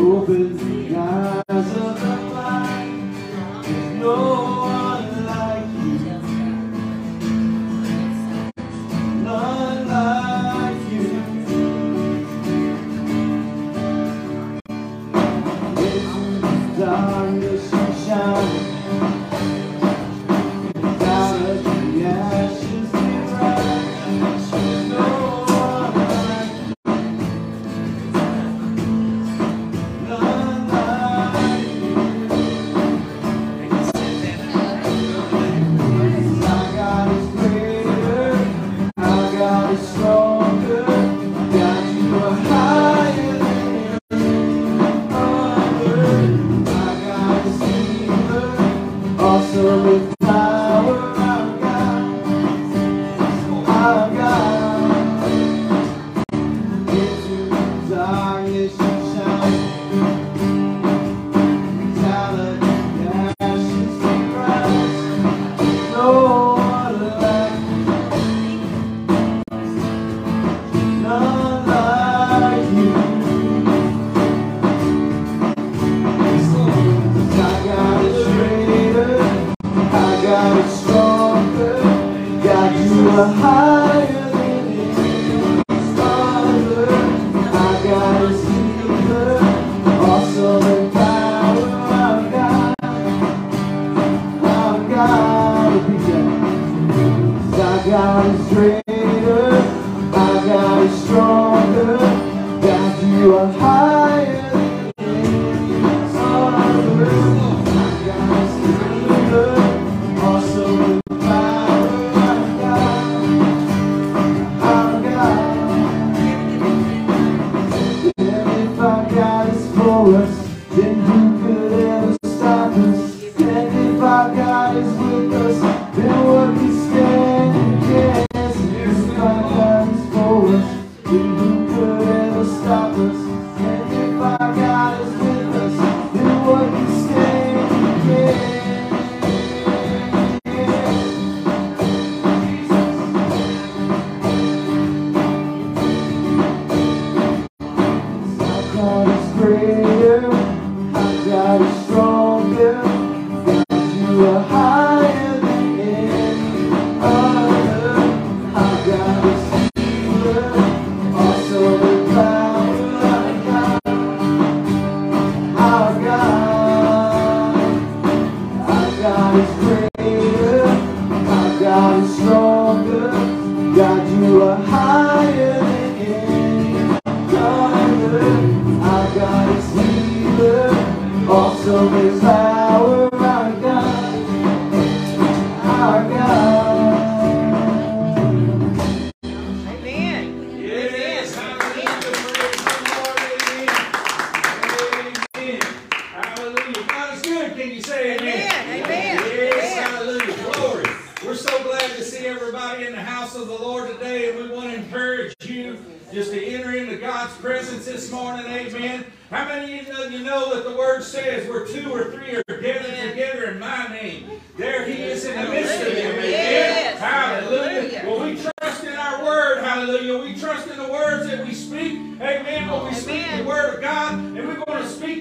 [0.00, 2.09] opens the eyes of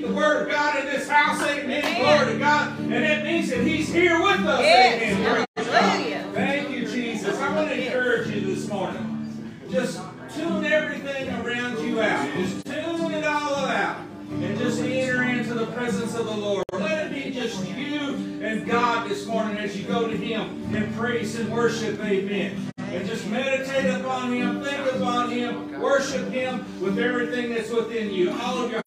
[0.10, 1.42] the word of God in this house.
[1.42, 1.84] Amen.
[1.84, 2.02] Amen.
[2.02, 2.80] Glory to God.
[2.80, 4.62] And it means that he's here with us.
[4.62, 5.46] Yes.
[5.58, 6.34] Amen.
[6.34, 7.38] Thank you, Jesus.
[7.38, 9.54] I want to encourage you this morning.
[9.70, 10.02] Just
[10.34, 12.34] tune everything around you out.
[12.36, 14.02] Just tune it all out.
[14.32, 16.64] And just enter into the presence of the Lord.
[16.72, 20.96] Let it be just you and God this morning as you go to him and
[20.96, 22.00] praise and worship.
[22.00, 28.12] Amen and just meditate upon Him, think upon Him, worship Him with everything that's within
[28.12, 28.82] you, all of your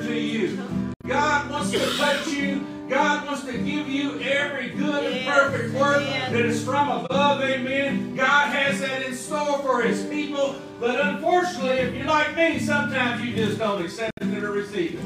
[0.00, 0.58] to you.
[1.06, 2.64] God wants to touch you.
[2.88, 7.40] God wants to give you every good and perfect work that is from above.
[7.42, 8.14] Amen.
[8.14, 10.56] God has that in store for his people.
[10.78, 15.04] But unfortunately, if you're like me, sometimes you just don't accept it or receive it.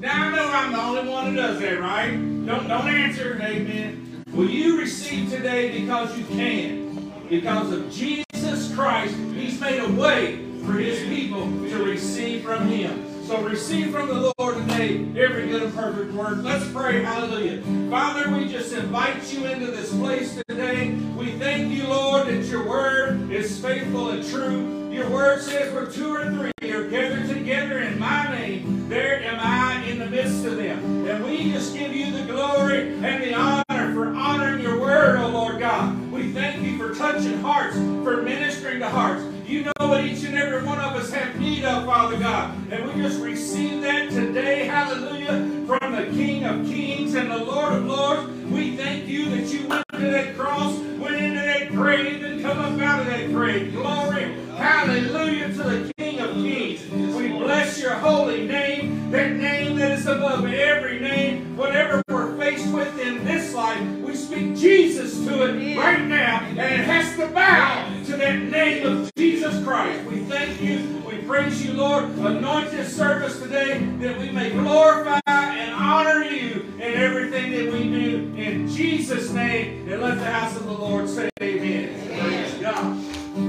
[0.00, 2.10] Now I know I'm the only one who does that, right?
[2.10, 3.38] Don't, don't answer.
[3.42, 4.24] Amen.
[4.32, 7.12] Will you receive today because you can?
[7.28, 13.11] Because of Jesus Christ, he's made a way for his people to receive from him.
[13.32, 16.44] So receive from the Lord today every good and perfect word.
[16.44, 17.02] Let's pray.
[17.02, 17.62] Hallelujah.
[17.88, 20.90] Father, we just invite you into this place today.
[21.16, 24.90] We thank you, Lord, that your word is faithful and true.
[24.92, 29.40] Your word says, where two or three are gathered together in my name, there am
[29.40, 31.06] I in the midst of them.
[31.06, 35.24] And we just give you the glory and the honor for honoring your word, O
[35.24, 36.12] oh Lord God.
[36.12, 39.24] We thank you for touching hearts, for ministering to hearts.
[39.52, 42.56] You know what each and every one of us have need of, Father God.
[42.72, 47.74] And we just receive that today, hallelujah, from the King of Kings and the Lord
[47.74, 48.32] of Lords.
[48.50, 52.60] We thank you that you went to that cross, went into that grave, and come
[52.60, 53.74] up out of that grave.
[53.74, 56.88] Glory, hallelujah to the King of Kings.
[57.14, 61.54] We bless your holy name, that name that is above every name.
[61.54, 66.58] Whatever we're faced with in this life, we speak Jesus to it right now, and
[66.58, 70.02] it has to bow to that name of Jesus Christ.
[70.06, 71.02] We thank you.
[71.06, 72.04] We praise you, Lord.
[72.04, 77.90] Anoint this service today that we may glorify and honor you in everything that we
[77.90, 78.34] do.
[78.34, 82.18] In Jesus' name, and let the house of the Lord say amen.
[82.18, 82.98] Praise God.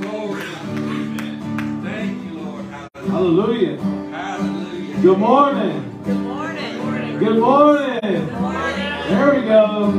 [0.01, 0.41] Glory.
[0.41, 1.81] Amen.
[1.85, 2.65] Thank you, Lord.
[2.65, 3.81] Hallelujah.
[3.81, 4.72] Hallelujah.
[5.03, 6.01] Good morning.
[6.05, 7.19] Good morning.
[7.19, 7.99] Good morning.
[7.99, 9.09] Good morning.
[9.09, 9.91] There we go.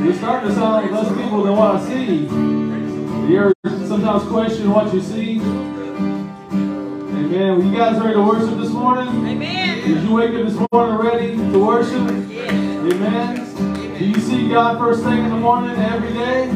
[0.00, 2.14] You're starting to sound like less people than what I see.
[3.26, 3.52] You ever
[3.84, 5.40] sometimes question what you see?
[5.40, 7.58] Amen.
[7.58, 9.08] Were you guys ready to worship this morning?
[9.26, 9.88] Amen.
[9.88, 12.30] Did you wake up this morning ready to worship?
[12.30, 12.52] Yes.
[12.92, 13.98] Amen.
[13.98, 16.48] Do you see God first thing in the morning every day?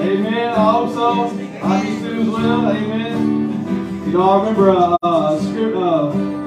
[0.00, 0.48] Amen.
[0.48, 1.24] I hope so.
[1.62, 2.70] I do too as well.
[2.70, 4.06] Amen.
[4.06, 6.43] You know, I remember a, a script, uh,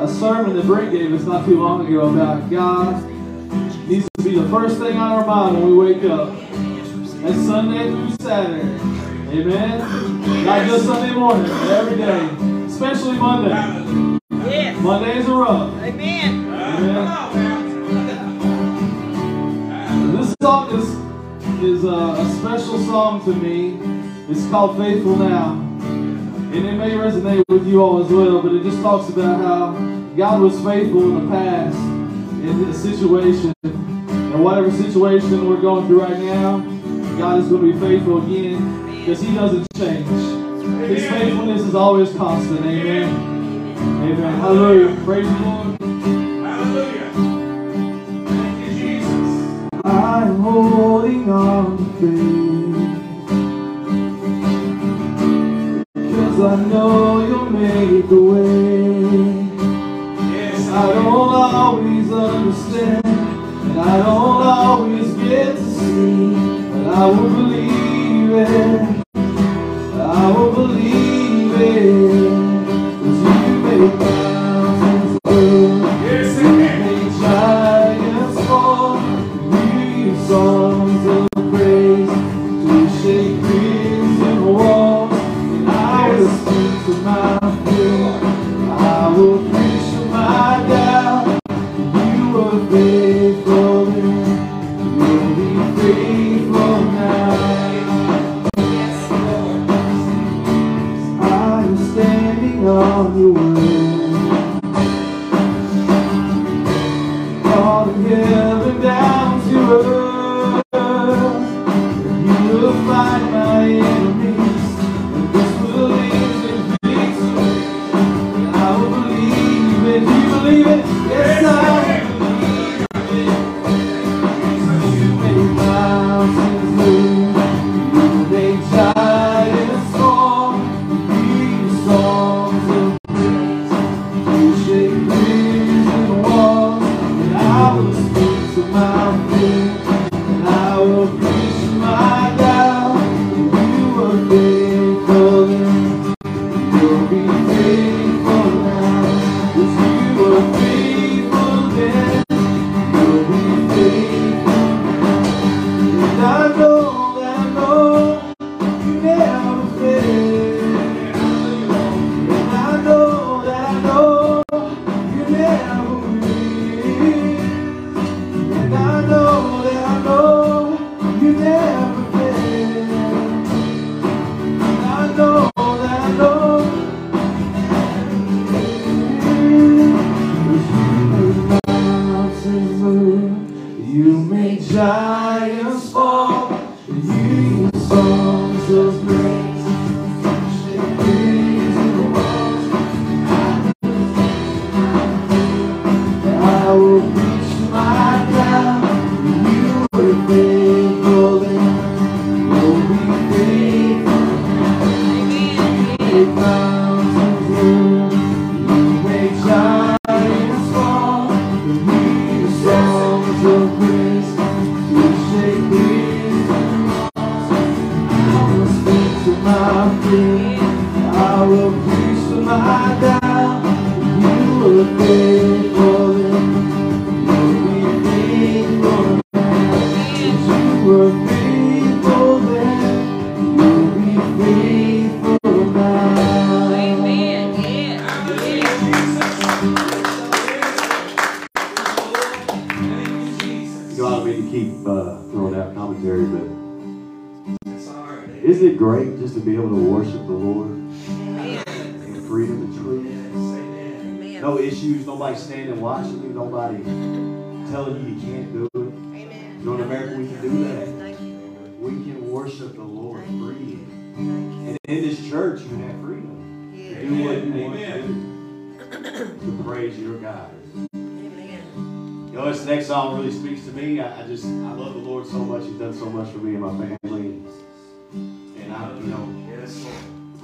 [0.00, 3.02] a sermon that Brent gave us not too long ago about God
[3.88, 6.34] needs to be the first thing on our mind when we wake up.
[7.22, 8.68] That's Sunday through Saturday.
[9.30, 10.44] Amen.
[10.44, 14.18] Not just Sunday morning, but every day, especially Monday.
[14.30, 14.80] Yes.
[14.82, 15.82] Mondays are rough.
[15.82, 16.50] Amen.
[16.50, 17.32] Now.
[20.12, 21.06] This song is
[21.62, 23.78] is a, a special song to me.
[24.30, 25.62] It's called Faithful Now.
[26.52, 29.72] And it may resonate with you all as well, but it just talks about how
[30.16, 33.52] God was faithful in the past in this situation.
[33.62, 36.58] And whatever situation we're going through right now,
[37.18, 40.06] God is going to be faithful again because He doesn't change.
[40.88, 42.60] His faithfulness is always constant.
[42.60, 43.76] Amen.
[43.78, 44.40] Amen.
[44.40, 45.04] Hallelujah.
[45.04, 45.80] Praise the Lord.
[45.80, 47.10] Hallelujah.
[48.28, 49.84] Thank you, Jesus.
[49.84, 52.65] I'm holding on to faith
[56.46, 59.46] I know you'll make a way
[60.30, 63.04] Yes, I don't always understand.
[63.04, 66.34] And I don't always get to see.
[66.70, 68.85] But I will believe it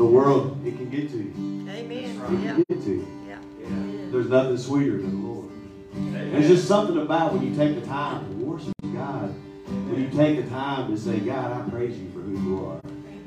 [0.03, 1.33] the world, it can get to you.
[1.71, 1.93] Amen.
[1.93, 2.55] It Yeah.
[2.55, 3.07] can get to you.
[3.29, 3.39] Yeah.
[4.11, 5.49] There's nothing sweeter than the Lord.
[6.33, 9.33] There's just something about when you take the time to worship God,
[9.69, 12.81] when you take the time to say, God, I praise you for who you are.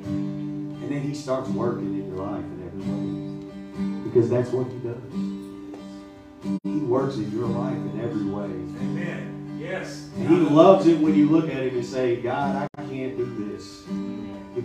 [0.05, 4.03] And then He starts working in your life in every way.
[4.03, 6.59] Because that's what He does.
[6.63, 8.51] He works in your life in every way.
[8.81, 9.57] Amen.
[9.57, 10.09] Yes.
[10.17, 13.49] And He loves it when you look at Him and say, God, I can't do
[13.49, 13.83] this.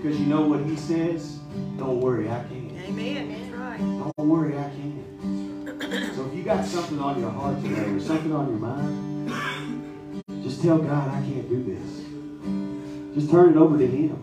[0.00, 1.40] Because you know what He says?
[1.76, 2.74] Don't worry, I can.
[2.88, 3.28] Amen.
[3.28, 3.78] That's right.
[3.78, 6.14] Don't worry, I can.
[6.16, 10.62] So if you got something on your heart today or something on your mind, just
[10.62, 13.14] tell God, I can't do this.
[13.14, 14.16] Just turn it over to Him.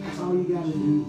[0.00, 1.06] That's all you got to do.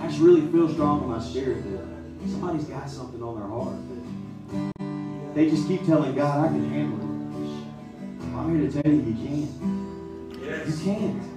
[0.00, 3.76] I just really feel strong in my spirit that somebody's got something on their heart
[3.90, 8.36] that they just keep telling God, I can handle it.
[8.36, 10.66] I'm here to tell you, you can't.
[10.66, 11.31] You can't.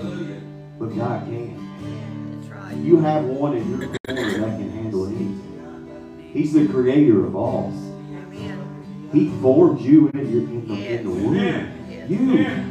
[0.00, 0.40] Hallelujah.
[0.78, 2.40] But God can.
[2.40, 2.76] That's right.
[2.76, 6.30] You have one in your corner that can handle anything.
[6.32, 7.68] He's the creator of all.
[7.68, 9.10] Amen.
[9.12, 11.34] He formed you in, your, in, the, in the womb.
[11.34, 12.10] Yes.
[12.10, 12.18] You.
[12.18, 12.70] Amen.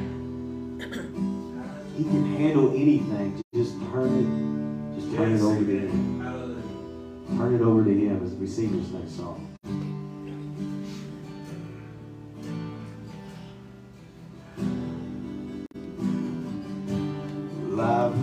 [1.96, 3.42] He can handle anything.
[3.54, 5.00] Just turn it.
[5.00, 6.20] Just turn it over to him.
[7.38, 9.53] Turn it over to him as we sing this next song.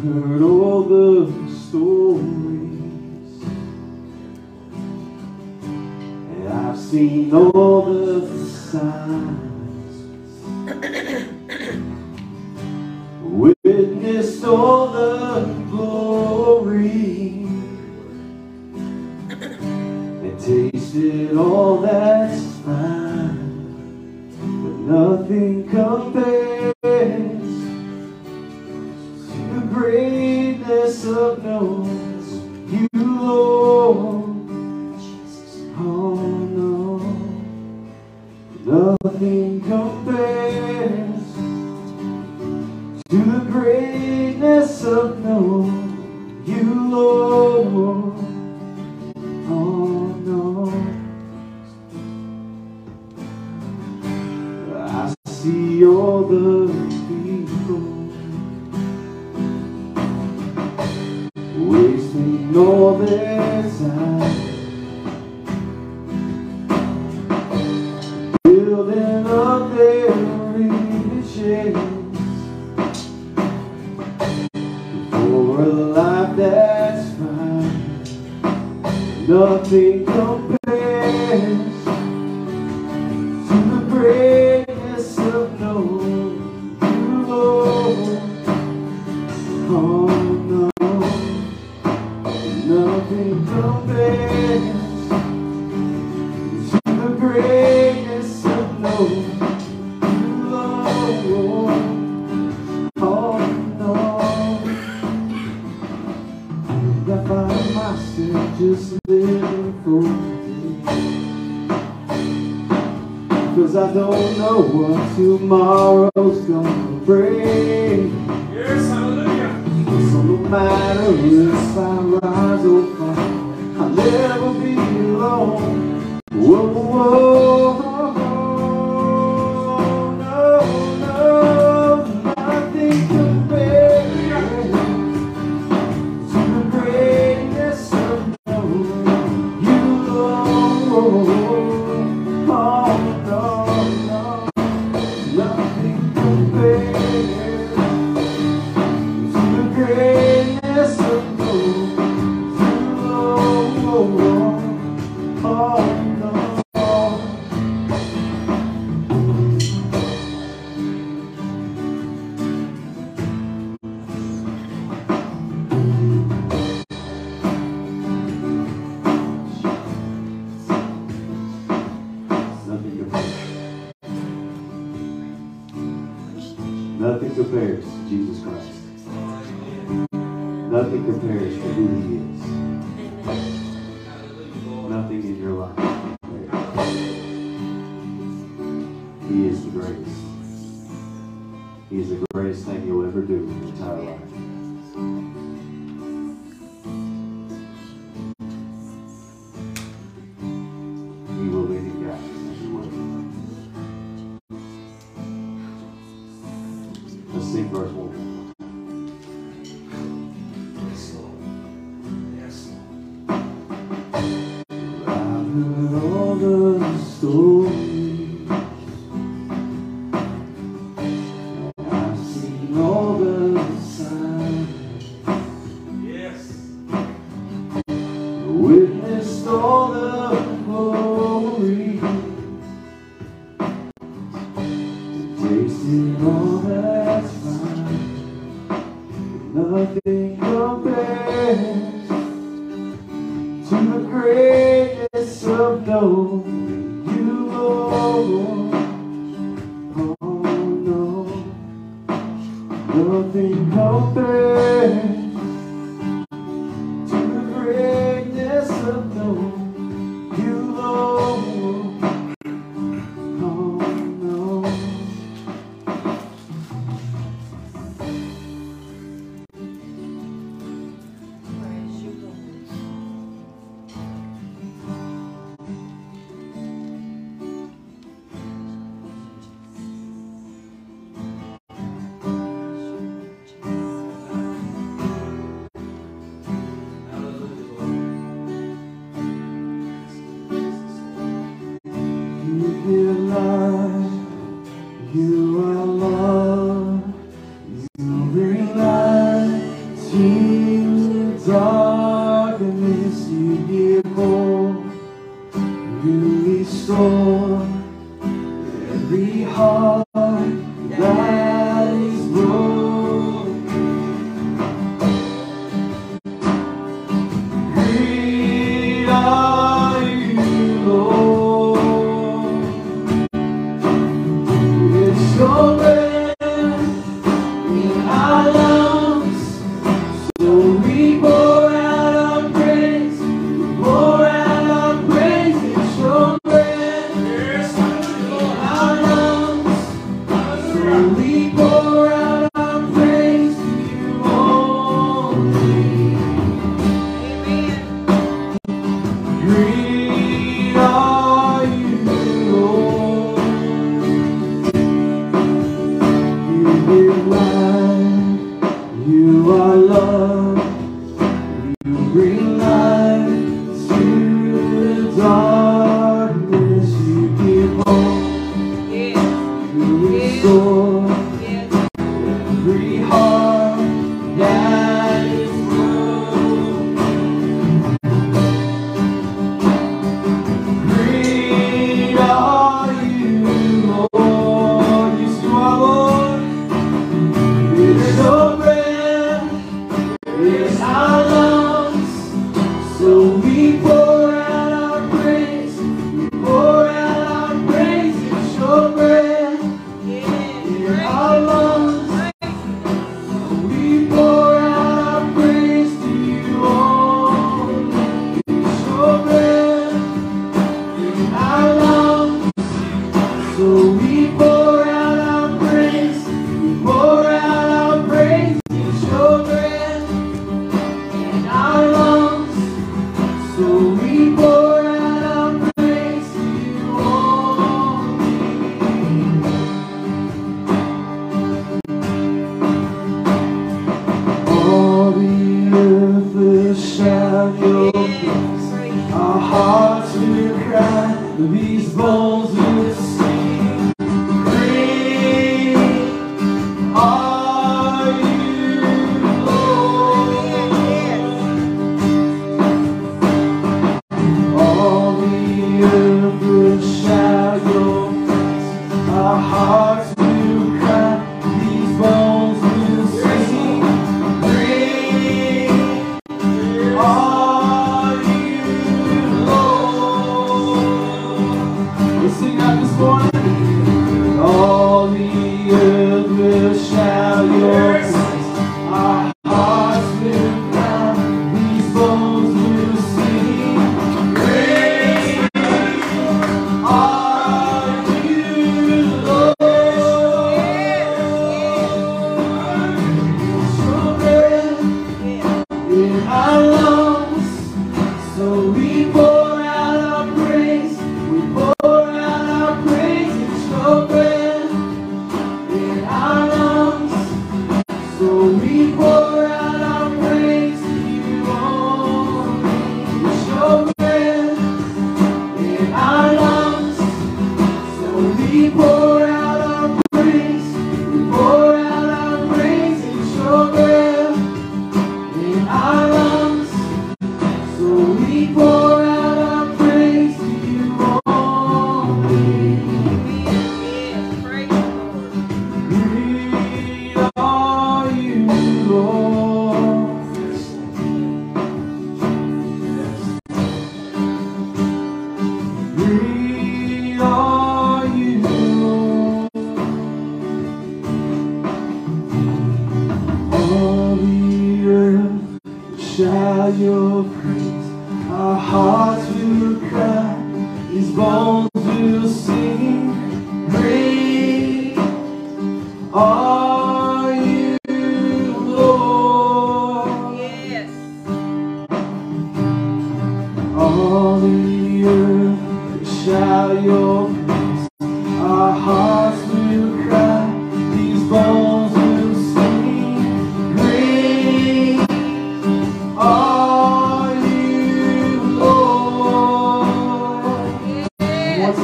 [0.00, 2.22] Heard all the stories,
[5.52, 9.49] and I've seen all the signs.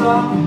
[0.07, 0.46] One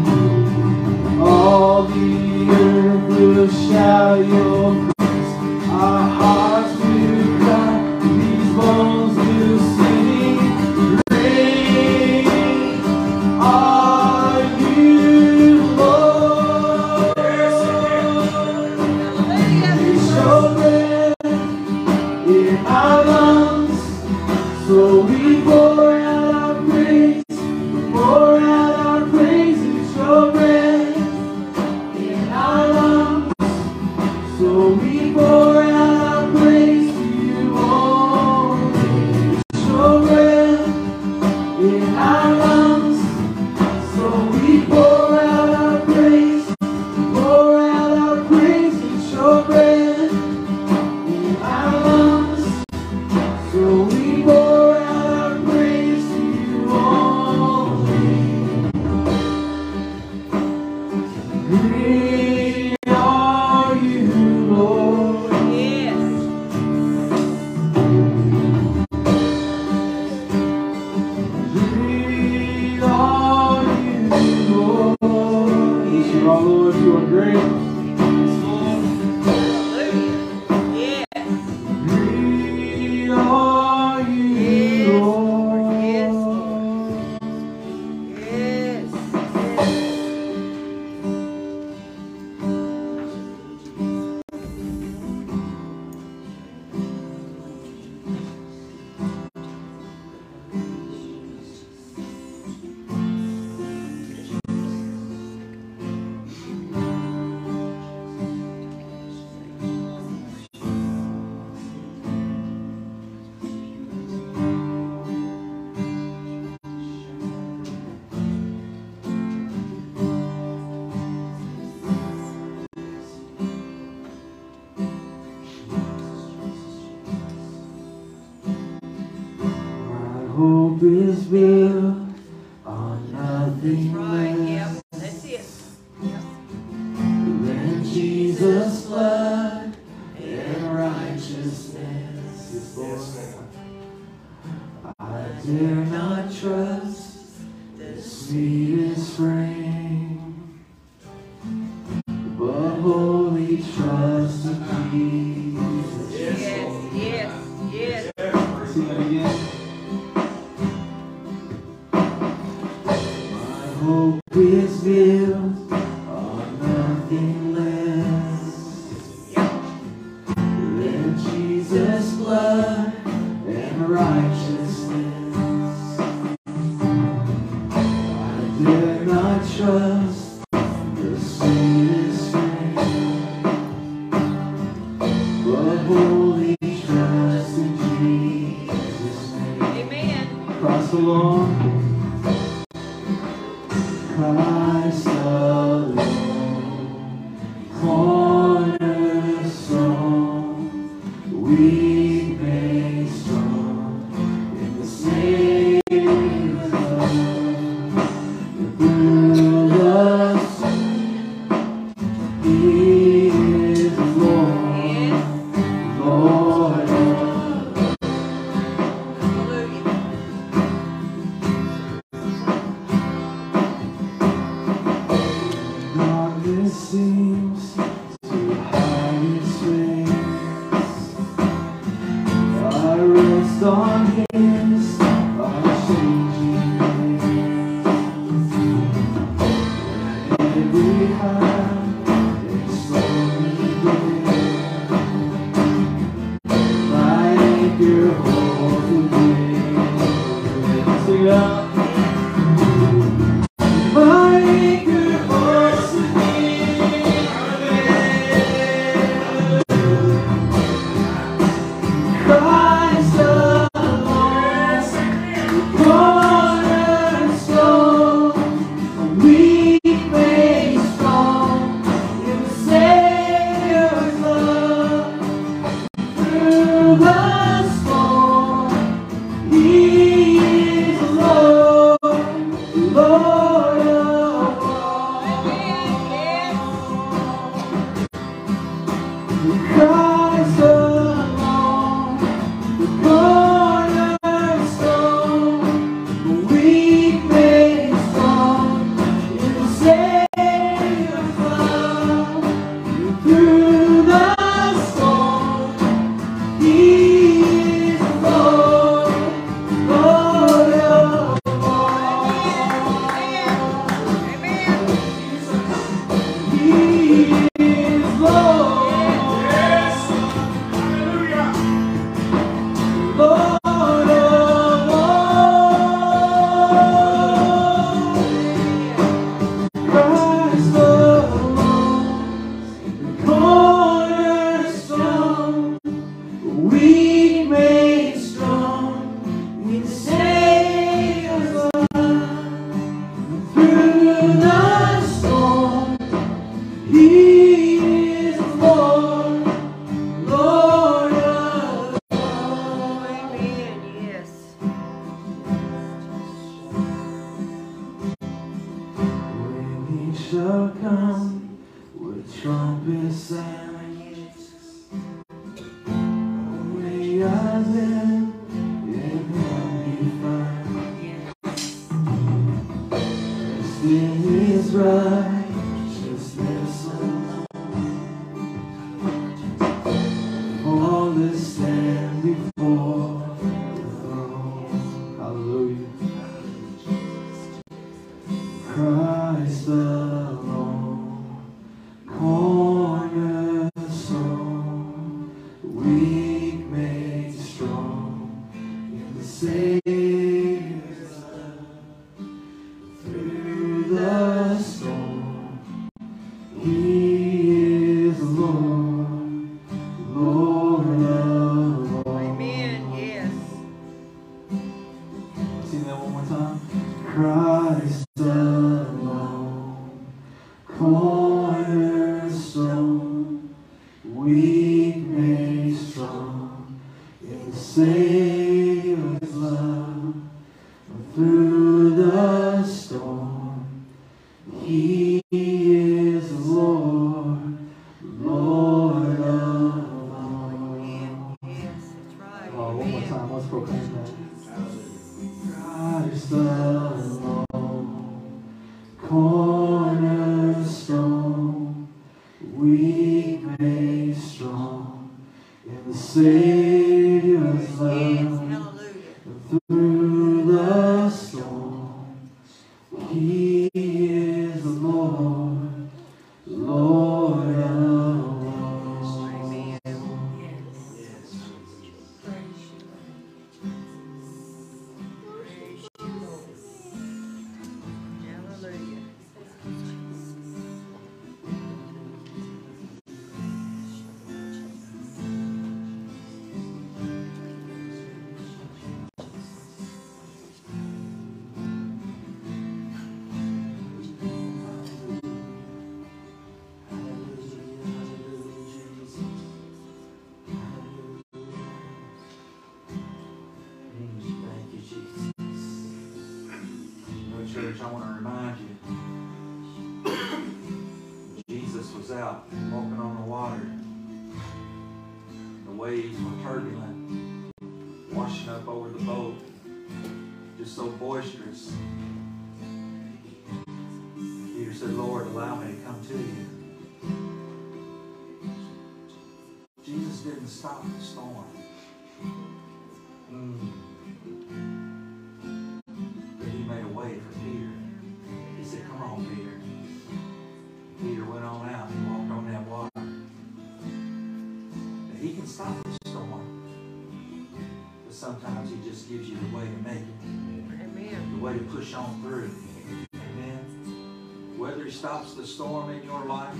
[554.89, 556.55] he stops the storm in your life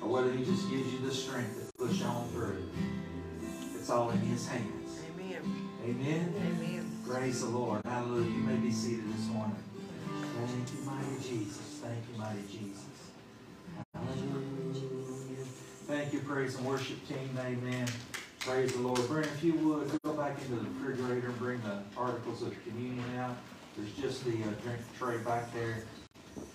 [0.00, 2.70] or whether he just gives you the strength to push on through,
[3.74, 5.02] it's all in his hands.
[5.14, 5.42] Amen.
[5.84, 6.34] Amen.
[6.38, 6.90] Amen.
[7.06, 7.82] Praise the Lord.
[7.84, 8.30] Hallelujah.
[8.30, 9.58] You may be seated this morning.
[10.46, 11.80] Thank you, mighty Jesus.
[11.82, 13.12] Thank you, mighty Jesus.
[13.92, 15.44] Hallelujah.
[15.86, 17.28] Thank you, praise and worship team.
[17.38, 17.86] Amen.
[18.38, 19.06] Praise the Lord.
[19.06, 23.04] Brent, if you would, go back into the refrigerator and bring the articles of communion
[23.18, 23.36] out.
[23.76, 25.84] There's just the uh, drink tray back there.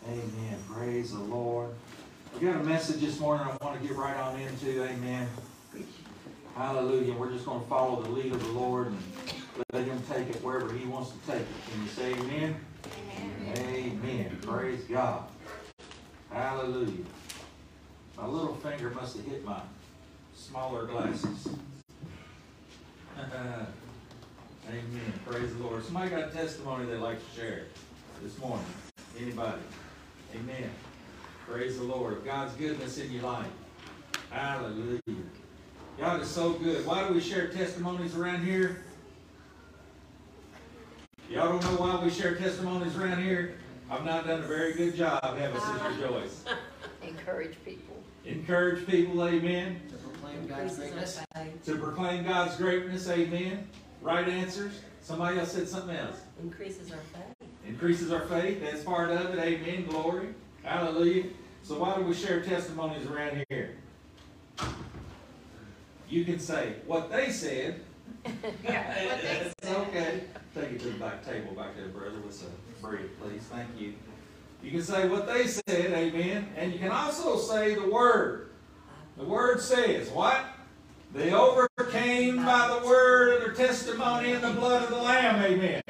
[0.09, 0.57] Amen.
[0.67, 1.69] Praise the Lord.
[2.33, 4.83] We got a message this morning I want to get right on into.
[4.83, 5.27] Amen.
[6.55, 7.13] Hallelujah.
[7.13, 8.97] We're just going to follow the lead of the Lord and
[9.71, 11.47] let Him take it wherever He wants to take it.
[11.71, 12.55] Can you say amen?
[13.55, 14.39] Amen.
[14.41, 15.25] Praise God.
[16.31, 17.05] Hallelujah.
[18.17, 19.61] My little finger must have hit my
[20.35, 21.49] smaller glasses.
[23.19, 25.13] amen.
[25.27, 25.85] Praise the Lord.
[25.85, 27.65] Somebody got a testimony they'd like to share
[28.23, 28.65] this morning?
[29.19, 29.61] Anybody?
[30.35, 30.69] Amen.
[31.47, 32.23] Praise the Lord.
[32.23, 33.47] God's goodness in your life.
[34.29, 35.01] Hallelujah.
[35.99, 36.85] God is so good.
[36.85, 38.83] Why do we share testimonies around here?
[41.29, 43.55] Y'all don't know why we share testimonies around here?
[43.89, 46.43] I've not done a very good job, have I, Sister Joyce?
[47.01, 47.95] Encourage people.
[48.25, 49.81] Encourage people, amen.
[49.89, 51.19] To proclaim God's greatness.
[51.65, 53.67] To proclaim God's greatness, amen.
[54.01, 54.73] Right answers.
[55.01, 56.21] Somebody else said something else.
[56.41, 57.38] Increases our faith.
[57.69, 58.61] Increases our faith.
[58.61, 59.39] That's part of it.
[59.39, 59.85] Amen.
[59.85, 60.29] Glory.
[60.63, 61.25] Hallelujah.
[61.61, 63.75] So why do we share testimonies around here?
[66.09, 67.81] You can say what they said.
[68.63, 70.23] Yeah, what they It's okay.
[70.55, 72.49] Take it to the back table back there, brother, with some
[72.81, 73.43] bread, please.
[73.43, 73.93] Thank you.
[74.63, 76.49] You can say what they said, amen.
[76.57, 78.49] And you can also say the word.
[79.17, 80.43] The word says what?
[81.13, 85.81] They overcame by the word of their testimony and the blood of the Lamb, amen.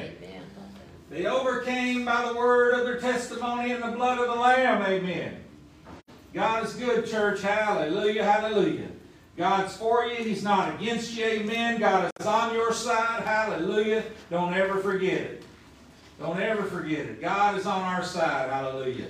[1.09, 4.83] They overcame by the word of their testimony and the blood of the Lamb.
[4.83, 5.37] Amen.
[6.33, 7.41] God is good, church.
[7.41, 8.23] Hallelujah.
[8.23, 8.89] Hallelujah.
[9.35, 10.23] God's for you.
[10.23, 11.25] He's not against you.
[11.25, 11.79] Amen.
[11.79, 13.23] God is on your side.
[13.23, 14.03] Hallelujah.
[14.29, 15.43] Don't ever forget it.
[16.19, 17.21] Don't ever forget it.
[17.21, 18.49] God is on our side.
[18.51, 19.07] Hallelujah.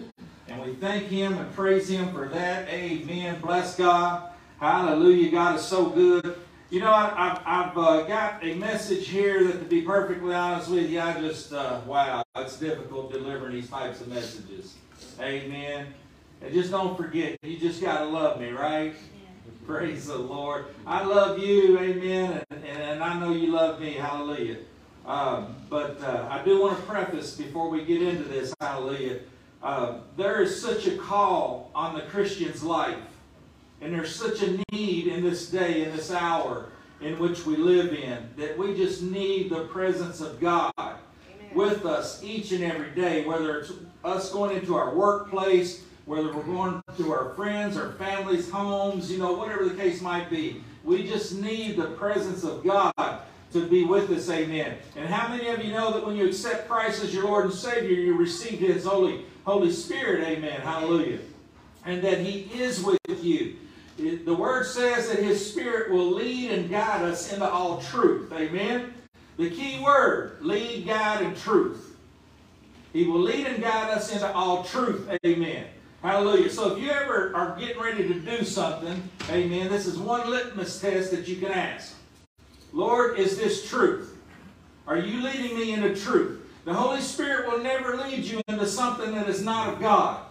[0.48, 2.70] And we thank Him and praise Him for that.
[2.70, 3.42] Amen.
[3.42, 4.32] Bless God.
[4.60, 5.32] Hallelujah.
[5.32, 6.40] God is so good.
[6.72, 10.70] You know, I, I've, I've uh, got a message here that, to be perfectly honest
[10.70, 14.76] with you, I just, uh, wow, it's difficult delivering these types of messages.
[15.20, 15.88] Amen.
[16.44, 18.94] And just don't forget, you just got to love me, right?
[19.66, 20.66] Praise the Lord.
[20.86, 24.58] I love you, amen, and, and I know you love me, hallelujah.
[25.08, 29.22] Um, but uh, I do want to preface before we get into this, hallelujah.
[29.64, 32.98] Uh, there is such a call on the Christian's life,
[33.82, 36.70] and there's such a need in this day, in this hour
[37.02, 40.74] in which we live in, that we just need the presence of God
[41.54, 43.72] with us each and every day, whether it's
[44.04, 49.18] us going into our workplace, whether we're going to our friends, our families' homes, you
[49.18, 50.64] know, whatever the case might be.
[50.84, 52.94] We just need the presence of God
[53.54, 54.78] to be with us, amen.
[54.96, 57.54] And how many of you know that when you accept Christ as your Lord and
[57.54, 61.20] Savior, you receive His Holy, Holy Spirit, amen, hallelujah.
[61.86, 63.56] And that He is with you.
[64.00, 68.94] The Word says that His Spirit will lead and guide us into all truth, amen.
[69.38, 71.96] The key word, lead, guide, and truth.
[72.92, 75.10] He will lead and guide us into all truth.
[75.26, 75.66] Amen.
[76.02, 76.50] Hallelujah.
[76.50, 80.80] So if you ever are getting ready to do something, amen, this is one litmus
[80.82, 81.96] test that you can ask.
[82.74, 84.18] Lord, is this truth?
[84.88, 86.46] Are you leading me into truth?
[86.66, 90.24] The Holy Spirit will never lead you into something that is not of God.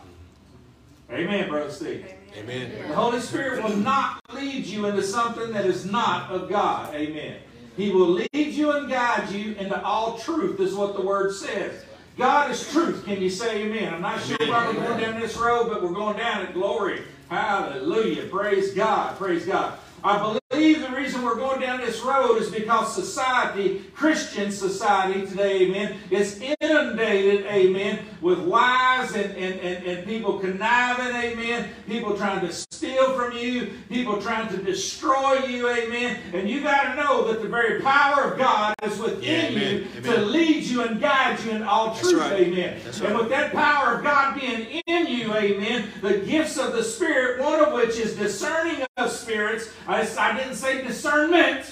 [1.10, 2.04] Amen, Brother Steve.
[2.04, 2.17] Amen.
[2.34, 6.94] The Holy Spirit will not lead you into something that is not of God.
[6.94, 7.36] Amen.
[7.76, 11.84] He will lead you and guide you into all truth, is what the Word says.
[12.16, 13.04] God is truth.
[13.04, 13.94] Can you say amen?
[13.94, 17.02] I'm not sure why we're going down this road, but we're going down in glory.
[17.30, 18.26] Hallelujah.
[18.26, 19.16] Praise God.
[19.16, 19.78] Praise God.
[20.02, 25.62] I believe the reason we're going down this road is because society, Christian society today,
[25.62, 32.40] amen, is inundated, amen, with lies and, and, and, and people conniving, amen, people trying
[32.46, 36.20] to steal from you, people trying to destroy you, amen.
[36.32, 39.88] And you got to know that the very power of God is within Yeah, amen.
[39.94, 42.32] you to lead you and guide you in all That's truth, right.
[42.40, 42.80] amen.
[42.84, 46.82] That's And with that power of God being in you, amen, the gifts of the
[46.82, 49.70] Spirit, one of which is discerning of spirits.
[49.86, 51.70] I, I didn't say discernment.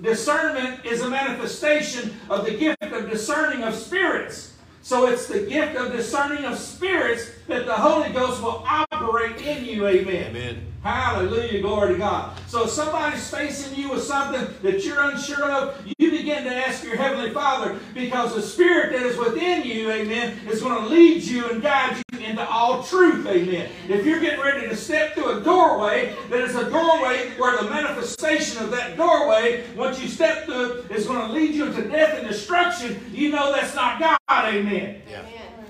[0.00, 4.54] Discernment is a manifestation of the gift of discerning of spirits.
[4.82, 9.64] So it's the gift of discerning of spirits that the Holy Ghost will operate in
[9.64, 10.26] you, amen.
[10.36, 10.66] Amen.
[10.82, 12.36] Hallelujah, glory to God.
[12.48, 16.82] So if somebody's facing you with something that you're unsure of, you begin to ask
[16.82, 21.22] your Heavenly Father because the Spirit that is within you, amen, is going to lead
[21.22, 23.70] you and guide you into all truth, amen.
[23.88, 27.70] If you're getting ready to step through a doorway, that is a doorway where the
[27.70, 31.88] manifestation of that doorway, once you step through it, is going to lead you into
[31.88, 35.02] death and destruction, you know that's not God, amen.
[35.08, 35.22] Yeah.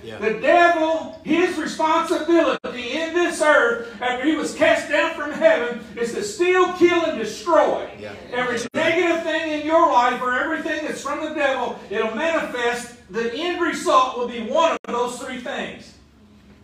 [0.02, 0.18] Yeah.
[0.18, 6.12] The devil, his responsibility in this earth, after he was cast down from heaven, is
[6.14, 7.88] to steal, kill, and destroy.
[8.00, 8.12] Yeah.
[8.32, 12.96] Every negative thing in your life or everything that's from the devil, it'll manifest.
[13.10, 15.94] The end result will be one of those three things.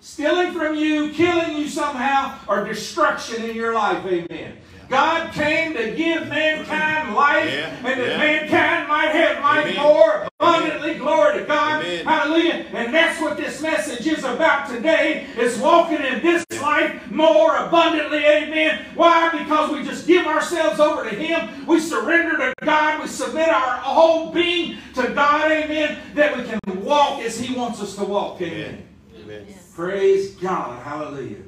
[0.00, 4.04] Stealing from you, killing you somehow, or destruction in your life.
[4.06, 4.56] Amen.
[4.88, 7.68] God came to give mankind life Yeah.
[7.90, 8.16] and that Yeah.
[8.16, 9.82] mankind might have life Amen.
[9.82, 10.94] more abundantly.
[10.94, 11.84] Glory to God.
[11.84, 12.06] Amen.
[12.06, 12.64] Hallelujah.
[12.72, 18.24] And that's what this message is about today, is walking in this life more abundantly.
[18.24, 18.78] Amen.
[18.94, 19.28] Why?
[19.28, 21.66] Because we just give ourselves over to Him.
[21.66, 23.02] We surrender to God.
[23.02, 25.50] We submit our whole being to God.
[25.50, 25.98] Amen.
[26.14, 28.40] That we can walk as He wants us to walk.
[28.40, 28.86] Amen.
[29.16, 29.46] Amen.
[29.74, 30.82] Praise God.
[30.82, 31.42] Hallelujah.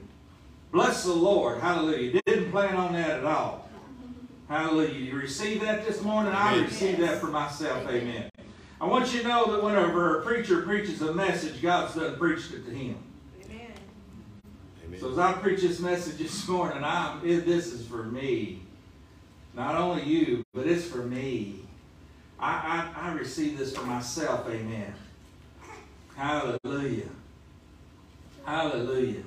[0.73, 1.61] Bless the Lord.
[1.61, 2.21] Hallelujah.
[2.27, 3.69] Didn't plan on that at all.
[4.49, 4.99] Hallelujah.
[4.99, 6.33] You receive that this morning?
[6.33, 6.65] I Amen.
[6.65, 7.89] received that for myself.
[7.89, 8.31] Amen.
[8.81, 12.53] I want you to know that whenever a preacher preaches a message, God's done preached
[12.53, 12.97] it to him.
[13.45, 14.99] Amen.
[14.99, 18.60] So as I preach this message this morning, I'm, this is for me.
[19.55, 21.61] Not only you, but it's for me.
[22.38, 24.94] I, I, I receive this for myself, amen.
[26.16, 27.09] Hallelujah.
[28.44, 29.22] Hallelujah.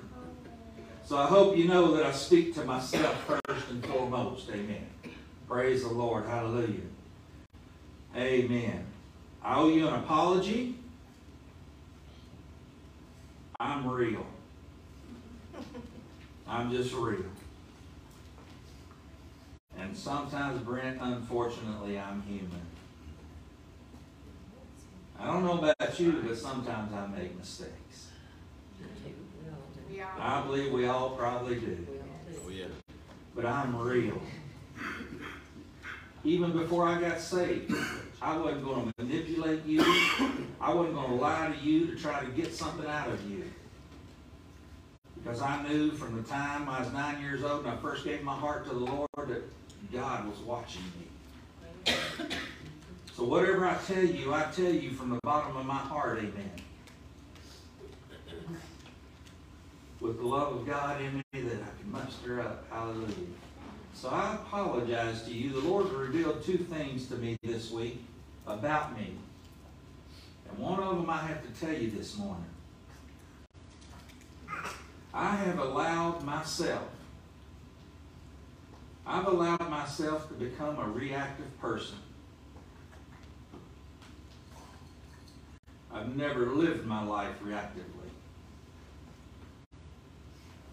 [1.05, 3.15] So I hope you know that I speak to myself
[3.45, 4.87] first and foremost, amen.
[5.47, 6.81] Praise the Lord, hallelujah.
[8.15, 8.85] Amen.
[9.43, 10.75] I owe you an apology.
[13.59, 14.25] I'm real.
[16.47, 17.25] I'm just real.
[19.79, 22.61] And sometimes, Brent, unfortunately, I'm human.
[25.19, 28.07] I don't know about you, but sometimes I make mistakes.
[28.79, 30.21] We all do.
[30.21, 31.87] I believe we all probably do.
[31.89, 32.39] We all do.
[32.45, 32.65] Oh, yeah.
[33.35, 34.21] But I'm real.
[36.25, 37.73] Even before I got saved,
[38.21, 39.81] I wasn't going to manipulate you.
[40.61, 43.43] I wasn't going to lie to you to try to get something out of you.
[45.21, 48.23] Because I knew from the time I was nine years old and I first gave
[48.23, 49.43] my heart to the Lord that
[49.93, 51.95] God was watching me.
[53.15, 56.51] So whatever I tell you, I tell you from the bottom of my heart, amen.
[59.99, 62.65] With the love of God in me that I can muster up.
[62.71, 63.13] Hallelujah.
[63.93, 65.51] So I apologize to you.
[65.51, 68.03] The Lord revealed two things to me this week
[68.47, 69.13] about me.
[70.49, 72.43] And one of them I have to tell you this morning.
[75.13, 76.89] I have allowed myself,
[79.05, 81.97] I've allowed myself to become a reactive person.
[85.93, 88.09] I've never lived my life reactively.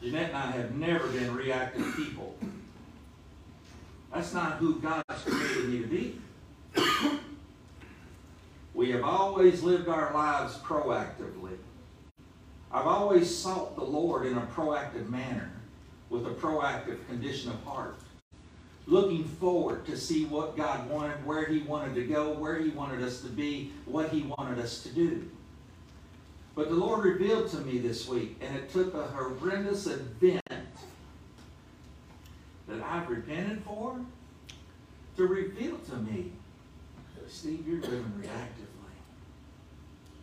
[0.00, 2.36] Jeanette and I have never been reactive people.
[4.12, 6.20] That's not who God's created me to be.
[8.72, 11.58] We have always lived our lives proactively.
[12.72, 15.50] I've always sought the Lord in a proactive manner,
[16.08, 17.96] with a proactive condition of heart.
[18.86, 23.02] Looking forward to see what God wanted, where He wanted to go, where He wanted
[23.02, 25.30] us to be, what He wanted us to do.
[26.54, 30.42] But the Lord revealed to me this week, and it took a horrendous event
[32.68, 34.00] that I've repented for
[35.16, 36.32] to reveal to me,
[37.28, 38.70] Steve, you're living reactively.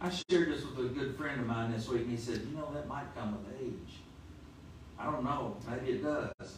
[0.01, 2.58] I shared this with a good friend of mine this week, and he said, You
[2.58, 3.99] know, that might come with age.
[4.99, 5.58] I don't know.
[5.70, 6.58] Maybe it does.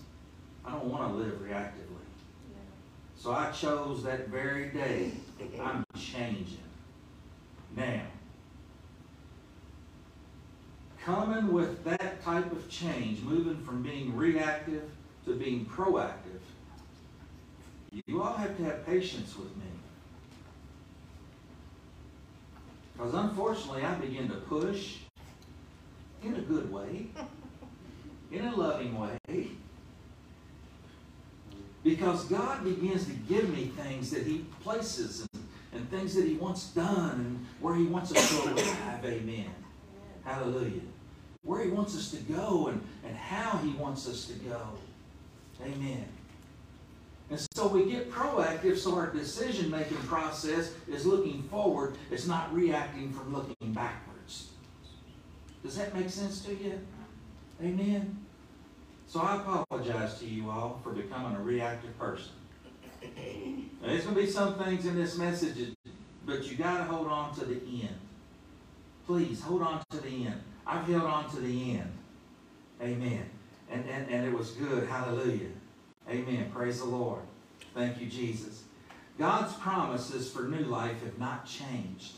[0.70, 2.06] I don't want to live reactively.
[3.18, 5.12] So I chose that very day,
[5.60, 6.60] I'm changing.
[7.76, 8.04] Now,
[11.04, 14.84] coming with that type of change, moving from being reactive
[15.26, 16.40] to being proactive,
[18.06, 19.64] you all have to have patience with me.
[22.94, 24.98] Because unfortunately, I begin to push
[26.22, 27.08] in a good way,
[28.32, 29.18] in a loving way.
[31.84, 36.36] Because God begins to give me things that He places and, and things that He
[36.36, 39.06] wants done and where He wants us to arrive.
[39.06, 39.50] Amen.
[40.24, 40.82] Hallelujah.
[41.44, 44.62] Where He wants us to go and, and how He wants us to go.
[45.64, 46.06] Amen.
[47.30, 52.54] And so we get proactive so our decision making process is looking forward, it's not
[52.54, 54.50] reacting from looking backwards.
[55.64, 56.80] Does that make sense to you?
[57.62, 58.18] Amen.
[59.10, 62.32] So I apologize to you all for becoming a reactive person.
[63.82, 65.74] There's going to be some things in this message,
[66.28, 67.98] but you got to hold on to the end.
[69.08, 70.40] Please hold on to the end.
[70.68, 71.92] I've held on to the end.
[72.84, 73.26] Amen.
[73.72, 74.88] And, and, and it was good.
[74.88, 75.50] Hallelujah.
[76.08, 76.52] Amen.
[76.54, 77.22] Praise the Lord.
[77.74, 78.62] Thank you, Jesus.
[79.18, 82.14] God's promises for new life have not changed.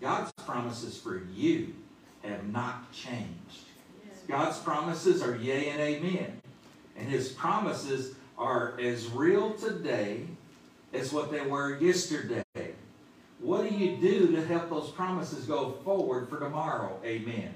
[0.00, 1.74] God's promises for you
[2.22, 3.67] have not changed.
[4.28, 6.40] God's promises are yea and amen.
[6.96, 10.24] And his promises are as real today
[10.92, 12.42] as what they were yesterday.
[13.40, 17.00] What do you do to help those promises go forward for tomorrow?
[17.04, 17.54] Amen.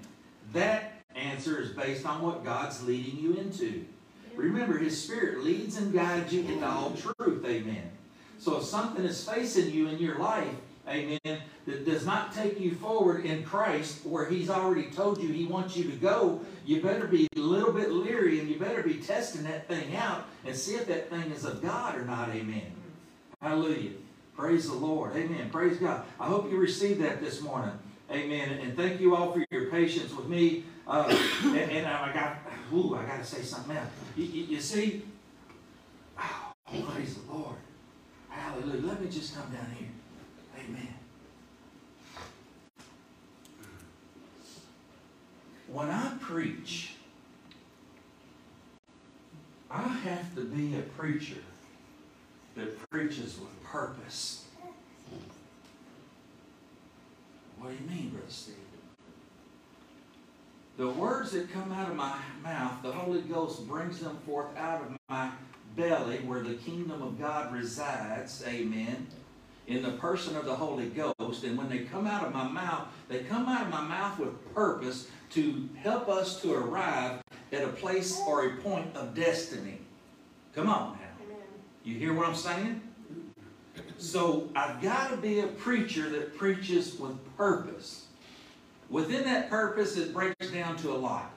[0.53, 3.85] That answer is based on what God's leading you into.
[4.35, 7.45] Remember, His Spirit leads and guides you into all truth.
[7.45, 7.91] Amen.
[8.39, 10.55] So if something is facing you in your life,
[10.89, 15.47] amen, that does not take you forward in Christ where He's already told you He
[15.47, 18.95] wants you to go, you better be a little bit leery and you better be
[18.95, 22.30] testing that thing out and see if that thing is of God or not.
[22.30, 22.72] Amen.
[23.41, 23.91] Hallelujah.
[24.37, 25.14] Praise the Lord.
[25.16, 25.51] Amen.
[25.51, 26.05] Praise God.
[26.18, 27.72] I hope you received that this morning.
[28.11, 28.59] Amen.
[28.61, 30.64] And thank you all for your patience with me.
[30.87, 31.05] Uh,
[31.45, 32.39] and, and I got,
[32.72, 33.89] ooh, I got to say something else.
[34.16, 35.03] You, you, you see,
[36.18, 36.53] oh,
[36.93, 37.57] praise the Lord.
[38.28, 38.87] Hallelujah.
[38.87, 39.89] Let me just come down here.
[40.69, 40.95] Amen.
[45.69, 46.95] When I preach,
[49.71, 51.41] I have to be a preacher
[52.57, 54.45] that preaches with purpose.
[57.59, 58.57] What do you mean, Brother Steve?
[60.77, 64.83] The words that come out of my mouth, the Holy Ghost brings them forth out
[64.83, 65.31] of my
[65.77, 68.43] belly where the kingdom of God resides.
[68.47, 69.07] Amen.
[69.67, 71.45] In the person of the Holy Ghost.
[71.45, 74.55] And when they come out of my mouth, they come out of my mouth with
[74.55, 79.79] purpose to help us to arrive at a place or a point of destiny.
[80.55, 81.35] Come on now.
[81.85, 82.81] You hear what I'm saying?
[83.99, 88.07] So I've got to be a preacher that preaches with purpose.
[88.91, 91.33] Within that purpose, it breaks down to a lot.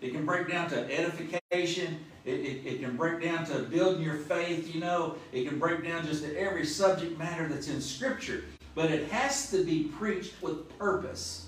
[0.00, 2.04] It can break down to edification.
[2.24, 5.16] It, it, it, can break down to building your faith, you know.
[5.32, 8.44] It can break down just to every subject matter that's in Scripture.
[8.74, 11.46] But it has to be preached with purpose.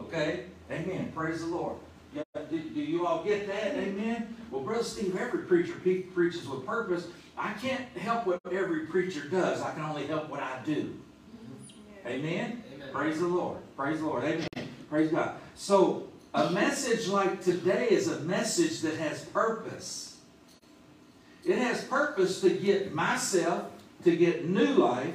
[0.00, 0.44] Okay?
[0.70, 1.12] Amen.
[1.14, 1.76] Praise the Lord.
[2.14, 3.74] Yeah, do, do, you all get that?
[3.74, 4.36] Amen?
[4.50, 7.08] Well, Brother Steve, every preacher preaches with purpose.
[7.36, 9.60] I can't help what every preacher does.
[9.60, 10.96] I can only help what I do.
[12.06, 12.62] Amen?
[12.74, 12.88] Amen.
[12.92, 13.58] Praise the Lord.
[13.76, 14.24] Praise the Lord.
[14.24, 14.68] Amen.
[14.88, 15.36] Praise God.
[15.56, 20.16] So, a message like today is a message that has purpose.
[21.44, 23.70] It has purpose to get myself,
[24.02, 25.14] to get new life,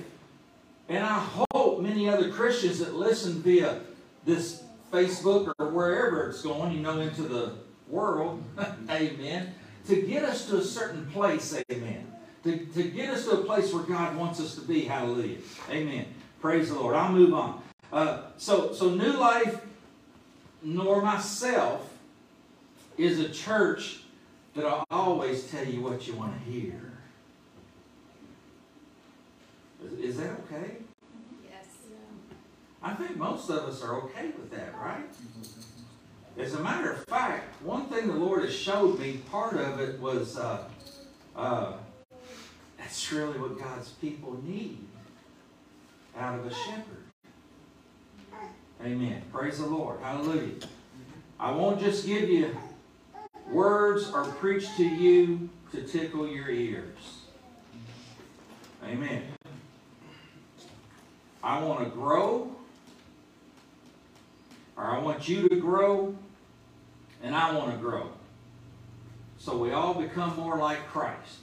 [0.88, 1.20] and I
[1.51, 3.82] hope many other Christians that listen via
[4.26, 7.53] this Facebook or wherever it's going, you know, into the
[7.88, 8.41] world,
[8.89, 9.53] amen,
[9.88, 12.11] to get us to a certain place, amen.
[12.43, 15.39] To, to get us to a place where God wants us to be, hallelujah.
[15.70, 16.05] Amen.
[16.39, 16.95] Praise the Lord.
[16.95, 17.61] I'll move on.
[17.91, 19.59] Uh, so, so New Life,
[20.62, 21.93] nor myself,
[22.97, 24.01] is a church
[24.55, 26.91] that I always tell you what you want to hear.
[29.86, 30.78] Is, is that okay?
[31.49, 31.66] Yes.
[32.84, 35.05] I think most of us are okay with that, right?
[36.38, 39.99] As a matter of fact, one thing the Lord has showed me, part of it
[39.99, 40.64] was uh,
[41.36, 41.74] uh,
[42.78, 44.80] that's really what God's people need
[46.18, 46.99] out of a shepherd.
[48.84, 49.21] Amen.
[49.32, 49.99] Praise the Lord.
[50.01, 50.55] Hallelujah.
[51.39, 52.55] I won't just give you
[53.49, 57.23] words or preach to you to tickle your ears.
[58.86, 59.23] Amen.
[61.43, 62.55] I want to grow
[64.80, 66.15] or I want you to grow,
[67.21, 68.09] and I want to grow.
[69.38, 71.39] So we all become more like Christ.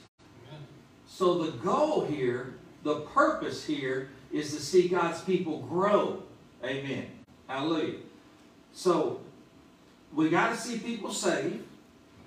[1.07, 6.23] So the goal here, the purpose here, is to see God's people grow.
[6.63, 7.05] Amen.
[7.47, 7.99] Hallelujah.
[8.73, 9.21] So
[10.13, 11.63] we got to see people saved.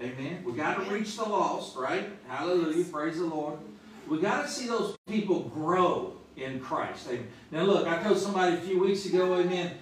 [0.01, 0.43] Amen.
[0.45, 2.09] We got to reach the lost, right?
[2.27, 2.85] Hallelujah.
[2.85, 3.59] Praise the Lord.
[4.09, 7.07] We got to see those people grow in Christ.
[7.09, 7.29] Amen.
[7.51, 9.73] Now look, I told somebody a few weeks ago, amen,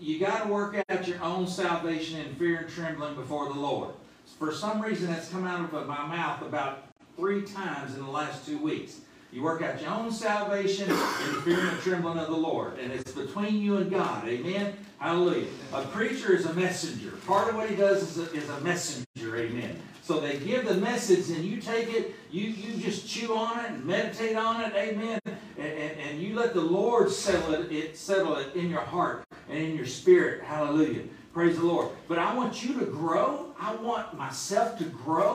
[0.00, 3.90] you got to work out your own salvation in fear and trembling before the Lord.
[4.38, 6.84] For some reason, that's come out of my mouth about
[7.16, 9.00] three times in the last two weeks.
[9.32, 12.78] You work out your own salvation in the fear and trembling of the Lord.
[12.78, 14.28] And it's between you and God.
[14.28, 14.74] Amen?
[14.98, 15.48] Hallelujah.
[15.72, 17.12] A preacher is a messenger.
[17.26, 19.36] Part of what he does is a, is a messenger.
[19.36, 19.80] Amen.
[20.02, 23.70] So they give the message and you take it, you, you just chew on it
[23.70, 24.74] and meditate on it.
[24.74, 25.18] Amen.
[25.24, 29.24] And, and, and you let the Lord settle it, it, settle it in your heart
[29.48, 30.42] and in your spirit.
[30.42, 31.04] Hallelujah.
[31.32, 31.88] Praise the Lord.
[32.08, 33.46] But I want you to grow.
[33.58, 35.34] I want myself to grow.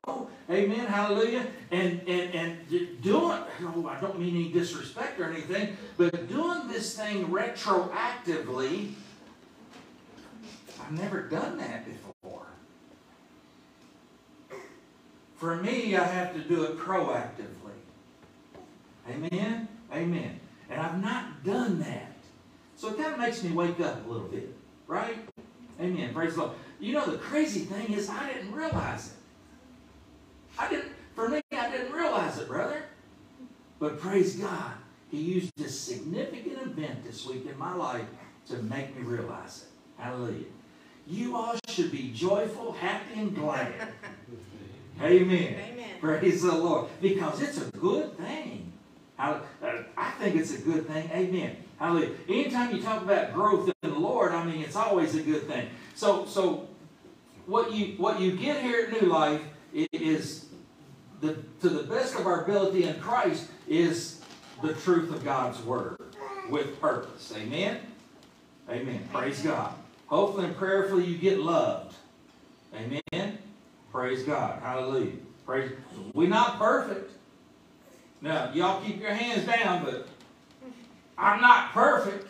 [0.50, 0.86] Amen.
[0.86, 1.48] Hallelujah.
[1.72, 6.96] And and and doing oh, I don't mean any disrespect or anything, but doing this
[6.96, 8.92] thing retroactively,
[10.80, 12.46] I've never done that before.
[15.38, 17.48] For me, I have to do it proactively.
[19.10, 19.68] Amen.
[19.92, 20.40] Amen.
[20.70, 22.14] And I've not done that.
[22.76, 24.54] So it kind of makes me wake up a little bit,
[24.86, 25.18] right?
[25.80, 26.14] Amen.
[26.14, 26.54] Praise the Lord.
[26.80, 29.14] You know, the crazy thing is I didn't realize it.
[30.60, 32.84] I didn't, for me, I didn't realize it, brother.
[33.80, 34.74] But praise God,
[35.12, 38.06] He used this significant event this week in my life
[38.50, 40.02] to make me realize it.
[40.02, 40.46] Hallelujah.
[41.08, 43.72] You all should be joyful, happy, and glad.
[45.02, 45.56] Amen.
[45.56, 45.90] Amen.
[46.02, 46.90] Praise the Lord.
[47.02, 48.74] Because it's a good thing.
[49.18, 51.10] I, uh, I think it's a good thing.
[51.12, 51.56] Amen.
[51.80, 52.12] Hallelujah.
[52.28, 55.70] Anytime you talk about growth in the Lord, I mean, it's always a good thing.
[55.96, 56.68] So, so
[57.46, 59.42] what you what you get here at New Life
[59.74, 60.48] is
[61.22, 64.22] the to the best of our ability in Christ is
[64.62, 65.98] the truth of God's word
[66.50, 67.34] with purpose.
[67.36, 67.80] Amen.
[68.70, 69.08] Amen.
[69.14, 69.74] Praise God.
[70.08, 71.96] Hopefully and prayerfully you get loved.
[72.74, 73.38] Amen.
[73.92, 74.62] Praise God.
[74.62, 75.14] Hallelujah.
[75.46, 75.72] Praise.
[76.14, 77.12] We're not perfect.
[78.22, 80.08] Now, y'all keep your hands down, but
[81.18, 82.28] I'm not perfect.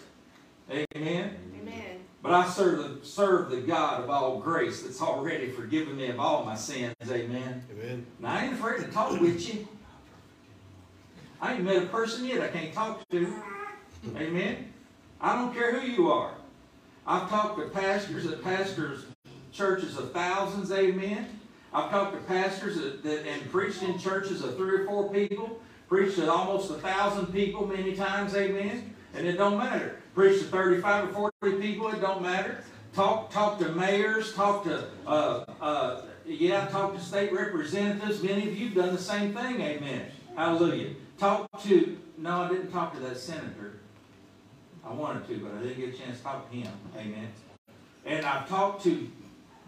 [0.72, 1.36] Amen.
[1.62, 2.00] Amen.
[2.22, 6.20] But I serve the, serve the God of all grace that's already forgiven me of
[6.20, 6.96] all my sins.
[7.04, 7.64] Amen.
[7.72, 8.06] Amen.
[8.20, 9.68] Now, I ain't afraid to talk with you.
[11.40, 13.34] I ain't met a person yet I can't talk to.
[14.16, 14.74] Amen.
[15.22, 16.32] I don't care who you are.
[17.06, 19.06] I've talked to pastors at pastors'
[19.52, 20.72] churches of thousands.
[20.72, 21.40] Amen.
[21.74, 25.60] I've talked to pastors that, that, and preached in churches of three or four people.
[25.88, 28.36] Preached to almost a thousand people many times.
[28.36, 28.94] Amen.
[29.16, 29.98] And it don't matter.
[30.14, 31.88] Preached to 35 or 40 people.
[31.90, 32.64] It don't matter.
[32.94, 34.34] Talk, talk to mayors.
[34.34, 38.22] Talk to, uh, uh, yeah, talk to state representatives.
[38.22, 39.62] Many of you have done the same thing.
[39.62, 40.08] Amen.
[40.36, 40.94] Hallelujah.
[41.18, 43.80] Talk to, no, I didn't talk to that senator.
[44.86, 46.72] I wanted to, but I didn't get a chance to talk to him.
[46.98, 47.28] Amen.
[48.06, 49.10] And I've talked to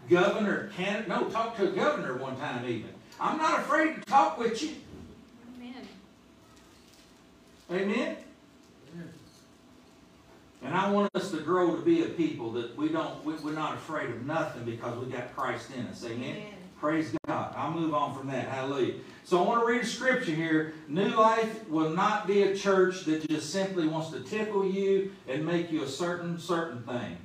[0.08, 2.90] governor, candidate, no, talked to a governor one time even.
[3.18, 4.70] I'm not afraid to talk with you.
[7.70, 8.16] Amen.
[8.92, 9.08] Amen.
[10.62, 13.52] And I want us to grow to be a people that we don't, we, we're
[13.52, 16.04] not afraid of nothing because we got Christ in us.
[16.04, 16.36] Amen.
[16.36, 16.52] Amen.
[16.80, 17.54] Praise God.
[17.56, 18.48] I'll move on from that.
[18.48, 18.94] Hallelujah.
[19.24, 20.74] So I want to read a scripture here.
[20.88, 25.46] New Life will not be a church that just simply wants to tickle you and
[25.46, 27.18] make you a certain, certain thing.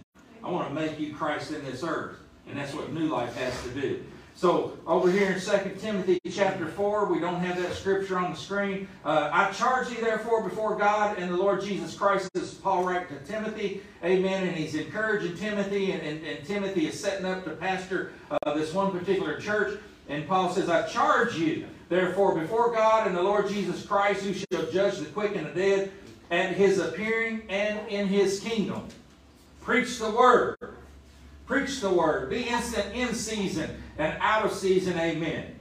[0.43, 2.17] I want to make you Christ in this earth.
[2.47, 4.03] And that's what New Life has to do.
[4.37, 8.37] So over here in 2 Timothy chapter 4, we don't have that scripture on the
[8.37, 8.85] screen.
[9.05, 13.09] Uh, I charge thee therefore before God and the Lord Jesus Christ, as Paul writes
[13.11, 13.81] to Timothy.
[14.03, 14.45] Amen.
[14.45, 18.73] And he's encouraging Timothy, and, and, and Timothy is setting up to pastor uh, this
[18.73, 19.79] one particular church.
[20.09, 24.33] And Paul says, I charge you therefore before God and the Lord Jesus Christ, who
[24.33, 25.91] shall judge the quick and the dead
[26.29, 28.85] at his appearing and in his kingdom.
[29.61, 30.57] Preach the word.
[31.45, 32.29] Preach the word.
[32.29, 33.69] Be instant in season
[33.99, 34.97] and out of season.
[34.97, 35.55] Amen.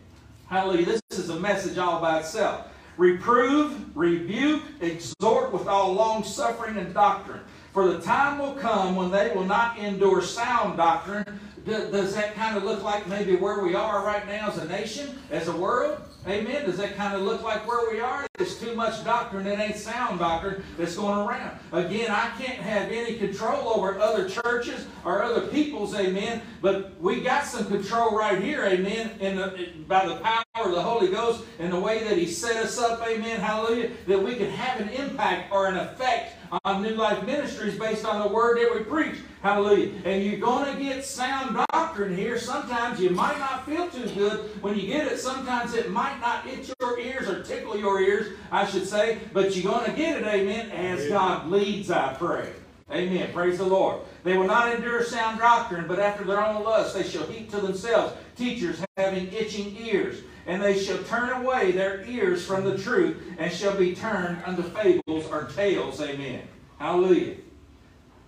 [0.46, 0.86] Hallelujah.
[0.86, 2.68] This is a message all by itself.
[2.96, 7.40] Reprove, rebuke, exhort with all long suffering and doctrine.
[7.72, 11.40] For the time will come when they will not endure sound doctrine.
[11.66, 15.18] Does that kind of look like maybe where we are right now as a nation,
[15.30, 16.00] as a world?
[16.26, 16.64] Amen.
[16.64, 18.26] Does that kind of look like where we are?
[18.38, 21.58] There's too much doctrine that ain't sound doctrine that's going around.
[21.70, 26.40] Again, I can't have any control over other churches or other peoples, amen.
[26.62, 31.10] But we got some control right here, amen, the, by the power of the Holy
[31.10, 34.80] Ghost and the way that He set us up, amen, hallelujah, that we can have
[34.80, 38.84] an impact or an effect on New Life Ministries based on the word that we
[38.84, 39.16] preach.
[39.42, 39.92] Hallelujah.
[40.04, 42.38] And you're going to get sound doctrine here.
[42.38, 45.18] Sometimes you might not feel too good when you get it.
[45.18, 49.18] Sometimes it might not itch your ears or tickle your ears, I should say.
[49.32, 52.52] But you're going to get it, amen, as God leads, I pray.
[52.90, 53.32] Amen.
[53.32, 54.00] Praise the Lord.
[54.24, 57.60] They will not endure sound doctrine, but after their own lust they shall heap to
[57.60, 60.18] themselves teachers having itching ears.
[60.46, 64.62] And they shall turn away their ears from the truth and shall be turned unto
[64.62, 66.00] fables or tales.
[66.00, 66.42] Amen.
[66.78, 67.36] Hallelujah.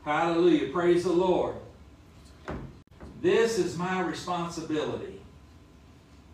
[0.04, 0.72] Hallelujah.
[0.72, 1.56] Praise the Lord.
[3.20, 5.20] This is my responsibility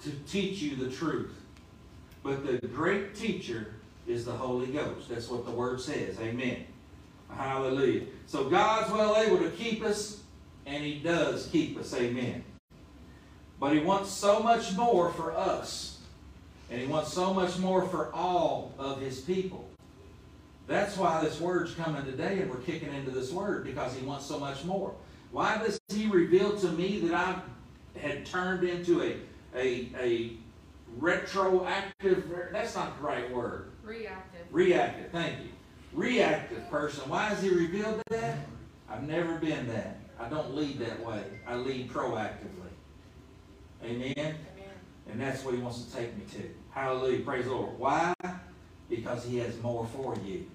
[0.03, 1.35] to teach you the truth.
[2.23, 3.75] But the great teacher
[4.07, 5.09] is the Holy Ghost.
[5.09, 6.19] That's what the Word says.
[6.21, 6.65] Amen.
[7.29, 8.07] Hallelujah.
[8.27, 10.21] So God's well able to keep us,
[10.67, 11.95] and He does keep us.
[11.95, 12.45] Amen.
[13.63, 16.01] But He wants so much more for us,
[16.69, 19.71] and He wants so much more for all of His people.
[20.67, 24.27] That's why this word's coming today, and we're kicking into this word because He wants
[24.27, 24.93] so much more.
[25.31, 27.41] Why does He reveal to me that I
[28.01, 29.19] had turned into a
[29.55, 30.33] a a
[30.99, 32.33] retroactive?
[32.51, 33.71] That's not the right word.
[33.85, 34.41] Reactive.
[34.51, 35.13] Reactive.
[35.13, 35.51] Thank you.
[35.93, 37.09] Reactive person.
[37.09, 38.39] Why has He revealed that?
[38.89, 40.01] I've never been that.
[40.19, 41.23] I don't lead that way.
[41.47, 42.62] I lead proactively.
[43.85, 44.15] Amen.
[44.17, 44.37] Amen.
[45.11, 46.49] And that's what He wants to take me to.
[46.71, 47.21] Hallelujah.
[47.21, 47.79] Praise the Lord.
[47.79, 48.15] Why?
[48.89, 50.47] Because He has more for you.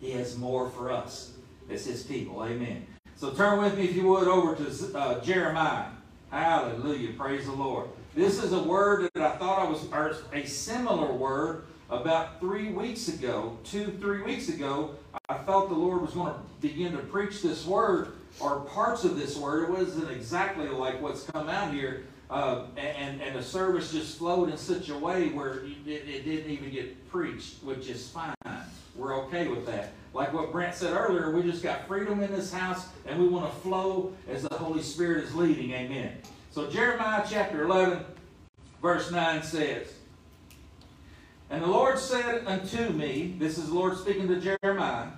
[0.00, 1.32] He has more for us
[1.70, 2.44] as His people.
[2.44, 2.86] Amen.
[3.16, 5.86] So turn with me, if you would, over to uh, Jeremiah.
[6.30, 7.14] Hallelujah.
[7.14, 7.88] Praise the Lord.
[8.14, 12.70] This is a word that I thought I was, or a similar word about three
[12.70, 14.94] weeks ago, two, three weeks ago.
[15.28, 19.16] I felt the Lord was going to begin to preach this word or parts of
[19.16, 19.70] this word.
[19.70, 22.04] It wasn't exactly like what's come out here.
[22.30, 26.50] Uh, and, and the service just flowed in such a way where it, it didn't
[26.50, 28.34] even get preached, which is fine.
[28.94, 29.92] We're okay with that.
[30.12, 33.50] Like what Brent said earlier, we just got freedom in this house and we want
[33.50, 35.72] to flow as the Holy Spirit is leading.
[35.72, 36.12] Amen.
[36.50, 38.04] So Jeremiah chapter 11,
[38.82, 39.92] verse 9 says,
[41.48, 45.08] And the Lord said unto me, this is the Lord speaking to Jeremiah,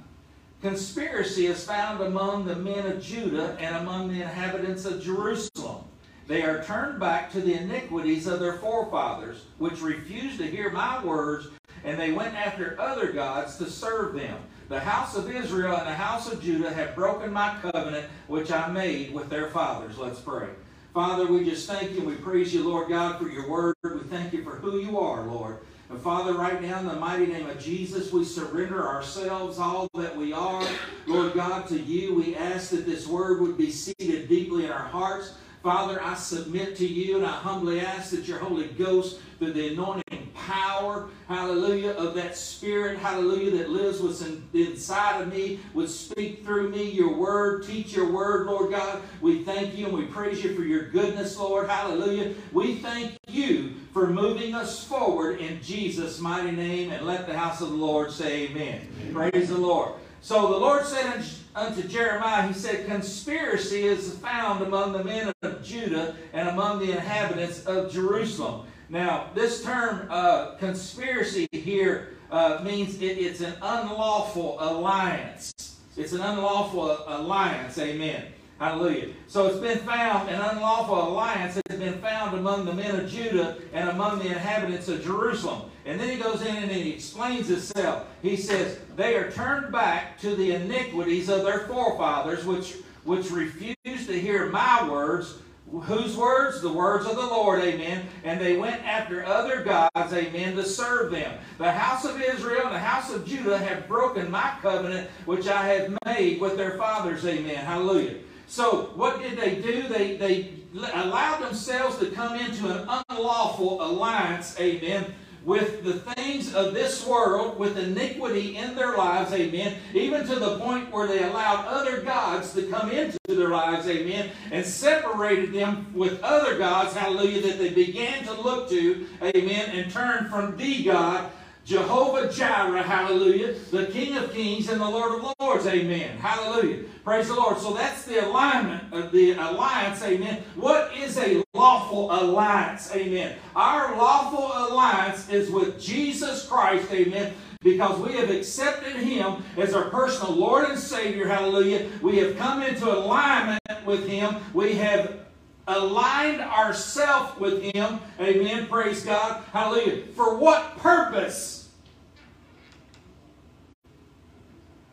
[0.60, 5.84] Conspiracy is found among the men of Judah and among the inhabitants of Jerusalem.
[6.30, 11.04] They are turned back to the iniquities of their forefathers, which refused to hear my
[11.04, 11.48] words,
[11.82, 14.38] and they went after other gods to serve them.
[14.68, 18.70] The house of Israel and the house of Judah have broken my covenant which I
[18.70, 19.98] made with their fathers.
[19.98, 20.50] Let's pray.
[20.94, 23.74] Father, we just thank you we praise you, Lord God, for your word.
[23.82, 25.58] We thank you for who you are, Lord.
[25.88, 30.16] And Father, right now in the mighty name of Jesus, we surrender ourselves, all that
[30.16, 30.64] we are,
[31.08, 32.14] Lord God, to you.
[32.14, 35.32] We ask that this word would be seated deeply in our hearts.
[35.62, 39.68] Father, I submit to you and I humbly ask that your Holy Ghost, through the
[39.68, 46.44] anointing power, hallelujah, of that Spirit, hallelujah, that lives within inside of me, would speak
[46.44, 49.02] through me your word, teach your word, Lord God.
[49.20, 52.34] We thank you and we praise you for your goodness, Lord, hallelujah.
[52.52, 57.60] We thank you for moving us forward in Jesus' mighty name, and let the house
[57.60, 58.88] of the Lord say amen.
[59.02, 59.30] amen.
[59.30, 59.92] Praise the Lord.
[60.22, 61.22] So the Lord said
[61.54, 66.92] unto Jeremiah, He said, Conspiracy is found among the men of Judah and among the
[66.92, 68.66] inhabitants of Jerusalem.
[68.88, 75.52] Now, this term uh, conspiracy here uh, means it, it's an unlawful alliance.
[75.96, 78.26] It's an unlawful alliance, amen.
[78.58, 79.14] Hallelujah.
[79.26, 83.56] So it's been found, an unlawful alliance has been found among the men of Judah
[83.72, 85.70] and among the inhabitants of Jerusalem.
[85.90, 88.06] And then he goes in and he explains himself.
[88.22, 94.06] He says, They are turned back to the iniquities of their forefathers, which, which refused
[94.06, 95.38] to hear my words.
[95.68, 96.60] Whose words?
[96.60, 98.06] The words of the Lord, amen.
[98.22, 101.36] And they went after other gods, amen, to serve them.
[101.58, 105.66] The house of Israel and the house of Judah have broken my covenant, which I
[105.74, 107.64] have made with their fathers, amen.
[107.64, 108.14] Hallelujah.
[108.46, 109.88] So what did they do?
[109.88, 110.54] They, they
[110.92, 115.14] allowed themselves to come into an unlawful alliance, amen,
[115.44, 120.58] with the things of this world, with iniquity in their lives, amen, even to the
[120.58, 125.86] point where they allowed other gods to come into their lives, amen, and separated them
[125.94, 130.84] with other gods, hallelujah, that they began to look to, amen, and turn from the
[130.84, 131.30] God
[131.70, 136.18] Jehovah Jireh, hallelujah, the King of Kings and the Lord of Lords, amen.
[136.18, 136.82] Hallelujah.
[137.04, 137.58] Praise the Lord.
[137.58, 140.42] So that's the alignment of the alliance, amen.
[140.56, 143.36] What is a lawful alliance, amen?
[143.54, 149.90] Our lawful alliance is with Jesus Christ, amen because we have accepted Him as our
[149.90, 151.28] personal Lord and Savior.
[151.28, 151.90] Hallelujah.
[152.00, 154.36] We have come into alignment with Him.
[154.54, 155.20] We have
[155.68, 158.00] aligned ourselves with Him.
[158.18, 158.66] Amen.
[158.66, 159.44] Praise God.
[159.52, 160.06] Hallelujah.
[160.16, 161.59] For what purpose?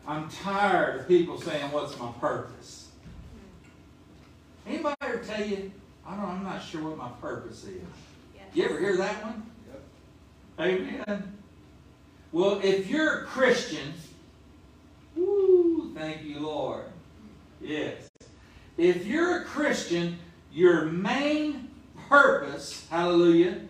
[0.08, 2.88] I'm tired of people saying, What's my purpose?
[4.66, 5.72] Anybody ever tell you,
[6.06, 7.82] I don't I'm not sure what my purpose is?
[8.34, 8.46] Yes.
[8.54, 9.44] You ever hear that one?
[10.58, 11.08] Yep.
[11.08, 11.38] Amen.
[12.32, 13.94] Well, if you're a Christian,
[15.16, 16.86] woo, thank you, Lord.
[17.62, 18.10] Yes.
[18.78, 20.20] If you're a Christian,
[20.52, 21.70] your main
[22.08, 23.62] purpose, hallelujah,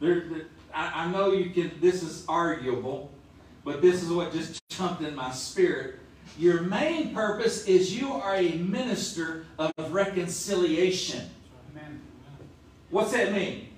[0.00, 3.10] there, there, I, I know you can, this is arguable,
[3.64, 5.98] but this is what just jumped in my spirit.
[6.38, 11.28] Your main purpose is you are a minister of reconciliation.
[11.72, 12.00] Amen.
[12.90, 13.68] What's that mean?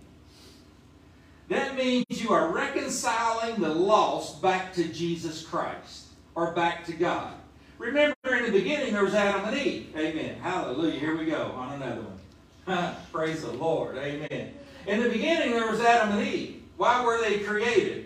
[1.49, 7.35] That means you are reconciling the lost back to Jesus Christ or back to God.
[7.79, 9.95] Remember, in the beginning, there was Adam and Eve.
[9.97, 10.37] Amen.
[10.41, 10.99] Hallelujah.
[10.99, 12.95] Here we go on another one.
[13.13, 13.97] Praise the Lord.
[13.99, 14.55] Amen.
[14.87, 16.63] In the beginning, there was Adam and Eve.
[16.77, 18.06] Why were they created?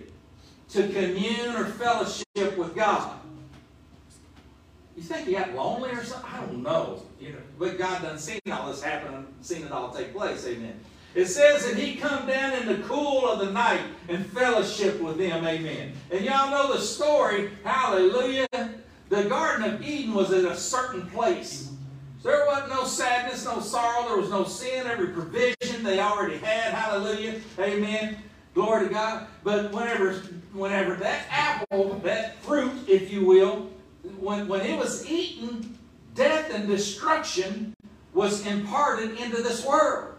[0.73, 3.19] To commune or fellowship with God.
[4.97, 6.31] You think he got lonely or something?
[6.31, 7.03] I don't know.
[7.19, 10.47] You know, but God done seen all this happen seen it all take place.
[10.47, 10.79] Amen.
[11.15, 15.19] It says that he come down in the cool of the night and fellowship with
[15.19, 15.45] them.
[15.45, 15.93] Amen.
[16.11, 17.51] And y'all know the story.
[17.65, 18.47] Hallelujah.
[19.09, 21.73] The Garden of Eden was in a certain place.
[22.23, 24.07] There wasn't no sadness, no sorrow.
[24.07, 24.87] There was no sin.
[24.87, 26.75] Every provision they already had.
[26.75, 27.41] Hallelujah.
[27.59, 28.19] Amen.
[28.61, 29.27] Glory to God.
[29.43, 30.13] But whenever,
[30.53, 33.71] whenever that apple, that fruit, if you will,
[34.19, 35.79] when, when it was eaten,
[36.15, 37.75] death and destruction
[38.13, 40.15] was imparted into this world.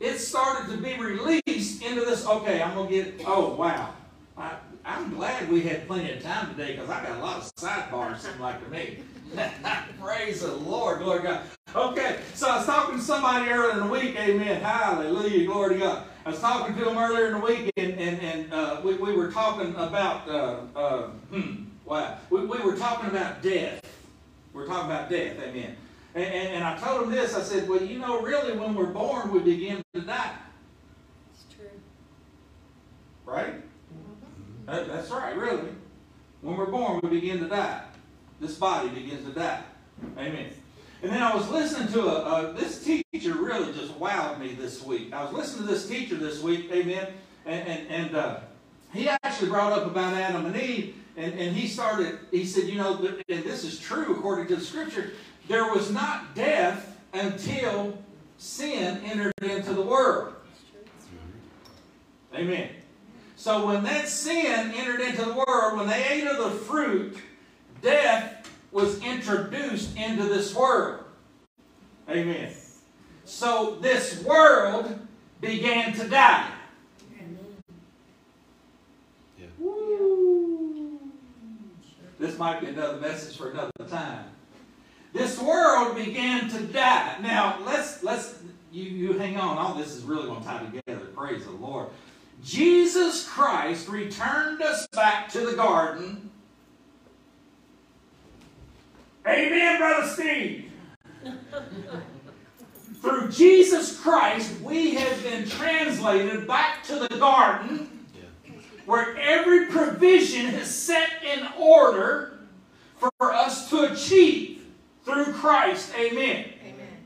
[0.00, 2.26] It started to be released into this.
[2.26, 3.94] Okay, I'm going to get, oh, wow.
[4.36, 7.54] I, I'm glad we had plenty of time today because I got a lot of
[7.56, 8.98] sidebars, seem like to me.
[10.00, 11.40] Praise the Lord, glory to God.
[11.74, 15.80] Okay, so I was talking to somebody earlier in the week, amen, hallelujah, glory to
[15.80, 16.04] God.
[16.24, 19.12] I was talking to him earlier in the week, and, and, and uh, we, we
[19.12, 23.82] were talking about, uh, uh, hmm, wow, we, we were talking about death.
[24.52, 25.76] We're talking about death, amen.
[26.14, 28.86] And, and, and I told him this, I said, well, you know, really, when we're
[28.86, 30.34] born, we begin to die.
[31.34, 31.68] It's true.
[33.26, 33.54] Right?
[34.66, 35.68] That, that's right, really.
[36.40, 37.82] When we're born, we begin to die.
[38.40, 39.62] This body begins to die.
[40.16, 40.50] Amen.
[41.02, 45.12] And then I was listening to a, this teacher really just wowed me this week.
[45.12, 47.08] I was listening to this teacher this week, amen,
[47.46, 48.40] and, and, and uh,
[48.92, 52.76] he actually brought up about Adam and Eve, and, and he started, he said, you
[52.76, 52.96] know,
[53.28, 55.12] and this is true according to the scripture,
[55.46, 57.96] there was not death until
[58.38, 60.34] sin entered into the world.
[62.34, 62.70] Amen.
[63.36, 67.16] So when that sin entered into the world, when they ate of the fruit,
[67.82, 71.04] death was introduced into this world.
[72.08, 72.52] Amen.
[73.24, 74.98] So this world
[75.40, 76.50] began to die.
[82.18, 84.24] This might be another message for another time.
[85.12, 87.16] This world began to die.
[87.22, 88.40] Now let's let's
[88.72, 89.56] you, you hang on.
[89.56, 91.06] All this is really going to tie together.
[91.14, 91.88] Praise the Lord.
[92.42, 96.30] Jesus Christ returned us back to the garden.
[99.28, 100.72] Amen, Brother Steve.
[103.02, 108.06] Through Jesus Christ, we have been translated back to the garden
[108.86, 112.38] where every provision is set in order
[112.96, 114.64] for us to achieve
[115.04, 115.92] through Christ.
[115.94, 116.46] Amen.
[116.64, 116.96] Amen.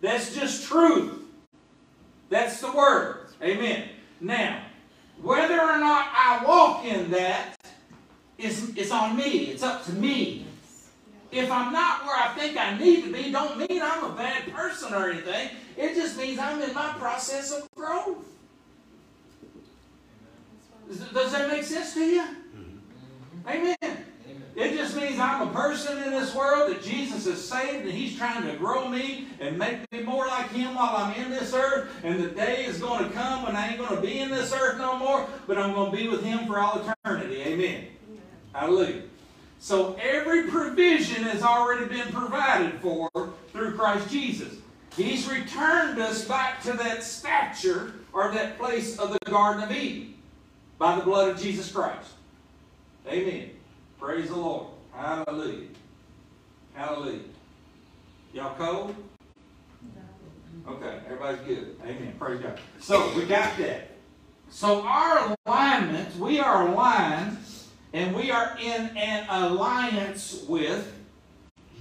[0.00, 1.24] That's just truth.
[2.28, 3.26] That's the word.
[3.42, 3.88] Amen.
[4.20, 4.62] Now,
[5.20, 7.56] whether or not I walk in that
[8.38, 9.46] is, is on me.
[9.46, 10.46] It's up to me.
[11.32, 14.52] If I'm not where I think I need to be, don't mean I'm a bad
[14.52, 15.50] person or anything.
[15.76, 18.26] It just means I'm in my process of growth.
[20.88, 22.22] Does that make sense to you?
[22.22, 23.48] Mm-hmm.
[23.48, 24.04] Amen.
[24.56, 28.18] It just means I'm a person in this world that Jesus has saved and He's
[28.18, 31.90] trying to grow me and make me more like Him while I'm in this earth.
[32.02, 34.52] And the day is going to come when I ain't going to be in this
[34.52, 37.42] earth no more, but I'm going to be with Him for all eternity.
[37.42, 37.86] Amen.
[38.52, 39.02] Hallelujah.
[39.60, 43.10] So every provision has already been provided for
[43.52, 44.54] through Christ Jesus.
[44.96, 50.14] He's returned us back to that stature or that place of the Garden of Eden
[50.78, 52.08] by the blood of Jesus Christ.
[53.06, 53.50] Amen.
[54.00, 54.68] Praise the Lord.
[54.94, 55.68] Hallelujah.
[56.74, 57.20] Hallelujah.
[58.32, 58.94] Y'all cold?
[60.66, 61.76] Okay, everybody's good.
[61.82, 62.14] Amen.
[62.18, 62.58] Praise God.
[62.80, 63.90] So we got that.
[64.48, 67.36] So our alignment, we are aligned
[67.92, 70.92] and we are in an alliance with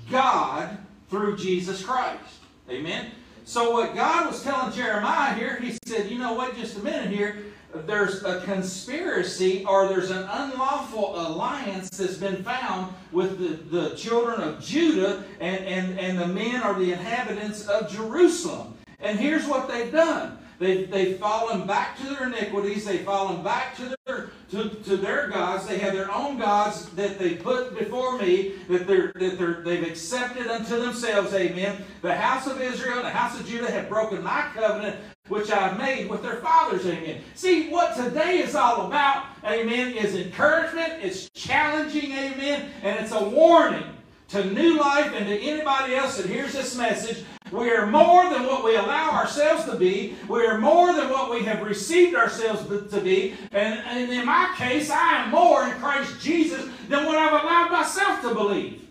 [0.09, 0.77] God
[1.09, 2.39] through Jesus Christ.
[2.69, 3.11] Amen.
[3.45, 7.09] So what God was telling Jeremiah here, he said, you know what, just a minute
[7.09, 7.37] here,
[7.73, 14.41] there's a conspiracy or there's an unlawful alliance that's been found with the, the children
[14.41, 18.75] of Judah and, and, and the men or the inhabitants of Jerusalem.
[18.99, 20.37] And here's what they've done.
[20.57, 22.85] They've, they've fallen back to their iniquities.
[22.85, 25.67] They've fallen back to their, to, to their gods.
[25.67, 29.87] They have their own gods that they put before me, that, they're, that they're, they've
[29.87, 31.33] accepted unto themselves.
[31.33, 31.83] Amen.
[32.01, 34.95] The house of Israel and the house of Judah have broken my covenant,
[35.27, 36.85] which I've made with their fathers.
[36.85, 37.21] Amen.
[37.35, 40.93] See, what today is all about, amen, is encouragement.
[41.01, 43.83] It's challenging, amen, and it's a warning
[44.29, 48.43] to new life and to anybody else that hears this message we are more than
[48.43, 50.15] what we allow ourselves to be.
[50.27, 53.35] We are more than what we have received ourselves to be.
[53.51, 57.71] And, and in my case, I am more in Christ Jesus than what I've allowed
[57.71, 58.87] myself to believe.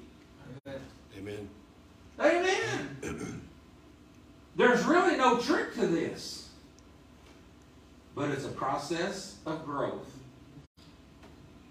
[1.17, 1.49] Amen.
[2.21, 3.43] Amen.
[4.57, 6.49] There's really no trick to this.
[8.15, 10.13] But it's a process of growth.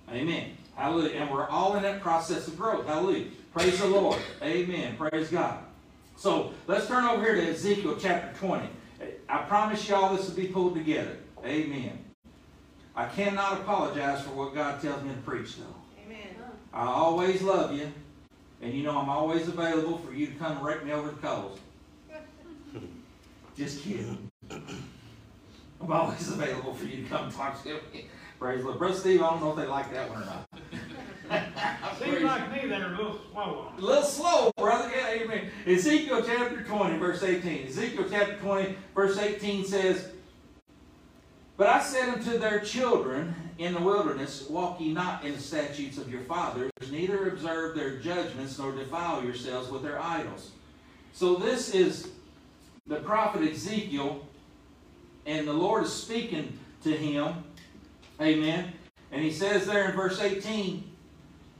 [0.09, 0.51] Amen.
[0.75, 1.19] Hallelujah.
[1.19, 2.85] And we're all in that process of growth.
[2.85, 3.25] Hallelujah.
[3.51, 4.19] Praise the Lord.
[4.41, 4.95] Amen.
[4.95, 5.66] Praise God.
[6.17, 8.67] So let's turn over here to Ezekiel chapter 20.
[9.29, 11.15] I promise y'all this will be pulled together.
[11.45, 11.99] Amen.
[12.95, 15.75] I cannot apologize for what God tells me to preach, though.
[16.03, 16.29] Amen.
[16.73, 17.91] I always love you,
[18.63, 21.17] and you know I'm always available for you to come and rake me over the
[21.17, 21.59] coals.
[23.55, 24.31] Just kidding.
[24.49, 28.07] I'm always available for you to come talk to me.
[28.39, 28.79] Praise the Lord.
[28.79, 30.49] Brother Steve, I don't know if they like that one or not.
[31.99, 33.71] Seems like me they're a little slow.
[33.77, 34.91] A little slow, brother.
[34.95, 35.49] Yeah, amen.
[35.65, 37.67] Ezekiel chapter 20, verse 18.
[37.67, 40.09] Ezekiel chapter 20, verse 18 says,
[41.57, 45.97] But I said unto their children in the wilderness, Walk ye not in the statutes
[45.97, 50.51] of your fathers, neither observe their judgments, nor defile yourselves with their idols.
[51.13, 52.09] So this is
[52.85, 54.25] the prophet Ezekiel,
[55.25, 57.43] and the Lord is speaking to him.
[58.21, 58.73] Amen.
[59.11, 60.83] And he says there in verse 18,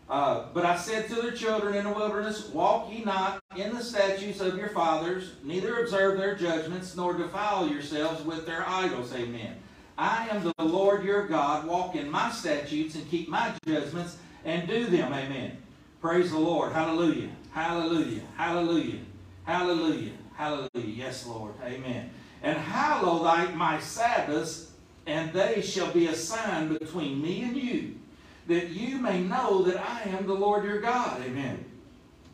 [0.09, 3.83] uh, but I said to their children in the wilderness, Walk ye not in the
[3.83, 9.13] statutes of your fathers, neither observe their judgments, nor defile yourselves with their idols.
[9.13, 9.57] Amen.
[9.97, 11.65] I am the Lord your God.
[11.65, 15.11] Walk in my statutes and keep my judgments and do them.
[15.11, 15.57] Amen.
[16.01, 16.71] Praise the Lord.
[16.71, 17.29] Hallelujah.
[17.51, 18.21] Hallelujah.
[18.35, 18.99] Hallelujah.
[19.43, 20.13] Hallelujah.
[20.35, 20.69] Hallelujah.
[20.75, 21.53] Yes, Lord.
[21.63, 22.11] Amen.
[22.43, 24.67] And hallow thy my Sabbaths
[25.07, 27.95] and they shall be a sign between me and you,
[28.47, 31.21] that you may know that I am the Lord your God.
[31.21, 31.63] Amen.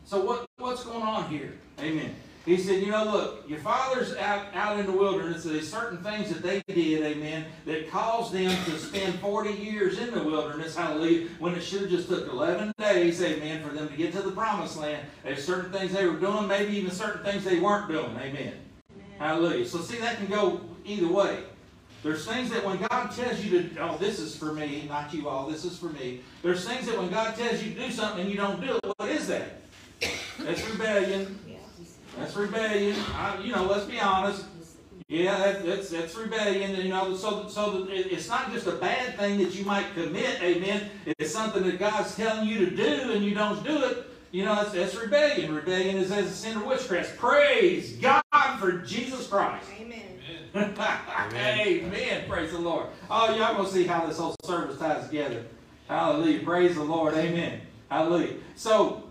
[0.06, 1.54] So what, what's going on here?
[1.80, 2.16] Amen.
[2.46, 6.28] He said, you know, look, your fathers out, out in the wilderness, there's certain things
[6.28, 11.30] that they did, amen, that caused them to spend 40 years in the wilderness, hallelujah,
[11.40, 14.32] when it should have just took 11 days, amen, for them to get to the
[14.32, 15.08] promised land.
[15.24, 18.36] There's certain things they were doing, maybe even certain things they weren't doing, amen.
[18.36, 18.54] amen.
[19.20, 19.66] Hallelujah.
[19.66, 21.44] So see, that can go either way.
[22.04, 25.30] There's things that when God tells you to, oh, this is for me, not you
[25.30, 26.20] all, this is for me.
[26.42, 28.94] There's things that when God tells you to do something and you don't do it,
[28.98, 29.62] what is that?
[30.40, 31.40] That's rebellion.
[32.18, 32.96] That's rebellion.
[33.16, 34.44] I, you know, let's be honest.
[35.08, 36.76] Yeah, that, that's that's rebellion.
[36.76, 40.42] You know, so so it's not just a bad thing that you might commit.
[40.42, 40.90] Amen.
[41.06, 44.08] It's something that God's telling you to do, and you don't do it.
[44.32, 45.54] You know, that's, that's rebellion.
[45.54, 47.18] Rebellion is as a sin of witchcraft.
[47.18, 48.23] Praise God
[48.60, 49.68] for Jesus Christ.
[49.80, 50.02] Amen.
[50.56, 50.74] Amen.
[51.36, 52.24] Amen.
[52.30, 52.88] Praise the Lord.
[53.10, 55.44] Oh, y'all gonna see how this whole service ties together.
[55.88, 56.44] Hallelujah.
[56.44, 57.14] Praise the Lord.
[57.14, 57.62] Amen.
[57.90, 58.36] Hallelujah.
[58.56, 59.04] So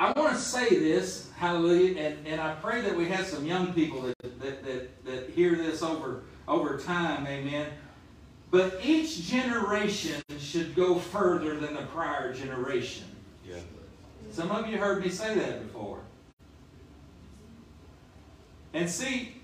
[0.00, 3.74] I want to say this, hallelujah, and, and I pray that we have some young
[3.74, 7.66] people that, that, that, that hear this over, over time, amen.
[8.50, 13.04] But each generation should go further than the prior generation.
[13.46, 13.56] Yeah.
[14.30, 16.00] Some of you heard me say that before.
[18.72, 19.36] And see,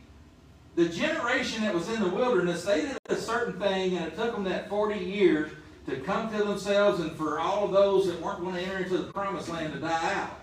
[0.76, 4.32] the generation that was in the wilderness, they did a certain thing, and it took
[4.32, 5.50] them that 40 years
[5.88, 8.98] to come to themselves and for all of those that weren't going to enter into
[8.98, 10.40] the promised land to die out.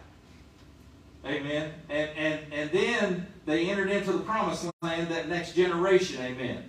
[1.25, 1.71] Amen.
[1.89, 6.21] And, and, and then they entered into the promised land, that next generation.
[6.21, 6.67] Amen.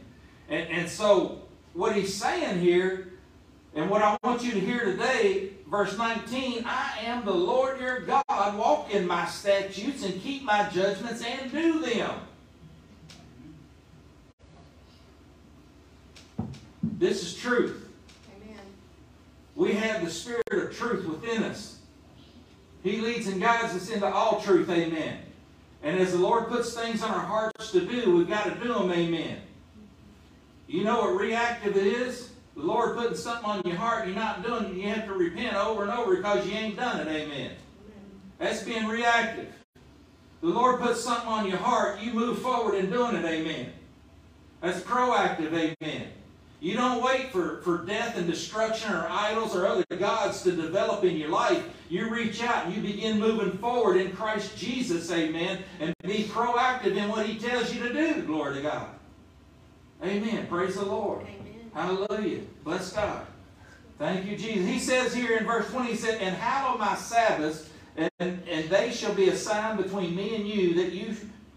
[0.49, 1.43] And, and so,
[1.73, 3.13] what he's saying here,
[3.75, 8.01] and what I want you to hear today, verse 19 I am the Lord your
[8.01, 8.25] God.
[8.29, 12.15] Walk in my statutes and keep my judgments and do them.
[16.83, 17.89] This is truth.
[18.37, 18.61] Amen.
[19.57, 21.79] We have the spirit of truth within us.
[22.83, 24.69] He leads and guides us into all truth.
[24.71, 25.19] Amen.
[25.83, 28.73] And as the Lord puts things on our hearts to do, we've got to do
[28.73, 28.93] them.
[28.93, 29.39] Amen.
[30.67, 32.31] You know what reactive it is?
[32.57, 35.57] The Lord putting something on your heart you're not doing it, you have to repent
[35.57, 37.09] over and over because you ain't done it.
[37.09, 37.53] Amen.
[38.39, 39.53] That's being reactive.
[40.41, 43.25] The Lord puts something on your heart, you move forward in doing it.
[43.25, 43.73] Amen.
[44.61, 45.53] That's proactive.
[45.53, 46.09] Amen.
[46.61, 51.05] You don't wait for, for death and destruction or idols or other gods to develop
[51.05, 51.63] in your life.
[51.91, 56.97] You reach out and you begin moving forward in Christ Jesus, amen, and be proactive
[56.97, 58.23] in what He tells you to do.
[58.23, 58.89] Glory to God.
[60.03, 60.47] Amen.
[60.47, 61.23] Praise the Lord.
[61.23, 61.54] Amen.
[61.75, 62.41] Hallelujah.
[62.63, 63.27] Bless God.
[63.99, 64.67] Thank you, Jesus.
[64.67, 68.91] He says here in verse 20, he said, And hallow my Sabbaths, and, and they
[68.91, 71.15] shall be a sign between me and you, that you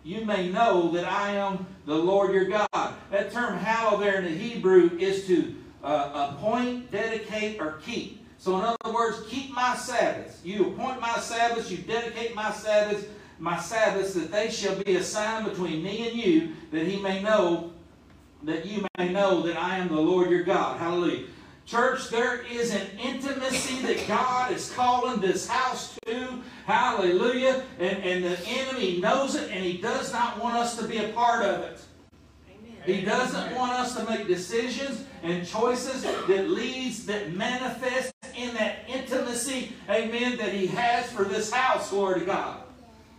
[0.07, 2.93] you may know that I am the Lord your God.
[3.11, 5.53] That term hallow there in the Hebrew is to
[5.83, 8.25] uh, appoint, dedicate, or keep.
[8.37, 10.39] So in other words, keep my Sabbaths.
[10.45, 13.05] You appoint my Sabbaths, you dedicate my Sabbaths,
[13.37, 17.21] my Sabbaths, that they shall be a sign between me and you, that he may
[17.21, 17.73] know,
[18.43, 20.79] that you may know that I am the Lord your God.
[20.79, 21.25] Hallelujah.
[21.65, 26.41] Church, there is an intimacy that God is calling this house to.
[26.65, 27.63] Hallelujah.
[27.77, 31.09] And, and the enemy knows it, and he does not want us to be a
[31.09, 31.81] part of it.
[32.49, 32.77] Amen.
[32.85, 38.85] He doesn't want us to make decisions and choices that leads, that manifest in that
[38.87, 42.61] intimacy, amen, that he has for this house, glory to God.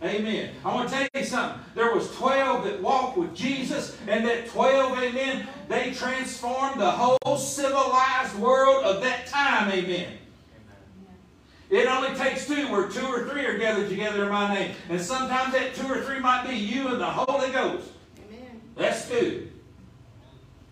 [0.01, 0.51] Amen.
[0.63, 1.61] I want to tell you something.
[1.75, 7.37] There was 12 that walked with Jesus, and that 12, amen, they transformed the whole
[7.37, 10.13] civilized world of that time, amen.
[11.69, 14.75] It only takes two where two or three are gathered together in my name.
[14.89, 17.89] And sometimes that two or three might be you and the Holy Ghost.
[18.27, 18.61] Amen.
[18.75, 19.51] That's two.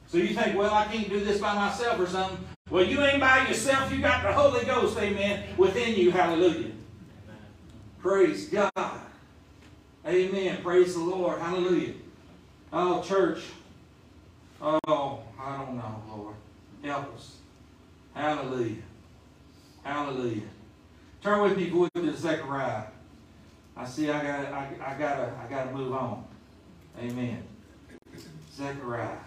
[0.08, 2.40] So you think, well, I can't do this by myself or something.
[2.72, 3.94] Well, you ain't by yourself.
[3.94, 6.10] You got the Holy Ghost, amen, within you.
[6.12, 6.72] Hallelujah.
[8.00, 8.72] Praise God.
[10.08, 10.62] Amen.
[10.64, 11.40] Praise the Lord.
[11.40, 11.94] Hallelujah.
[12.72, 13.42] Oh, church.
[14.62, 16.36] Oh, I don't know, Lord.
[16.84, 17.38] Help us.
[18.14, 18.82] Hallelujah.
[19.84, 20.42] Hallelujah.
[21.22, 22.84] Turn with me quick to Zechariah.
[23.76, 26.24] I see I got I, I gotta I gotta move on.
[27.00, 27.44] Amen.
[28.56, 29.18] Zechariah.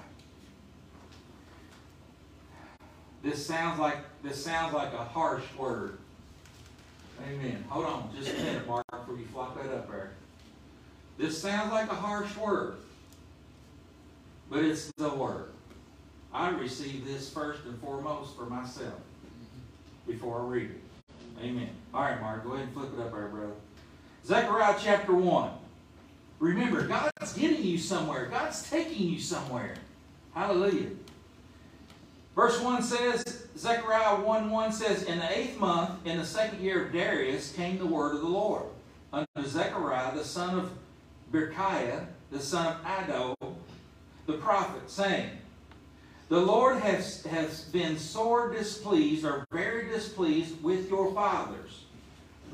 [3.23, 5.99] This sounds like this sounds like a harsh word.
[7.29, 7.65] Amen.
[7.69, 10.10] Hold on just a minute, Mark, before you flop that up there.
[11.21, 12.77] This sounds like a harsh word,
[14.49, 15.51] but it's the word.
[16.33, 18.95] I receive this first and foremost for myself
[20.07, 20.81] before I read it.
[21.43, 21.69] Amen.
[21.93, 23.53] All right, Mark, go ahead and flip it up there, brother.
[24.25, 25.51] Zechariah chapter 1.
[26.39, 28.25] Remember, God's getting you somewhere.
[28.25, 29.75] God's taking you somewhere.
[30.35, 30.89] Hallelujah.
[32.35, 36.87] Verse 1 says, Zechariah 1 1 says, In the eighth month, in the second year
[36.87, 38.65] of Darius, came the word of the Lord
[39.13, 40.80] unto Zechariah, the son of
[41.33, 43.37] Berechiah, the son of Addo,
[44.27, 45.31] the prophet, saying,
[46.29, 51.85] The Lord has, has been sore displeased, or very displeased, with your fathers.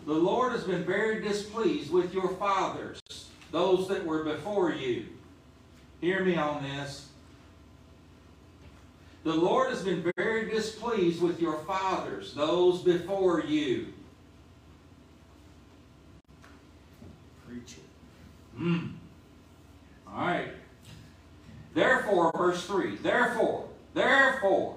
[0.07, 3.01] The Lord has been very displeased with your fathers,
[3.51, 5.07] those that were before you.
[6.01, 7.09] Hear me on this.
[9.25, 13.93] The Lord has been very displeased with your fathers, those before you.
[17.49, 17.85] Preach it.
[18.59, 18.93] Mm.
[20.09, 20.49] All right.
[21.75, 24.77] Therefore, verse 3 Therefore, therefore,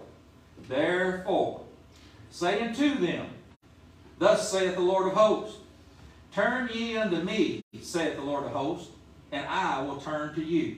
[0.68, 1.62] therefore,
[2.30, 3.28] saying to them,
[4.18, 5.58] Thus saith the Lord of hosts,
[6.34, 8.92] Turn ye unto me, saith the Lord of hosts,
[9.32, 10.78] and I will turn to you,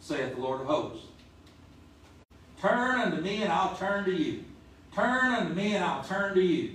[0.00, 1.06] saith the Lord of hosts.
[2.60, 4.42] Turn unto me, and I'll turn to you.
[4.94, 6.72] Turn unto me, and I'll turn to you.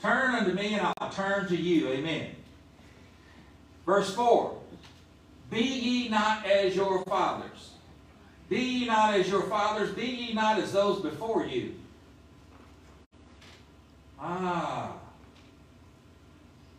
[0.00, 1.88] Turn unto me, and I'll turn to you.
[1.88, 2.30] Amen.
[3.84, 4.55] Verse 4
[5.50, 7.72] Be ye not as your fathers.
[8.48, 9.90] Be ye not as your fathers.
[9.92, 11.74] Be ye not as those before you.
[14.20, 14.92] Ah.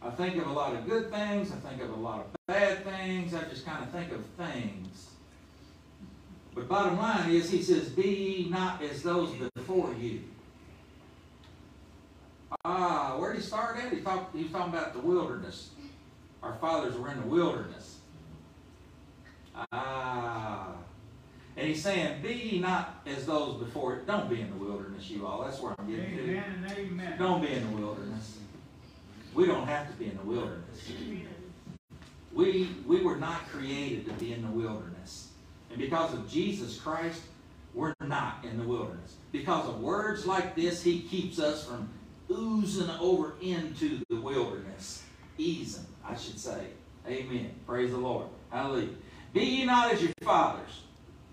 [0.01, 1.51] I think of a lot of good things.
[1.51, 3.33] I think of a lot of bad things.
[3.33, 5.09] I just kind of think of things.
[6.53, 10.21] But bottom line is, he says, Be ye not as those before you.
[12.63, 13.91] Ah, where did he start at?
[13.91, 15.69] He, he was talking about the wilderness.
[16.41, 17.96] Our fathers were in the wilderness.
[19.71, 20.73] Ah.
[21.55, 23.95] And he's saying, Be ye not as those before.
[23.95, 24.07] It.
[24.07, 25.43] Don't be in the wilderness, you all.
[25.43, 26.23] That's where I'm getting to.
[26.23, 27.17] Amen and amen.
[27.17, 28.37] Don't be in the wilderness.
[29.33, 30.91] We don't have to be in the wilderness.
[32.33, 35.29] We, we were not created to be in the wilderness.
[35.71, 37.21] And because of Jesus Christ,
[37.73, 39.15] we're not in the wilderness.
[39.31, 41.89] Because of words like this, he keeps us from
[42.31, 45.03] oozing over into the wilderness.
[45.37, 46.67] Easing, I should say.
[47.07, 47.51] Amen.
[47.65, 48.27] Praise the Lord.
[48.49, 48.89] Hallelujah.
[49.37, 50.81] Be ye not as your fathers,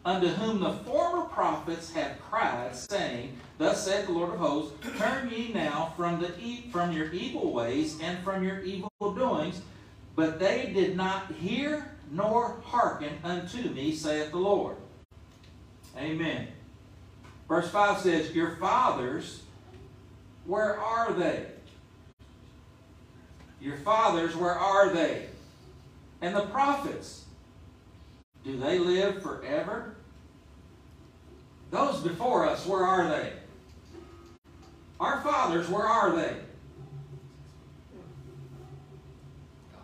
[0.05, 5.31] unto whom the former prophets have cried, saying, Thus saith the Lord of hosts, Turn
[5.31, 9.63] ye now from, the e- from your evil ways and from your evil doings.
[10.15, 14.77] But they did not hear nor hearken unto me, saith the Lord.
[15.97, 16.49] Amen.
[17.49, 19.45] Verse 5 says, Your fathers,
[20.45, 21.47] where are they?
[23.63, 25.29] Your fathers, where are they?
[26.21, 27.24] And the prophets,
[28.45, 29.95] do they live forever?
[31.71, 33.33] Those before us, where are they?
[35.01, 36.37] Our fathers, where are they?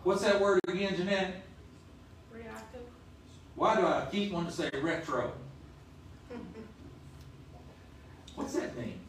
[0.03, 1.43] What's that word again, Jeanette?
[2.31, 2.81] Reactive.
[3.55, 5.33] Why do I keep wanting to say retro?
[8.35, 8.99] What's that mean?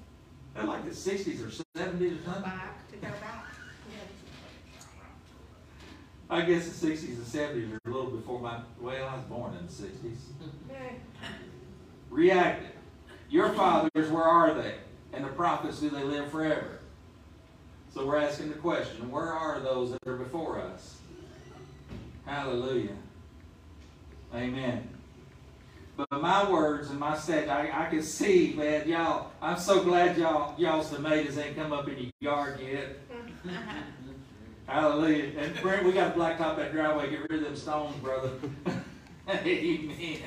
[0.54, 2.42] They're like the 60s or 70s or something?
[2.42, 3.51] Back to go back.
[6.32, 9.54] I guess the 60s and 70s are a little before my, well, I was born
[9.54, 10.16] in the 60s.
[10.70, 10.76] Yeah.
[12.09, 12.70] Reactive.
[13.28, 14.76] Your fathers, where are they?
[15.12, 16.78] And the prophets, do they live forever?
[17.92, 21.00] So we're asking the question, where are those that are before us?
[22.24, 22.96] Hallelujah.
[24.34, 24.88] Amen.
[25.98, 30.16] But my words and my stat, I, I can see, man, y'all, I'm so glad
[30.16, 32.96] y'all, y'all's tomatoes ain't come up in your yard yet.
[34.73, 35.32] Hallelujah.
[35.36, 38.31] And Brent, we got to blacktop that driveway, get rid of them stones, brother.
[39.28, 40.19] Amen.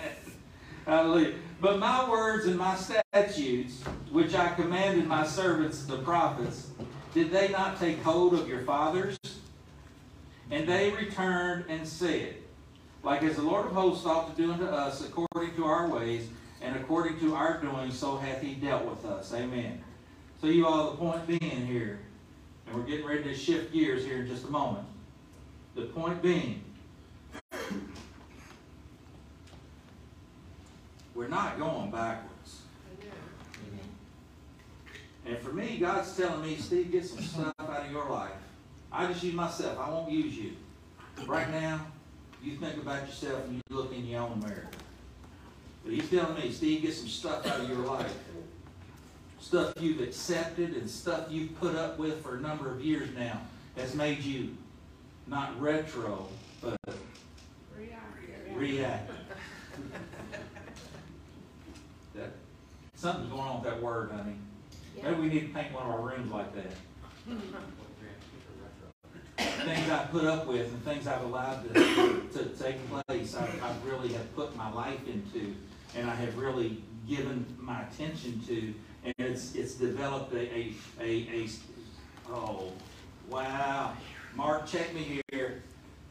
[0.86, 1.34] Hallelujah.
[1.60, 3.82] But my words and my statutes,
[4.12, 6.70] which I commanded my servants, the prophets,
[7.16, 9.18] did they not take hold of your fathers?
[10.52, 12.36] And they returned and said,
[13.02, 16.28] Like as the Lord of hosts thought to do unto us, according to our ways,
[16.62, 19.34] and according to our doing, so hath he dealt with us.
[19.34, 19.84] Amen.
[20.40, 21.98] So you all, the point being here,
[22.68, 24.86] and we're getting ready to shift gears here in just a moment.
[25.76, 26.64] The point being,
[31.14, 32.62] we're not going backwards.
[35.26, 38.32] And for me, God's telling me, Steve, get some stuff out of your life.
[38.92, 39.80] I just use myself.
[39.80, 40.52] I won't use you.
[41.26, 41.82] Right now,
[42.44, 44.68] you think about yourself and you look in your own mirror.
[45.84, 48.14] But he's telling me, Steve, get some stuff out of your life.
[49.46, 53.40] Stuff you've accepted and stuff you've put up with for a number of years now
[53.78, 54.58] has made you
[55.28, 56.28] not retro,
[56.62, 56.76] but
[57.78, 58.56] Reactive.
[58.58, 59.16] reactive.
[62.16, 62.32] That,
[62.96, 64.34] something's going on with that word, honey.
[65.04, 66.72] Maybe we need to paint one of our rooms like that.
[69.38, 73.76] things I've put up with and things I've allowed to, to take place, I, I
[73.88, 75.54] really have put my life into.
[75.96, 78.74] and I have really given my attention to,
[79.06, 81.48] and it's it's developed a a a, a
[82.30, 82.74] oh
[83.30, 83.94] wow,
[84.36, 85.64] Mark, check me here.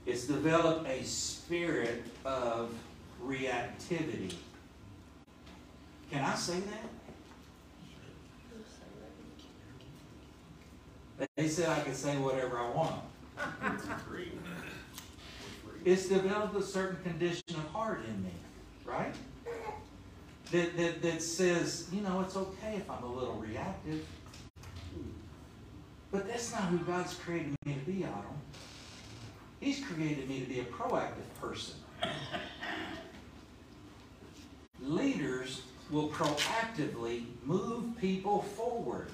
[0.06, 2.72] It's developed a spirit of
[3.24, 4.34] reactivity.
[6.10, 6.88] Can I say that?
[11.36, 12.96] They said I could say whatever I want.
[15.84, 18.30] It's developed a certain condition of heart in me,
[18.84, 19.14] right?
[20.52, 24.06] That, that, that says, you know, it's okay if I'm a little reactive.
[26.12, 28.40] But that's not who God's created me to be, Autumn.
[29.58, 31.74] He's created me to be a proactive person.
[34.80, 39.08] Leaders will proactively move people forward.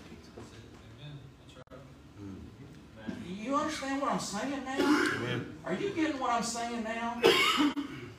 [3.27, 5.40] You understand what I'm saying now?
[5.65, 7.23] Are you getting what I'm saying now?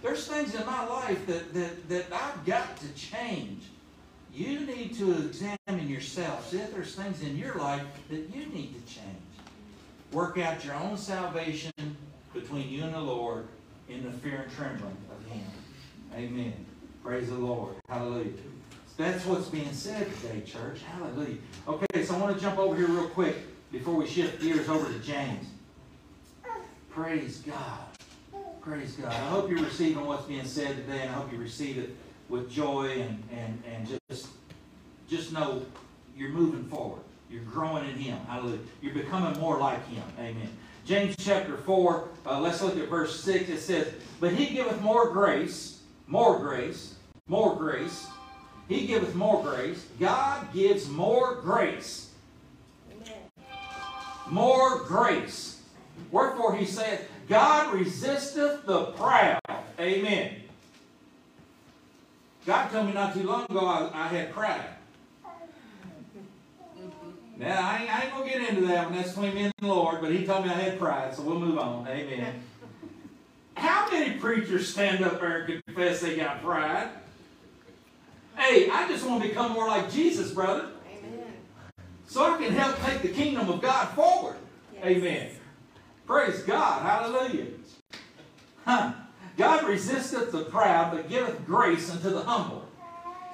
[0.02, 3.64] There's things in my life that, that, that I've got to change.
[4.34, 6.50] You need to examine yourself.
[6.50, 9.18] See if there's things in your life that you need to change.
[10.12, 11.72] Work out your own salvation
[12.34, 13.48] between you and the Lord
[13.90, 15.46] in the fear and trembling of Him.
[16.16, 16.66] Amen.
[17.04, 17.76] Praise the Lord.
[17.90, 18.32] Hallelujah.
[18.98, 20.82] That's what's being said today, church.
[20.84, 21.38] Hallelujah.
[21.68, 23.36] Okay, so I want to jump over here real quick
[23.72, 25.48] before we shift gears over to James.
[26.90, 27.91] Praise God.
[28.62, 29.12] Praise God.
[29.12, 31.96] I hope you're receiving what's being said today, and I hope you receive it
[32.30, 34.28] with joy and, and, and just,
[35.10, 35.66] just know
[36.16, 37.02] you're moving forward.
[37.30, 38.20] You're growing in Him.
[38.28, 38.60] Hallelujah.
[38.82, 40.04] You're becoming more like Him.
[40.20, 40.50] Amen.
[40.86, 43.50] James chapter 4, uh, let's look at verse 6.
[43.50, 46.96] It says, But He giveth more grace, more grace,
[47.28, 48.08] more grace.
[48.68, 49.86] He giveth more grace.
[50.00, 52.12] God gives more grace
[54.32, 55.62] more grace.
[56.10, 59.40] Wherefore he saith, God resisteth the proud.
[59.80, 60.36] Amen.
[62.46, 64.66] God told me not too long ago I, I had pride.
[67.38, 68.98] Now, I ain't, I ain't going to get into that one.
[68.98, 71.40] That's between me and the Lord, but he told me I had pride, so we'll
[71.40, 71.88] move on.
[71.88, 72.44] Amen.
[73.56, 76.90] How many preachers stand up there and confess they got pride?
[78.36, 81.34] Hey, I just want to become more like Jesus, brother Amen.
[82.08, 84.36] so I can help take the kingdom of God forward.
[84.74, 84.86] Yes.
[84.86, 85.30] Amen.
[86.06, 86.82] Praise God.
[86.82, 87.48] Hallelujah.
[88.66, 88.94] Huh.
[89.38, 92.68] God resisteth the proud, but giveth grace unto the humble.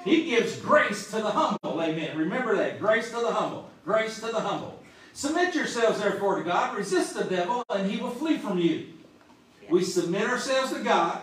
[0.06, 1.82] He gives grace to the humble.
[1.82, 2.18] Amen.
[2.18, 2.80] Remember that.
[2.80, 3.70] Grace to the humble.
[3.84, 4.82] Grace to the humble.
[5.14, 6.78] Submit yourselves, therefore, to God.
[6.78, 8.88] Resist the devil, and he will flee from you.
[9.70, 11.20] We submit ourselves to God.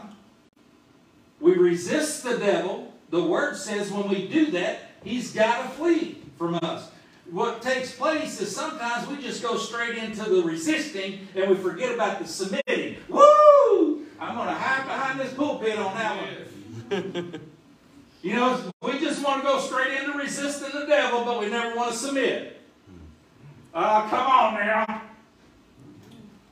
[1.40, 2.92] We resist the devil.
[3.10, 6.90] The word says when we do that, he's got to flee from us
[7.30, 11.94] what takes place is sometimes we just go straight into the resisting and we forget
[11.94, 12.96] about the submitting.
[13.08, 14.06] Woo!
[14.20, 16.20] I'm going to hide behind this pulpit on that
[16.90, 17.40] one.
[18.22, 21.74] you know, we just want to go straight into resisting the devil, but we never
[21.76, 22.60] want to submit.
[23.72, 25.02] Uh, come on now.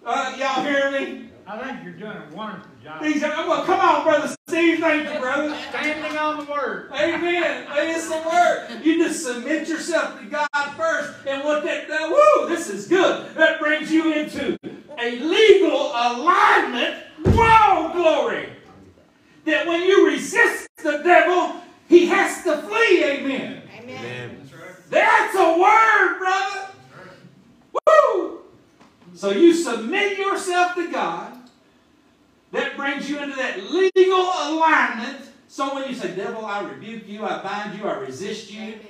[0.05, 1.29] Uh, y'all hear me?
[1.47, 3.03] I think you're doing a wonderful job.
[3.03, 4.79] He's, well, come on, Brother Steve.
[4.79, 5.57] Thank you, brother.
[5.71, 6.91] Standing on the word.
[6.93, 7.67] Amen.
[7.73, 8.85] It's the word.
[8.85, 11.27] You just submit yourself to God first.
[11.27, 13.35] And what that, that, woo, this is good.
[13.35, 14.57] That brings you into
[14.99, 17.03] a legal alignment.
[17.25, 18.51] Whoa, glory.
[19.45, 23.05] That when you resist the devil, he has to flee.
[23.05, 23.63] Amen.
[23.79, 24.49] Amen.
[24.91, 26.72] That's a word, brother.
[29.23, 31.33] So you submit yourself to God.
[32.51, 35.29] That brings you into that legal alignment.
[35.47, 38.61] So when you say, Devil, I rebuke you, I bind you, I resist you.
[38.61, 38.81] Amen.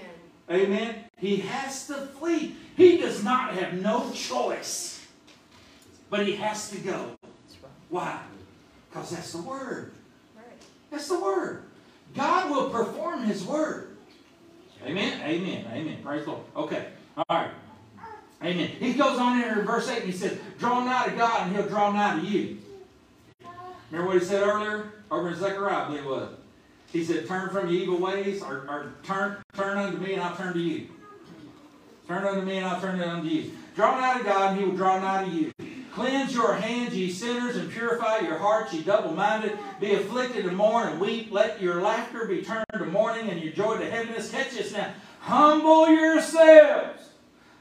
[0.51, 0.95] Amen.
[1.19, 2.57] He has to flee.
[2.79, 5.07] He does not have no choice.
[6.09, 7.11] But he has to go.
[7.91, 8.19] Why?
[8.89, 9.93] Because that's the word.
[10.91, 11.65] That's the word.
[12.17, 13.99] God will perform his word.
[14.83, 15.21] Amen.
[15.21, 15.67] Amen.
[15.71, 15.99] Amen.
[16.03, 16.45] Praise the Lord.
[16.57, 16.87] Okay.
[17.19, 17.51] All right.
[18.45, 18.69] Amen.
[18.69, 21.69] He goes on in verse 8 and he says, Draw nigh to God and he'll
[21.69, 22.59] draw nigh to you.
[23.91, 24.93] Remember what he said earlier?
[25.11, 26.35] Over in Zechariah, I believe it was.
[26.93, 30.35] He said, Turn from your evil ways, or, or turn, turn unto me, and I'll
[30.35, 30.89] turn to you.
[32.09, 33.53] Turn unto me, and I'll turn unto you.
[33.77, 35.53] Draw nigh to God, and he will draw nigh to you.
[35.95, 39.59] Cleanse your hands, ye sinners, and purify your hearts, ye double-minded.
[39.81, 41.31] Be afflicted and mourn and weep.
[41.31, 44.31] Let your laughter be turned to mourning, and your joy to heaviness.
[44.31, 44.93] Catch this now.
[45.21, 47.12] Humble yourselves.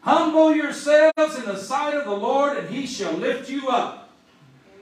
[0.01, 4.09] Humble yourselves in the sight of the Lord, and he shall lift you up.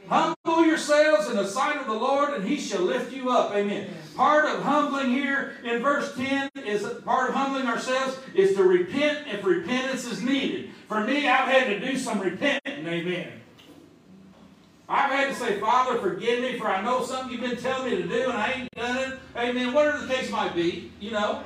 [0.07, 3.53] Humble yourselves in the sight of the Lord, and he shall lift you up.
[3.53, 3.89] Amen.
[4.15, 9.27] Part of humbling here in verse 10 is part of humbling ourselves is to repent
[9.27, 10.71] if repentance is needed.
[10.87, 12.87] For me, I've had to do some repenting.
[12.87, 13.33] Amen.
[14.87, 18.01] I've had to say, Father, forgive me for I know something you've been telling me
[18.01, 19.19] to do and I ain't done it.
[19.37, 19.73] Amen.
[19.73, 21.43] Whatever the case might be, you know.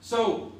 [0.00, 0.52] So,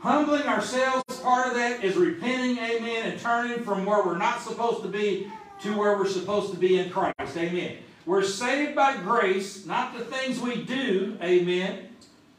[0.00, 4.82] humbling ourselves, part of that is repenting, amen, and turning from where we're not supposed
[4.82, 5.28] to be
[5.60, 7.36] to where we're supposed to be in Christ.
[7.36, 7.78] Amen.
[8.04, 11.18] We're saved by grace, not the things we do.
[11.20, 11.88] Amen.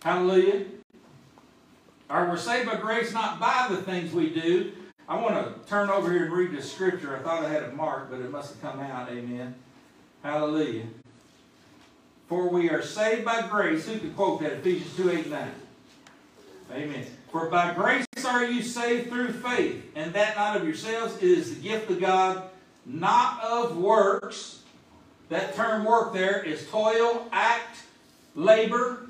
[0.02, 0.64] Hallelujah.
[2.10, 4.72] Or we're saved by grace, not by the things we do.
[5.10, 7.18] I want to turn over here and read the scripture.
[7.18, 9.10] I thought I had it marked, but it must have come out.
[9.10, 9.54] Amen.
[10.24, 10.86] Hallelujah.
[12.30, 13.86] For we are saved by grace.
[13.86, 14.54] Who could quote that?
[14.54, 15.52] Ephesians 2 8 9.
[16.72, 17.06] Amen.
[17.32, 21.18] For by grace are you saved through faith, and that not of yourselves.
[21.18, 22.44] It is the gift of God,
[22.86, 24.62] not of works.
[25.30, 27.80] That term work there is toil, act,
[28.36, 29.10] labor.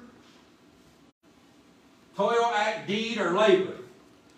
[2.16, 3.76] Toil, act, deed, or labor.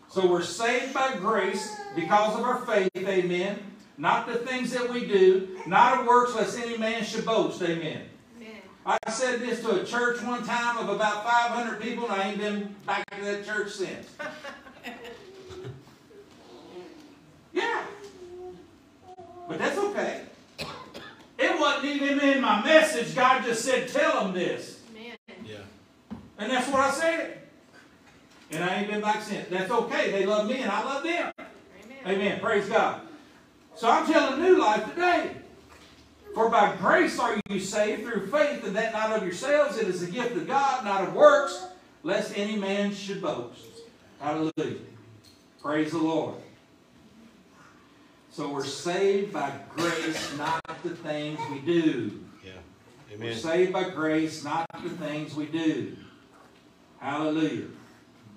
[0.09, 3.59] So we're saved by grace because of our faith, amen.
[3.97, 8.01] Not the things that we do, not of works lest any man should boast, amen.
[8.37, 8.61] Amen.
[8.85, 12.39] I said this to a church one time of about 500 people, and I ain't
[12.39, 14.09] been back to that church since.
[17.59, 17.83] Yeah.
[19.47, 20.23] But that's okay.
[21.37, 23.15] It wasn't even in my message.
[23.15, 24.81] God just said, tell them this.
[24.91, 25.15] Amen.
[25.45, 25.57] Yeah.
[26.37, 27.41] And that's what I said.
[28.51, 29.47] And I ain't been back since.
[29.49, 30.11] That's okay.
[30.11, 31.31] They love me and I love them.
[31.37, 31.97] Amen.
[32.05, 32.39] Amen.
[32.39, 33.01] Praise God.
[33.75, 35.31] So I'm telling new life today.
[36.33, 39.77] For by grace are you saved through faith, and that not of yourselves.
[39.77, 41.67] It is a gift of God, not of works,
[42.03, 43.65] lest any man should boast.
[44.19, 44.77] Hallelujah.
[45.61, 46.35] Praise the Lord.
[48.31, 52.23] So we're saved by grace, not the things we do.
[52.45, 52.51] Yeah.
[53.11, 53.27] Amen.
[53.27, 55.97] We're saved by grace, not the things we do.
[56.99, 57.67] Hallelujah.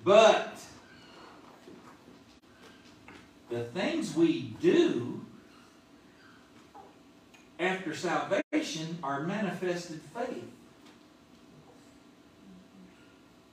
[0.02, 0.59] But
[3.51, 5.24] the things we do
[7.60, 10.51] after salvation are manifested faith.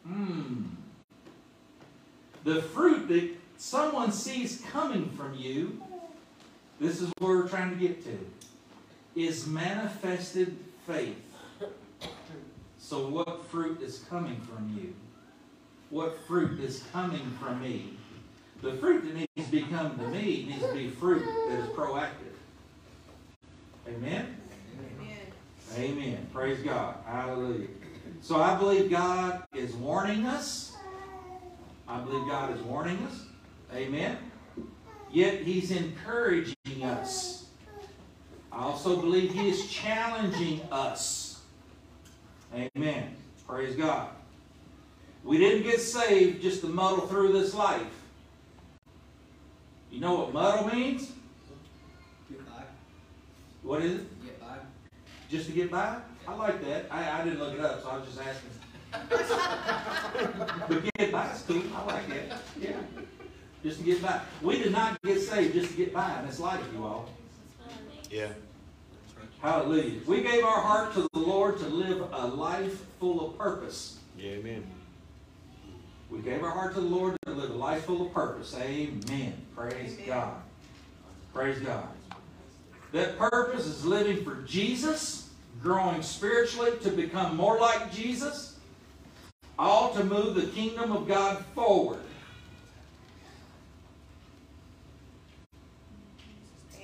[0.06, 0.64] Hmm.
[2.44, 5.84] The fruit that someone sees coming from you,
[6.80, 8.18] this is where we're trying to get to,
[9.16, 10.58] is manifested
[10.88, 11.18] faith.
[12.78, 14.96] So, what fruit is coming from you?
[15.90, 17.98] What fruit is coming from me?
[18.62, 21.68] The fruit that needs to be coming to me needs to be fruit that is
[21.70, 22.36] proactive.
[23.88, 24.38] Amen?
[25.00, 25.18] Amen.
[25.78, 26.28] Amen.
[26.34, 26.96] Praise God.
[27.06, 27.68] Hallelujah.
[28.22, 30.74] So I believe God is warning us.
[31.88, 33.26] I believe God is warning us.
[33.74, 34.18] Amen.
[35.12, 37.48] Yet He's encouraging us.
[38.52, 41.42] I also believe He is challenging us.
[42.54, 43.16] Amen.
[43.48, 44.10] Praise God.
[45.24, 47.82] We didn't get saved just to muddle through this life.
[49.92, 51.12] You know what muddle means?
[52.30, 52.64] Get by.
[53.64, 54.26] What is it?
[54.26, 54.58] Get by.
[55.30, 55.98] Just to get by?
[56.28, 56.86] I like that.
[56.92, 58.50] I, I didn't look it up, so I was just asking.
[60.70, 61.62] but get by is cool.
[61.76, 62.42] I like that.
[62.60, 62.72] Yeah.
[63.64, 64.22] Just to get by.
[64.42, 67.10] We did not get saved just to get by in this life, you all.
[68.10, 68.30] Yeah.
[69.42, 70.00] Hallelujah.
[70.06, 73.98] We gave our heart to the Lord to live a life full of purpose.
[74.18, 74.32] Yeah.
[74.32, 74.64] Amen.
[76.10, 78.56] We gave our heart to the Lord to live a life full of purpose.
[78.60, 79.34] Amen.
[79.56, 80.08] Praise Amen.
[80.08, 80.42] God.
[81.34, 81.88] Praise God.
[82.92, 85.30] That purpose is living for Jesus,
[85.62, 88.58] growing spiritually to become more like Jesus,
[89.60, 92.00] all to move the kingdom of God forward.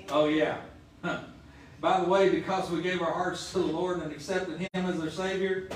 [0.10, 0.58] Oh, yeah.
[1.04, 1.20] Huh.
[1.82, 5.00] By the way, because we gave our hearts to the Lord and accepted Him as
[5.00, 5.70] our Savior,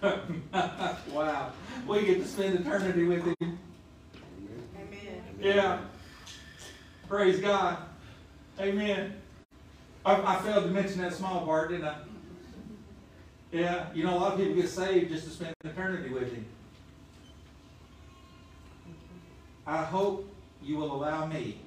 [1.12, 1.52] wow,
[1.86, 3.58] we get to spend eternity with Him.
[4.76, 5.22] Amen.
[5.40, 5.80] Yeah.
[7.08, 7.78] Praise God.
[8.60, 9.14] Amen.
[10.06, 11.96] I, I failed to mention that small part, didn't I?
[13.50, 13.86] Yeah.
[13.92, 16.46] You know, a lot of people get saved just to spend eternity with Him.
[19.66, 20.32] I hope
[20.62, 21.63] you will allow me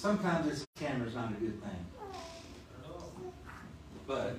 [0.00, 1.86] Sometimes this camera's not a good thing.
[4.06, 4.38] But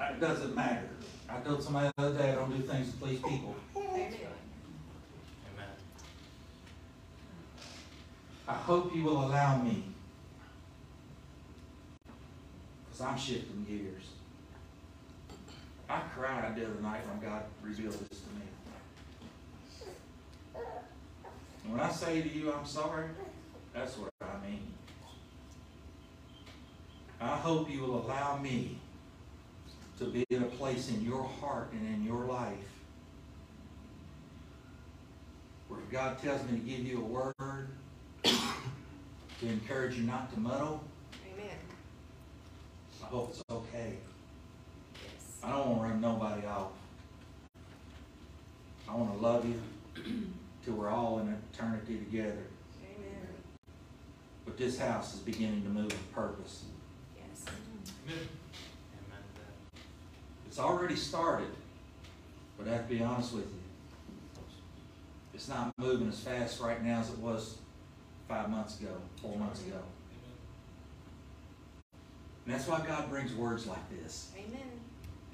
[0.00, 0.88] it doesn't matter.
[1.28, 3.54] I told somebody the other day I don't do things to please people.
[3.76, 4.14] Amen.
[8.48, 9.84] I hope you will allow me.
[12.86, 14.04] Because I'm shifting gears.
[15.90, 18.46] I cried the other night when God revealed this to me.
[21.64, 23.08] And when I say to you, I'm sorry,
[23.74, 24.71] that's what I mean.
[27.22, 28.78] I hope you will allow me
[29.98, 32.56] to be in a place in your heart and in your life
[35.68, 37.68] where God tells me to give you a word,
[38.24, 40.82] to encourage you not to muddle.
[41.32, 41.56] Amen.
[43.02, 43.94] I hope it's okay.
[44.94, 45.38] Yes.
[45.44, 46.72] I don't want to run nobody off.
[48.88, 49.60] I want to love you
[50.64, 52.44] till we're all in eternity together.
[52.84, 53.28] Amen.
[54.44, 56.64] But this house is beginning to move with purpose.
[58.06, 58.18] Amen.
[58.18, 59.22] Amen.
[60.46, 61.48] It's already started,
[62.58, 63.62] but I have to be honest with you.
[65.34, 67.58] It's not moving as fast right now as it was
[68.28, 69.78] five months ago, four months ago.
[72.44, 74.60] And that's why God brings words like this Amen.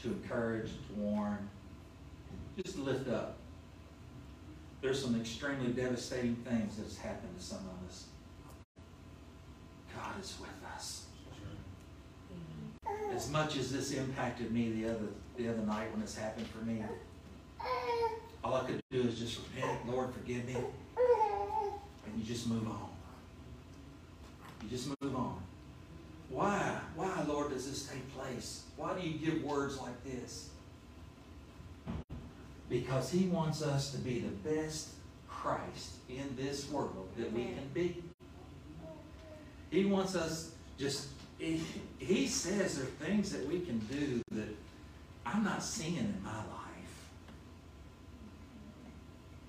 [0.03, 1.49] to encourage, to warn,
[2.63, 3.39] just to lift up.
[4.81, 8.05] There's some extremely devastating things that's happened to some of us.
[9.97, 10.58] God is with us.
[13.15, 16.65] As much as this impacted me the other the other night when this happened for
[16.65, 16.83] me,
[18.45, 22.89] all I could do is just repent, Lord, forgive me, and you just move on.
[24.63, 25.41] You just move on.
[26.31, 26.79] Why?
[26.95, 28.65] Why, Lord, does this take place?
[28.77, 30.51] Why do you give words like this?
[32.69, 34.91] Because He wants us to be the best
[35.29, 38.03] Christ in this world that we can be.
[39.71, 41.09] He wants us just,
[41.39, 41.63] he,
[41.99, 44.49] he says there are things that we can do that
[45.25, 47.07] I'm not seeing in my life.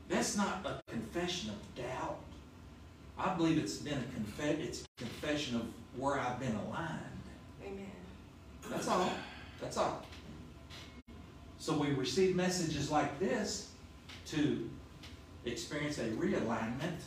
[0.07, 2.19] That's not a confession of doubt.
[3.17, 5.65] I believe it's been a confe- it's a confession of
[5.97, 6.99] where I've been aligned.
[7.63, 7.91] Amen.
[8.69, 9.11] That's all.
[9.61, 10.03] That's all.
[11.57, 13.71] So we receive messages like this
[14.27, 14.69] to
[15.45, 16.99] experience a realignment,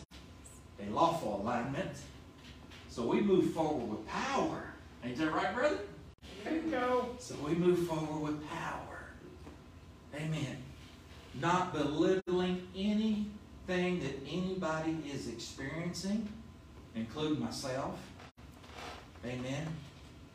[0.81, 1.93] a lawful alignment.
[2.91, 4.72] So we move forward with power.
[5.05, 5.79] Ain't that right, brother?
[6.45, 7.11] Bingo.
[7.19, 9.07] So we move forward with power.
[10.15, 10.59] Amen.
[11.41, 16.29] Not belittling anything that anybody is experiencing,
[16.95, 17.99] including myself.
[19.25, 19.67] Amen.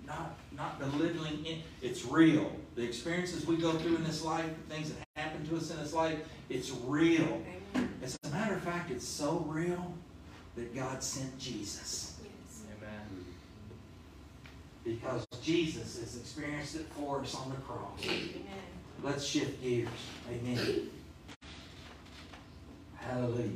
[0.06, 1.60] Not not belittling it.
[1.81, 2.52] It's real.
[2.76, 5.77] The experiences we go through in this life, the things that happen to us in
[5.77, 6.18] this life,
[6.49, 7.41] it's real.
[7.76, 7.89] Amen.
[8.02, 9.94] As a matter of fact, it's so real
[10.56, 12.16] that God sent Jesus.
[14.88, 14.97] Yes.
[14.97, 14.99] Amen.
[15.01, 17.99] Because Jesus has experienced it for us on the cross.
[18.03, 18.43] Amen.
[19.03, 19.88] Let's shift gears.
[20.31, 20.89] Amen.
[22.95, 23.51] Hallelujah.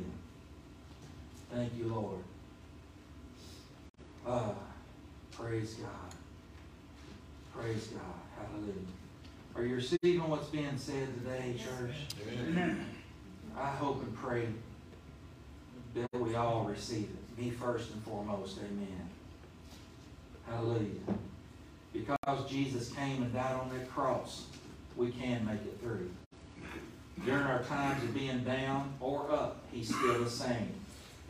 [1.52, 2.18] Thank you, Lord.
[4.26, 4.54] Ah,
[5.32, 5.90] praise God.
[7.54, 8.00] Praise God.
[8.38, 8.72] Hallelujah.
[9.54, 11.94] Are you receiving what's being said today, church?
[12.48, 12.86] Amen.
[13.58, 14.48] I hope and pray
[15.94, 17.38] that we all receive it.
[17.38, 18.58] Me first and foremost.
[18.58, 19.08] Amen.
[20.48, 21.00] Hallelujah.
[21.92, 24.46] Because Jesus came and died on that cross,
[24.96, 26.10] we can make it through.
[27.24, 30.72] During our times of being down or up, He's still the same.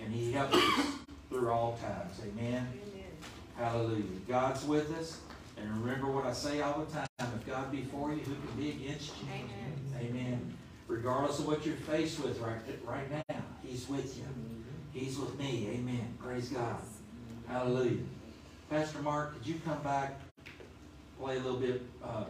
[0.01, 0.87] And He helps us
[1.29, 2.21] through all times.
[2.23, 2.67] Amen.
[2.73, 3.11] Amen.
[3.57, 4.03] Hallelujah.
[4.29, 5.19] God's with us.
[5.59, 7.07] And remember what I say all the time.
[7.19, 9.29] If God be for you, who can be against you?
[9.33, 10.11] Amen.
[10.11, 10.55] Amen.
[10.89, 14.25] Regardless of what you're faced with right, right now, He's with you.
[14.93, 15.69] He's with me.
[15.75, 16.15] Amen.
[16.19, 16.81] Praise God.
[17.47, 17.99] Hallelujah.
[18.73, 20.19] Pastor Mark, could you come back,
[21.21, 21.83] play a little bit?
[22.03, 22.25] Uh,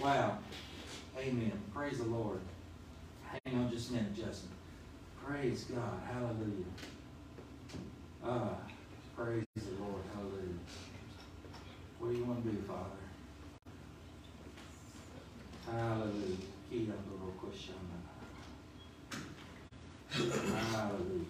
[0.00, 0.36] wow.
[1.16, 1.52] Amen.
[1.72, 2.40] Praise the Lord.
[3.22, 4.50] Hang on just a minute, Justin.
[5.24, 6.00] Praise God.
[6.12, 6.64] Hallelujah.
[8.26, 8.56] Ah,
[9.16, 10.02] praise the Lord.
[10.12, 10.58] Hallelujah.
[12.00, 12.98] What do you want to do, Father?
[15.64, 16.36] Hallelujah.
[20.18, 21.26] Hallelujah.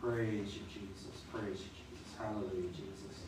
[0.00, 1.22] Praise you, Jesus.
[1.32, 2.16] Praise you, Jesus.
[2.18, 3.26] Hallelujah, Jesus.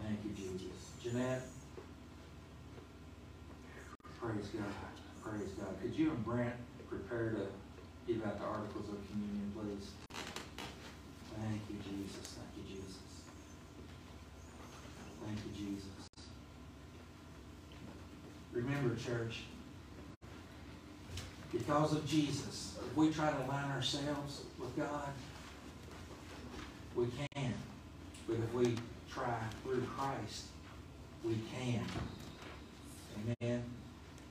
[0.00, 0.92] Thank you, Jesus.
[1.02, 1.42] Jeanette.
[4.20, 4.64] Praise God.
[5.22, 5.80] Praise God.
[5.80, 6.54] Could you and Brent
[6.88, 7.46] prepare to
[8.06, 9.90] give out the articles of communion, please?
[11.36, 12.34] Thank you, Jesus.
[12.34, 12.98] Thank you, Jesus.
[15.24, 15.86] Thank you, Jesus.
[18.52, 19.42] Remember, church,
[21.52, 25.08] because of Jesus, if we try to align ourselves with God,
[26.94, 27.54] we can.
[28.26, 28.76] But if we
[29.10, 30.46] try through Christ,
[31.24, 31.84] we can.
[33.40, 33.64] Amen.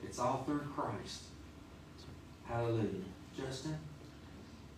[0.04, 1.22] It's all through Christ.
[2.44, 3.04] Hallelujah.
[3.36, 3.78] Justin?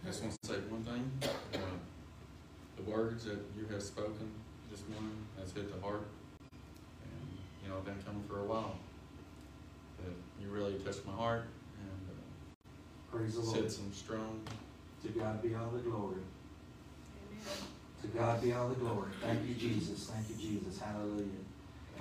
[0.04, 1.10] I just want to say one thing.
[1.54, 1.58] Uh,
[2.76, 4.30] the words that you have spoken
[4.70, 6.06] this morning has hit the heart.
[7.04, 7.28] And,
[7.62, 8.76] you know, I've been coming for a while.
[9.98, 11.44] But you really touched my heart
[11.80, 11.90] and
[13.10, 13.56] Praise the uh, Lord.
[13.58, 14.40] said some strong,
[15.04, 16.16] To God be all the glory.
[17.30, 17.68] Amen.
[18.02, 19.10] To God be all the glory.
[19.22, 20.10] Thank you, Jesus.
[20.12, 20.80] Thank you, Jesus.
[20.80, 21.24] Hallelujah.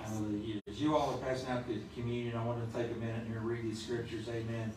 [0.04, 0.60] Hallelujah.
[0.68, 3.38] As you all are passing out the communion, I want to take a minute here
[3.38, 4.28] and read these scriptures.
[4.28, 4.72] Amen.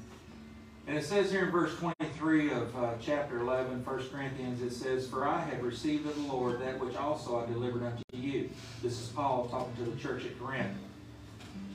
[0.88, 5.08] And it says here in verse 23 of uh, chapter 11, 1 Corinthians, it says,
[5.08, 8.50] For I have received of the Lord that which also I delivered unto you.
[8.84, 10.78] This is Paul talking to the church at Corinth.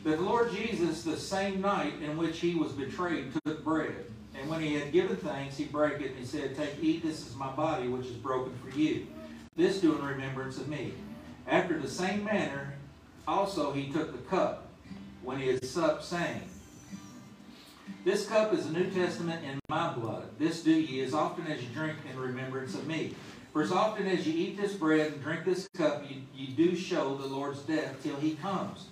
[0.05, 4.07] That the Lord Jesus, the same night in which he was betrayed, took bread.
[4.39, 7.27] And when he had given thanks, he brake it and he said, Take, eat, this
[7.27, 9.09] is my body, which is broken for you.
[9.57, 10.95] This do in remembrance of me.
[11.49, 12.75] After the same manner,
[13.31, 14.69] also he took the cup
[15.23, 16.43] when he had supped, saying,
[18.05, 20.31] This cup is the New Testament in my blood.
[20.39, 23.15] This do ye as often as you drink in remembrance of me.
[23.53, 26.77] For as often as you eat this bread and drink this cup, you, you do
[26.77, 28.87] show the Lord's death till he comes.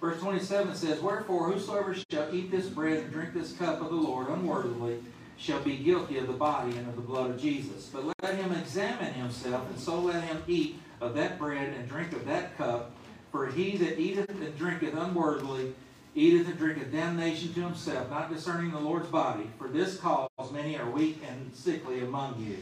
[0.00, 3.96] Verse 27 says, Wherefore whosoever shall eat this bread and drink this cup of the
[3.96, 5.00] Lord unworthily
[5.38, 7.90] shall be guilty of the body and of the blood of Jesus.
[7.92, 12.12] But let him examine himself, and so let him eat of that bread and drink
[12.12, 12.95] of that cup.
[13.32, 15.74] For he that eateth and drinketh unworthily
[16.14, 19.50] eateth and drinketh damnation to himself, not discerning the Lord's body.
[19.58, 22.56] For this cause many are weak and sickly among you,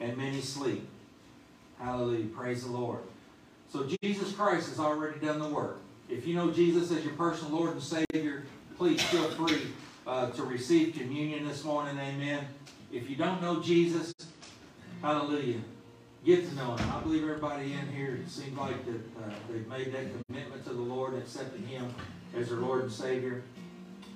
[0.00, 0.88] and many sleep.
[1.78, 2.26] Hallelujah.
[2.26, 3.00] Praise the Lord.
[3.70, 5.78] So Jesus Christ has already done the work.
[6.08, 8.44] If you know Jesus as your personal Lord and Savior,
[8.76, 9.68] please feel free
[10.06, 11.98] uh, to receive communion this morning.
[11.98, 12.46] Amen.
[12.92, 14.12] If you don't know Jesus,
[15.00, 15.60] hallelujah,
[16.24, 16.90] get to know Him.
[16.90, 20.70] I believe everybody in here, it seems like that uh, they've made that commitment to
[20.70, 21.92] the Lord, accepting Him
[22.36, 23.42] as their Lord and Savior.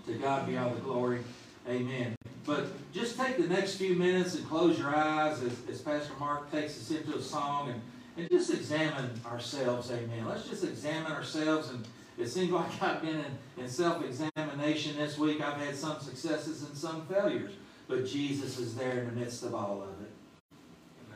[0.07, 1.21] To God be all the glory.
[1.69, 2.15] Amen.
[2.45, 6.51] But just take the next few minutes and close your eyes as, as Pastor Mark
[6.53, 7.81] takes us into a song and,
[8.17, 9.91] and just examine ourselves.
[9.91, 10.27] Amen.
[10.29, 11.71] Let's just examine ourselves.
[11.71, 11.85] And
[12.17, 15.41] it seems like I've been in, in self examination this week.
[15.41, 17.53] I've had some successes and some failures.
[17.89, 19.96] But Jesus is there in the midst of all of it.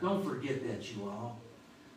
[0.01, 1.39] Don't forget that, you all.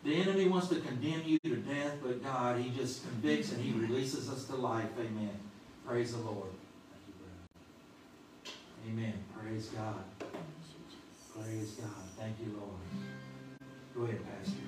[0.04, 3.72] The enemy wants to condemn you to death, but God, He just convicts and He
[3.72, 4.90] releases us to life.
[4.98, 5.38] Amen.
[5.86, 6.50] Praise the Lord.
[8.86, 9.14] Amen.
[9.34, 10.04] Praise God.
[11.34, 12.04] Praise God.
[12.18, 12.80] Thank you, Lord.
[13.96, 14.58] Go ahead, Pastor.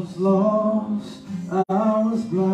[0.00, 1.22] Was lost,
[1.68, 2.49] I was blind,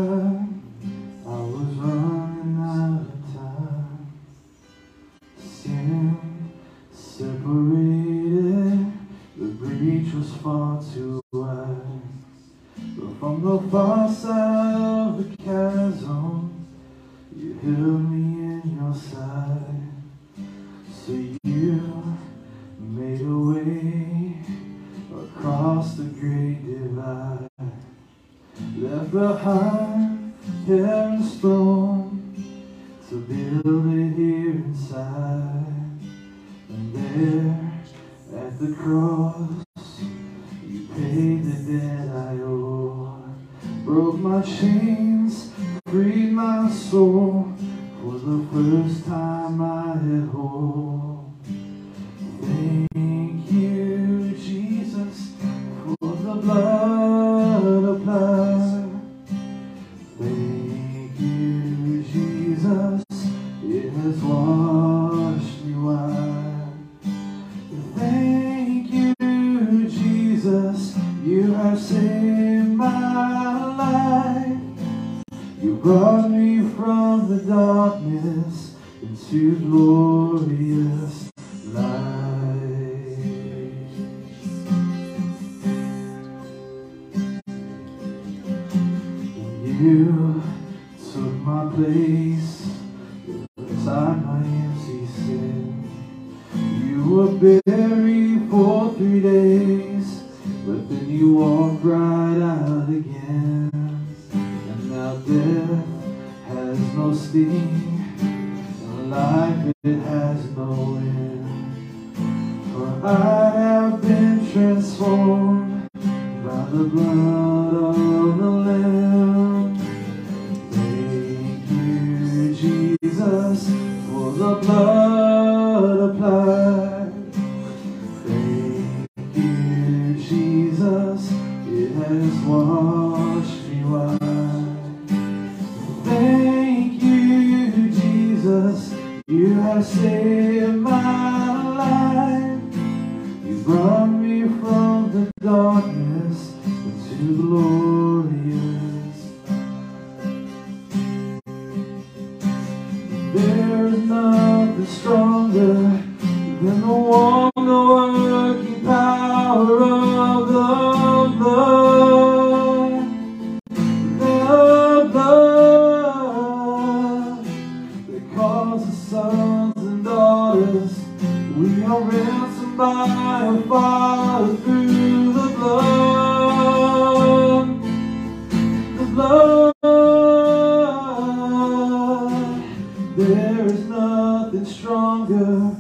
[184.65, 185.77] stronger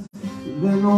[0.60, 0.88] than the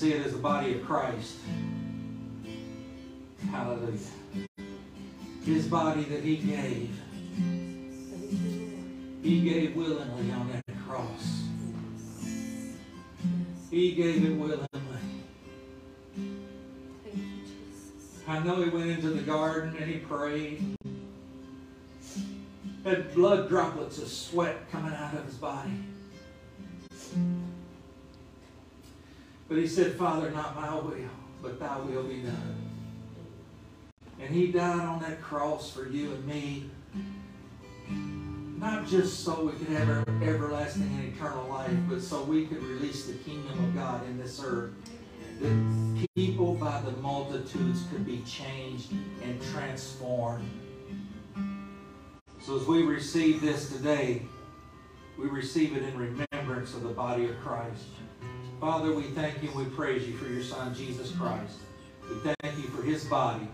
[0.00, 1.36] see it as the body of Christ.
[3.50, 3.98] Hallelujah.
[5.44, 6.98] His body that he gave,
[9.22, 11.42] he gave willingly on that cross.
[13.70, 14.68] He gave it willingly.
[18.26, 20.76] I know he went into the garden and he prayed.
[22.84, 25.72] Had blood droplets of sweat coming out of his body.
[29.50, 31.10] But he said, Father, not my will,
[31.42, 32.54] but thy will be done.
[34.20, 36.70] And he died on that cross for you and me.
[38.60, 43.06] Not just so we could have everlasting and eternal life, but so we could release
[43.06, 44.70] the kingdom of God in this earth.
[45.40, 48.92] That people by the multitudes could be changed
[49.24, 50.48] and transformed.
[52.40, 54.22] So as we receive this today,
[55.18, 57.86] we receive it in remembrance of the body of Christ.
[58.60, 61.54] Father, we thank you and we praise you for your Son, Jesus Christ.
[62.10, 63.48] We thank you for his body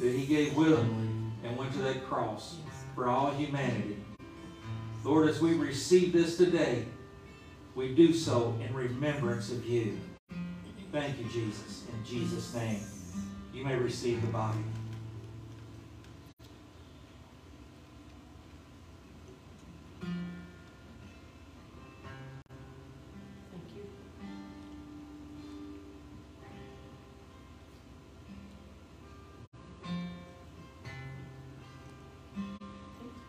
[0.00, 1.08] that he gave willingly
[1.42, 2.58] and went to that cross
[2.94, 3.96] for all humanity.
[5.02, 6.84] Lord, as we receive this today,
[7.74, 9.98] we do so in remembrance of you.
[10.92, 11.86] Thank you, Jesus.
[11.92, 12.82] In Jesus' name,
[13.52, 14.60] you may receive the body.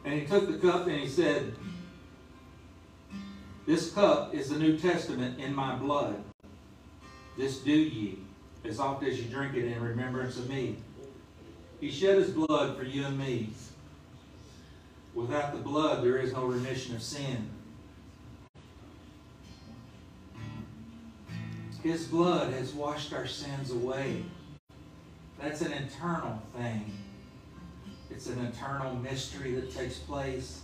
[0.04, 1.54] And he took the cup and he said,
[3.66, 6.24] This cup is the New Testament in my blood.
[7.38, 8.20] This do ye,
[8.66, 10.78] as oft as you drink it in remembrance of me.
[11.80, 13.50] He shed his blood for you and me.
[15.14, 17.50] Without the blood, there is no remission of sin.
[21.84, 24.24] His blood has washed our sins away.
[25.40, 27.01] That's an internal thing.
[28.12, 30.62] It's an eternal mystery that takes place.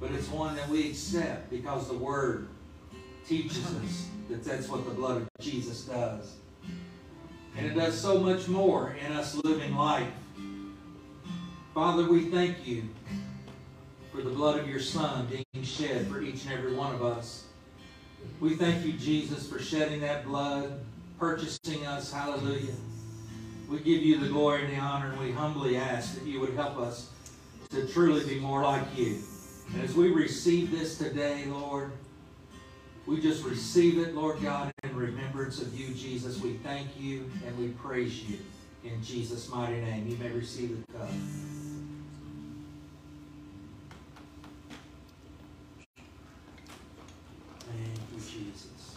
[0.00, 2.48] But it's one that we accept because the Word
[3.26, 6.34] teaches us that that's what the blood of Jesus does.
[7.56, 10.08] And it does so much more in us living life.
[11.72, 12.84] Father, we thank you
[14.12, 17.44] for the blood of your Son being shed for each and every one of us.
[18.40, 20.80] We thank you, Jesus, for shedding that blood,
[21.18, 22.12] purchasing us.
[22.12, 22.74] Hallelujah.
[23.68, 26.54] We give you the glory and the honor, and we humbly ask that you would
[26.54, 27.10] help us
[27.70, 29.18] to truly be more like you.
[29.72, 31.90] And as we receive this today, Lord,
[33.06, 36.40] we just receive it, Lord God, in remembrance of you, Jesus.
[36.40, 38.38] We thank you and we praise you
[38.84, 40.06] in Jesus' mighty name.
[40.08, 41.08] You may receive the cup.
[47.60, 48.96] Thank you, Jesus.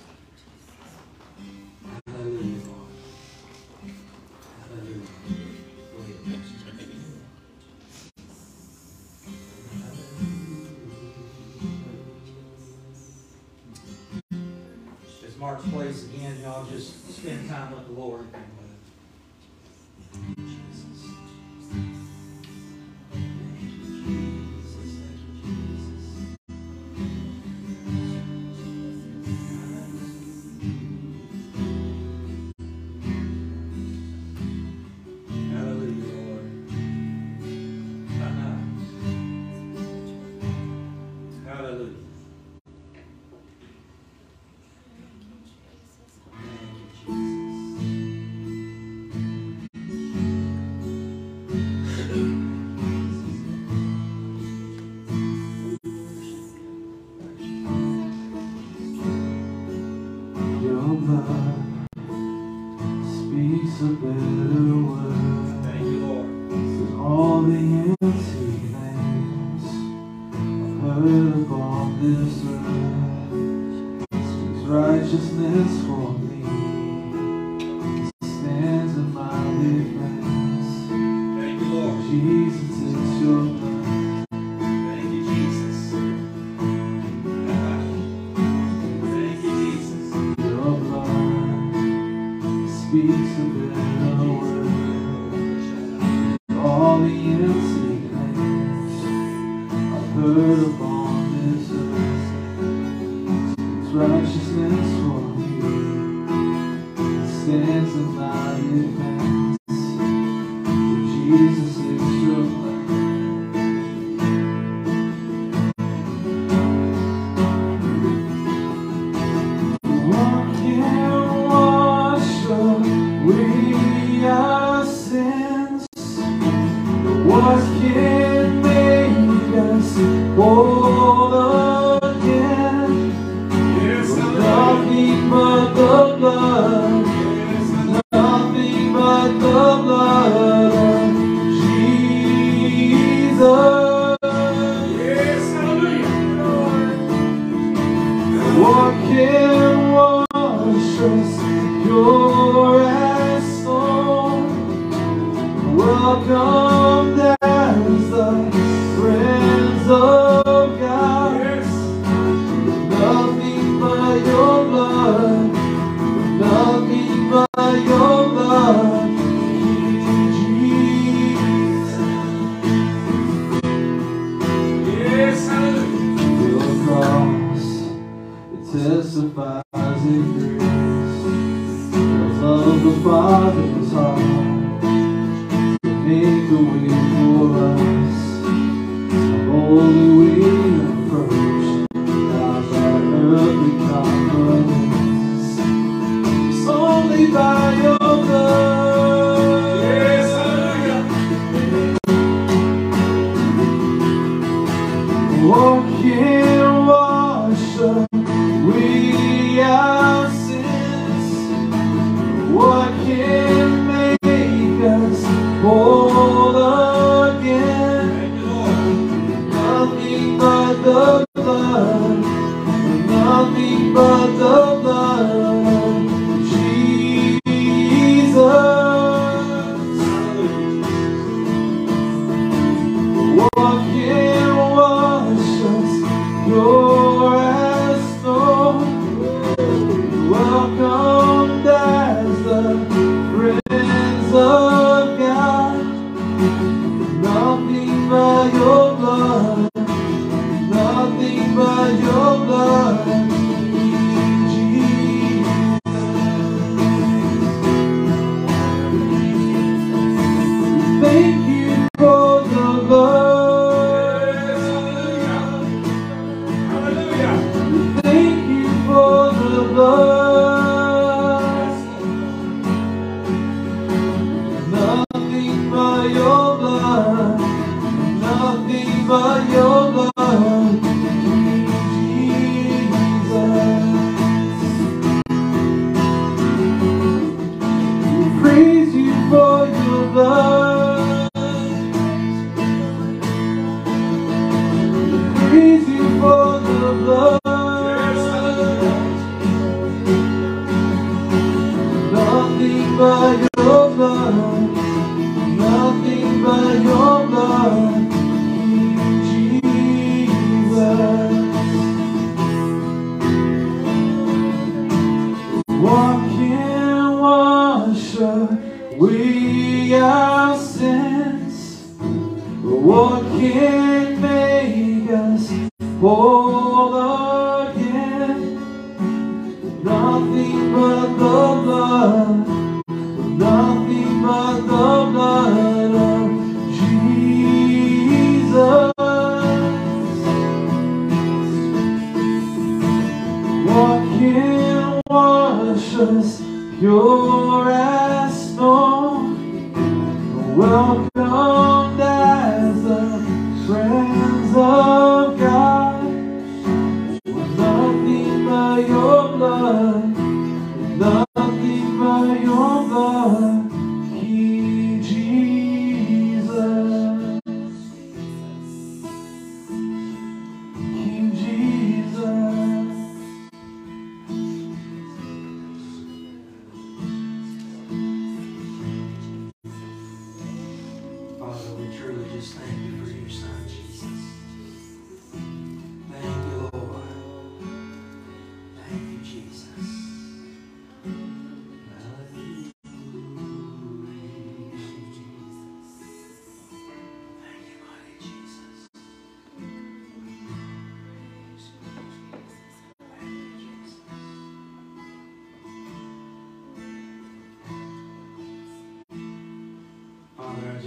[179.19, 181.91] It testifies in grace.
[181.91, 181.99] The
[182.41, 183.68] love of the Father's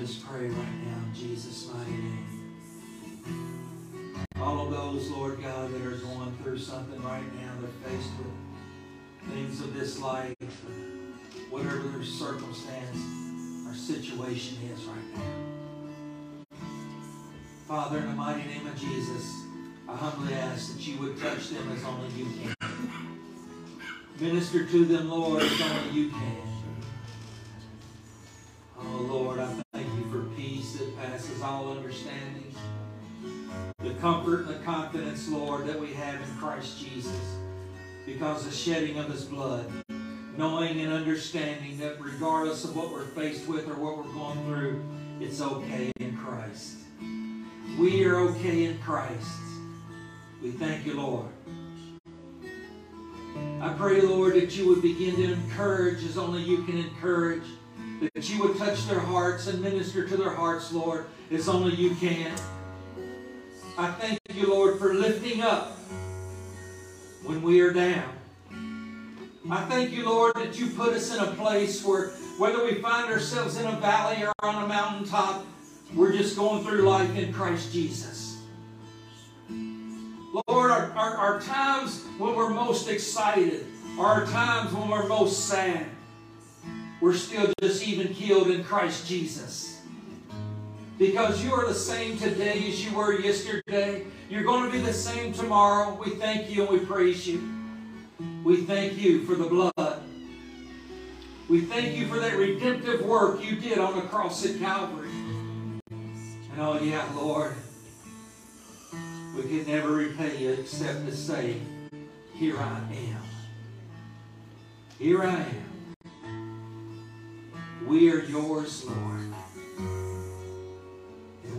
[0.03, 2.27] just pray right now in Jesus' mighty name.
[4.41, 9.33] All of those, Lord God, that are going through something right now, they're faced with
[9.33, 10.35] things of this life,
[11.51, 12.99] whatever their circumstance
[13.65, 16.57] or situation is right now.
[17.69, 19.33] Father, in the mighty name of Jesus,
[19.89, 22.57] I humbly ask that you would touch them as only you can.
[24.19, 26.52] Minister to them, Lord, as only you can.
[35.67, 37.37] That we have in Christ Jesus
[38.07, 39.71] because of the shedding of his blood.
[40.37, 44.83] Knowing and understanding that regardless of what we're faced with or what we're going through,
[45.21, 46.77] it's okay in Christ.
[47.79, 49.41] We are okay in Christ.
[50.43, 51.27] We thank you, Lord.
[53.61, 57.45] I pray, Lord, that you would begin to encourage as only you can encourage
[58.15, 61.95] that you would touch their hearts and minister to their hearts, Lord, as only you
[61.95, 62.33] can.
[63.79, 65.79] I thank you, Lord, for lifting up
[67.25, 68.05] when we are down.
[69.51, 73.11] I thank you, Lord, that you put us in a place where whether we find
[73.11, 75.47] ourselves in a valley or on a mountaintop,
[75.95, 78.37] we're just going through life in Christ Jesus.
[79.49, 83.67] Lord, our, our, our times when we're most excited,
[83.99, 85.87] our times when we're most sad,
[87.01, 89.72] we're still just even killed in Christ Jesus.
[91.03, 94.05] Because you are the same today as you were yesterday.
[94.31, 96.01] You're going to be the same tomorrow.
[96.01, 97.43] We thank you and we praise you.
[98.45, 100.01] We thank you for the blood.
[101.51, 105.11] We thank you for that redemptive work you did on the cross at Calvary.
[105.91, 107.55] And oh, yeah, Lord,
[109.35, 111.57] we can never repay you except to say,
[112.33, 113.23] Here I am.
[115.01, 115.97] Here I am.
[117.89, 119.42] We are yours, Lord.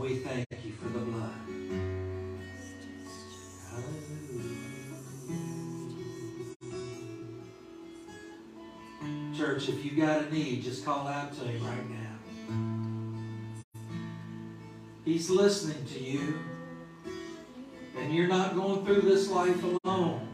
[0.04, 1.32] We thank you for the blood.
[3.70, 4.58] Hallelujah.
[9.34, 12.18] Church, if you got a need, just call out to him right now.
[15.06, 16.38] He's listening to you.
[17.98, 20.33] And you're not going through this life alone.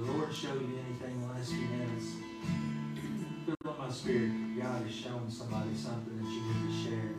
[0.00, 2.06] the Lord show you anything the last few minutes,
[3.66, 4.30] up my spirit.
[4.58, 7.12] God is showing somebody something that you need to share.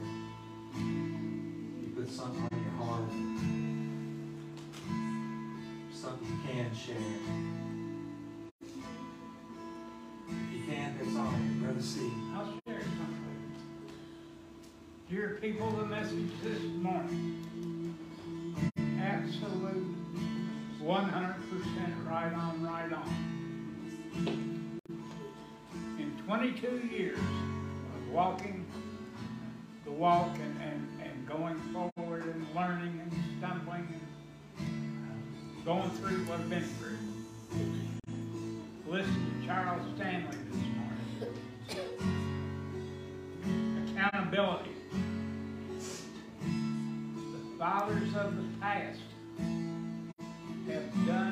[0.77, 3.11] You put something on your heart,
[5.93, 6.95] something you can share.
[10.27, 11.33] If you can, that's all.
[11.61, 12.13] Brother Steve.
[12.33, 13.51] I'll share something.
[15.09, 17.95] Dear people, the message this morning.
[18.99, 19.95] Absolute
[20.79, 23.09] 100 right on, right on.
[25.99, 28.65] In twenty-two years of walking
[29.85, 33.87] the walk and, and, and going forward and learning and stumbling
[34.59, 36.97] and uh, going through what I've been through.
[38.87, 40.63] Listen to Charles Stanley this
[43.45, 44.75] morning accountability.
[46.43, 48.99] The fathers of the past
[50.67, 51.30] have done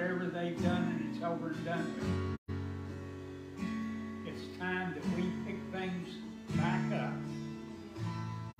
[0.00, 2.54] whatever they've done and it's over and done with.
[4.26, 6.08] It's time that we pick things
[6.56, 7.12] back up.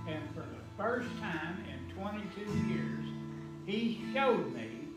[0.06, 3.06] And for the first time in 22 years,
[3.64, 4.88] he showed me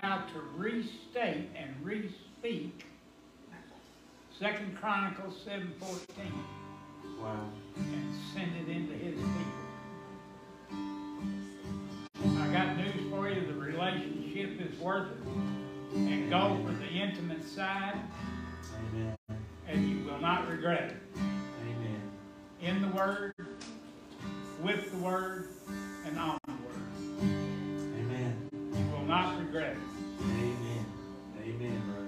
[0.00, 2.84] how to restate and re-speak
[4.38, 6.32] Second Chronicles 7:14
[7.20, 7.48] Wow.
[7.76, 9.63] and send it into his people.
[12.54, 15.96] I got news for you, the relationship is worth it.
[15.96, 17.98] And go for the intimate side
[18.92, 19.16] Amen.
[19.66, 20.96] and you will not regret it.
[21.16, 22.00] Amen.
[22.62, 23.34] In the Word,
[24.62, 25.48] with the Word,
[26.06, 27.22] and on the Word.
[27.22, 28.48] Amen.
[28.52, 30.22] You will not regret it.
[30.22, 30.86] Amen.
[31.42, 32.03] Amen, brother.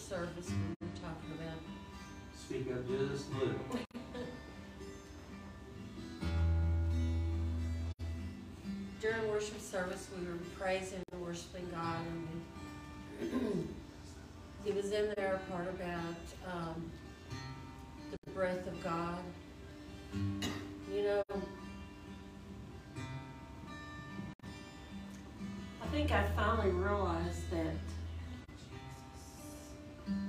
[0.00, 1.58] Service, we were talking about
[2.36, 3.54] Speak up just a little.
[9.00, 12.28] during worship service, we were praising and worshiping God, and
[13.20, 13.28] we,
[14.66, 16.16] it was in there a part about
[16.52, 16.90] um,
[18.10, 19.18] the breath of God.
[20.92, 21.22] You know,
[25.82, 27.74] I think I finally realized that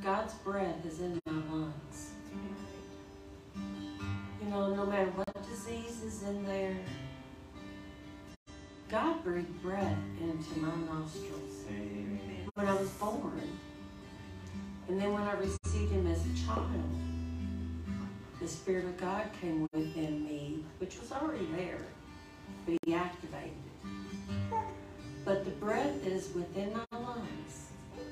[0.04, 2.12] God's breath is in my lungs.
[3.56, 6.76] You know, no matter what disease is in there,
[8.90, 12.50] God breathed breath into my nostrils Amen.
[12.56, 13.42] when I was born.
[14.88, 16.72] And then when I received Him as a child,
[18.42, 21.78] the Spirit of God came within me, which was already there,
[22.66, 24.58] but He activated it.
[25.24, 27.68] But the breath that is within my lungs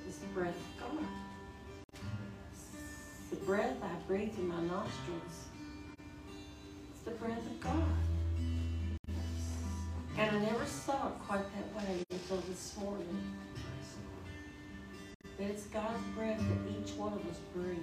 [0.07, 1.18] is the breath of God.
[3.49, 5.47] Breath I breathe in my nostrils.
[6.91, 7.83] It's the breath of God.
[10.19, 13.23] And I never saw it quite that way until this morning.
[15.39, 17.79] That it's God's breath that each one of us breathe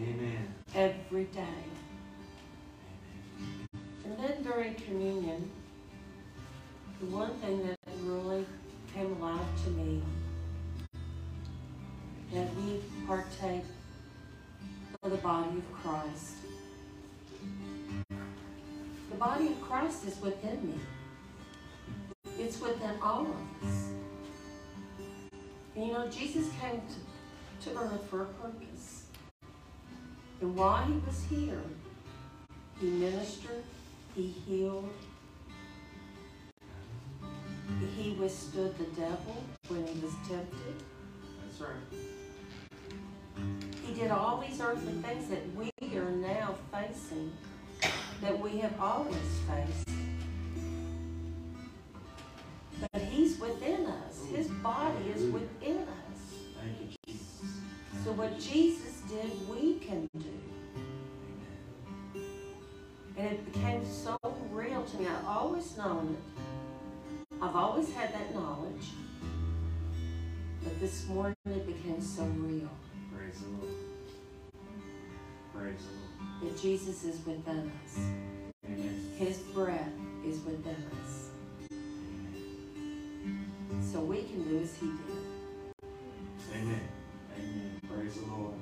[0.00, 0.54] Amen.
[0.72, 1.64] every day.
[4.04, 5.50] And then during communion,
[7.00, 8.46] the one thing that really
[8.94, 10.00] came alive to me
[12.32, 13.64] that we partake
[15.06, 16.34] of the body of Christ.
[19.10, 20.74] The body of Christ is within me.
[22.40, 23.90] It's within all of us.
[25.76, 26.82] And you know, Jesus came
[27.60, 29.04] to, to earth for a purpose.
[30.40, 31.62] And while he was here,
[32.80, 33.62] he ministered,
[34.16, 34.90] he healed,
[37.96, 40.82] he withstood the devil when he was tempted.
[41.42, 42.06] That's right.
[43.86, 47.32] He did all these earthly things that we are now facing,
[48.20, 49.14] that we have always
[49.46, 49.88] faced.
[52.92, 54.26] But he's within us.
[54.26, 56.20] His body is within us.
[56.60, 57.60] Thank you, Jesus.
[58.04, 60.24] So what Jesus did, we can do.
[63.16, 64.18] And it became so
[64.50, 65.06] real to me.
[65.06, 67.36] I've always known it.
[67.40, 68.88] I've always had that knowledge.
[70.64, 72.68] But this morning it became so real
[73.26, 73.74] Praise the Lord.
[75.52, 76.54] Praise the Lord.
[76.54, 77.98] that Jesus is within us.
[78.64, 79.10] Amen.
[79.18, 79.90] His breath
[80.24, 81.30] is within us.
[81.72, 83.32] Amen.
[83.92, 85.24] So we can do as he did.
[86.54, 86.88] Amen.
[87.36, 87.80] Amen.
[87.92, 88.54] Praise the Lord.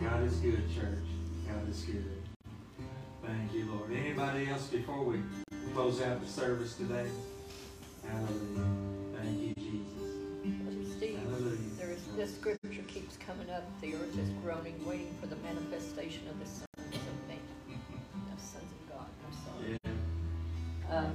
[0.00, 1.04] God is good, church.
[1.46, 2.22] God is good.
[3.26, 3.92] Thank you, Lord.
[3.92, 5.20] Anybody else before we
[5.74, 7.10] close out the service today?
[8.08, 8.95] Hallelujah.
[12.26, 16.46] The scripture keeps coming up, the earth is groaning, waiting for the manifestation of the
[16.46, 17.38] sons of man,
[18.34, 19.78] the sons of God, I'm sorry.
[20.90, 21.14] Um,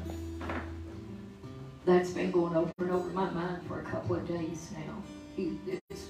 [1.86, 5.04] That's been going over and over my mind for a couple of days now.
[5.36, 6.06] He, it's,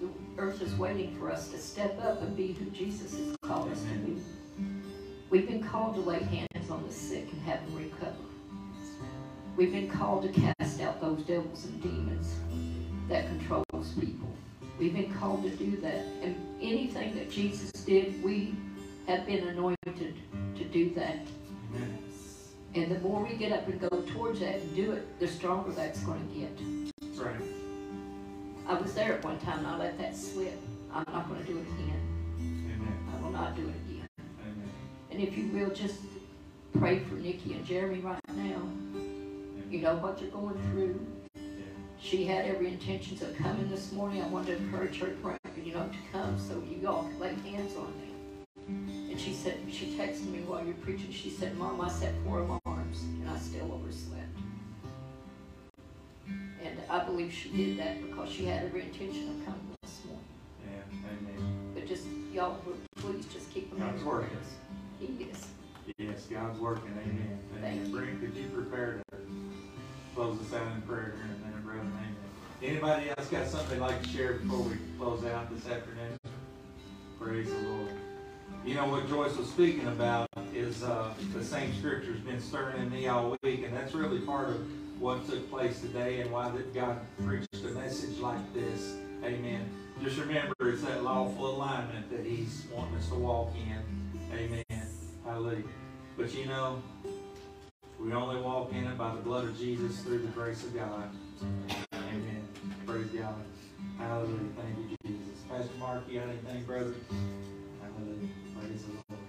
[0.00, 0.08] the
[0.38, 3.80] earth is waiting for us to step up and be who Jesus has called us
[3.82, 4.16] to be.
[5.30, 8.14] We've been called to lay hands on the sick and have them recover.
[9.56, 12.34] We've been called to cast out those devils and demons
[13.08, 14.34] that controls people.
[14.78, 16.04] We've been called to do that.
[16.22, 18.54] And anything that Jesus did, we
[19.06, 20.14] have been anointed
[20.56, 21.18] to do that.
[21.74, 21.98] Amen.
[22.74, 25.70] And the more we get up and go towards that and do it, the stronger
[25.70, 27.24] that's going to get.
[27.24, 27.36] Right.
[28.66, 30.58] I was there at one time and I let that slip.
[30.92, 32.00] I'm not going to do it again.
[32.40, 32.98] Amen.
[33.12, 34.08] I will not do it again.
[34.18, 34.70] Amen.
[35.10, 36.00] And if you will, just
[36.78, 38.60] pray for Nikki and Jeremy right now.
[39.70, 41.23] You know what you're going through.
[42.04, 44.22] She had every intentions of coming this morning.
[44.22, 45.14] I wanted to encourage her,
[45.64, 49.08] you know, to come so you all could lay hands on them.
[49.10, 51.10] And she said, she texted me while you were preaching.
[51.10, 54.28] She said, Mom, I set four alarms and I still overslept.
[56.62, 60.24] And I believe she did that because she had every intention of coming this morning.
[60.62, 61.08] Yeah.
[61.08, 61.70] Amen.
[61.74, 62.04] But just,
[62.34, 62.60] y'all,
[62.96, 64.36] please just keep them God's working.
[65.00, 65.46] He is.
[65.96, 66.92] Yes, God's working.
[67.02, 67.38] Amen.
[67.62, 67.90] Thank Amen.
[67.90, 67.96] you.
[67.96, 69.16] Brent, could you prepare to
[70.14, 71.43] close us out in prayer here
[72.62, 76.18] Anybody else got something they'd like to share before we close out this afternoon?
[77.20, 77.90] Praise the Lord.
[78.64, 82.90] You know what Joyce was speaking about is uh, the same scripture's been stirring in
[82.90, 84.66] me all week, and that's really part of
[84.98, 88.94] what took place today and why that God preached a message like this.
[89.22, 89.68] Amen.
[90.02, 94.32] Just remember, it's that lawful alignment that He's wanting us to walk in.
[94.32, 94.86] Amen.
[95.24, 95.64] Hallelujah.
[96.16, 96.82] But you know,
[97.98, 101.10] we only walk in it by the blood of Jesus through the grace of God.
[101.92, 102.48] Amen.
[102.86, 103.44] Praise God.
[103.98, 104.38] Hallelujah.
[104.56, 105.42] Thank you, Jesus.
[105.48, 106.94] Pastor Mark, you got anything, brother?
[107.80, 108.28] Hallelujah.
[108.58, 109.24] Praise the Lord.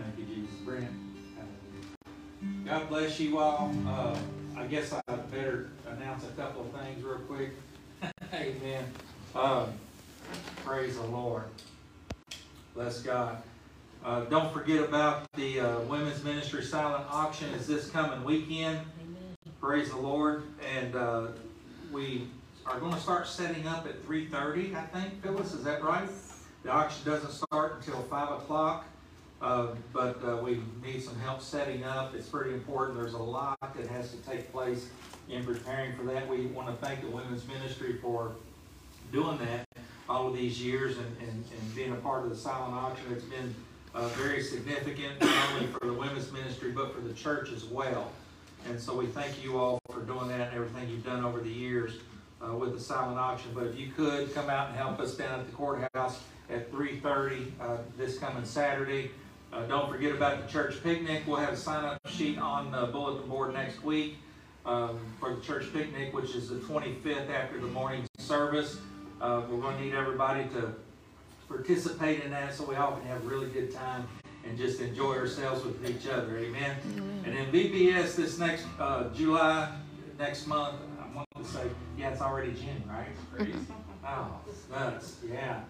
[0.00, 0.56] Thank you, Jesus.
[0.64, 0.90] Brent.
[1.36, 2.64] Hallelujah.
[2.64, 3.74] God bless you all.
[3.86, 4.16] Uh,
[4.56, 5.00] I guess I
[5.30, 7.50] better announce a couple of things real quick.
[8.34, 8.84] Amen.
[9.34, 9.72] Um,
[10.64, 11.44] praise the Lord.
[12.74, 13.42] Bless God.
[14.06, 18.78] Uh, don't forget about the uh, women's ministry silent auction is this coming weekend.
[19.60, 20.44] Praise the Lord.
[20.76, 21.26] And uh,
[21.90, 22.28] we
[22.66, 25.20] are going to start setting up at 3.30, I think.
[25.24, 26.08] Phyllis, is that right?
[26.62, 28.86] The auction doesn't start until 5 o'clock.
[29.42, 32.14] Uh, but uh, we need some help setting up.
[32.14, 33.00] It's pretty important.
[33.00, 34.88] There's a lot that has to take place
[35.28, 36.28] in preparing for that.
[36.28, 38.36] We want to thank the women's ministry for
[39.10, 39.66] doing that
[40.08, 43.06] all of these years and, and, and being a part of the silent auction.
[43.10, 43.52] It's been
[43.96, 48.12] uh, very significant, not only for the women's ministry, but for the church as well.
[48.68, 51.50] And so we thank you all for doing that and everything you've done over the
[51.50, 51.94] years
[52.44, 53.52] uh, with the silent auction.
[53.54, 56.20] But if you could come out and help us down at the courthouse
[56.50, 59.10] at 3.30 uh, this coming Saturday.
[59.52, 61.22] Uh, don't forget about the church picnic.
[61.26, 64.18] We'll have a sign-up sheet on the bulletin board next week
[64.66, 68.78] um, for the church picnic, which is the 25th after the morning service.
[69.20, 70.74] Uh, we're going to need everybody to
[71.48, 74.06] participate in that so we all can have a really good time
[74.44, 76.38] and just enjoy ourselves with each other.
[76.38, 76.76] Amen.
[77.24, 79.72] And then VBS this next uh, July,
[80.18, 81.64] next month, I want to say,
[81.98, 83.48] yeah, it's already June, right?
[84.08, 84.38] Oh,
[84.70, 85.62] nuts, yeah.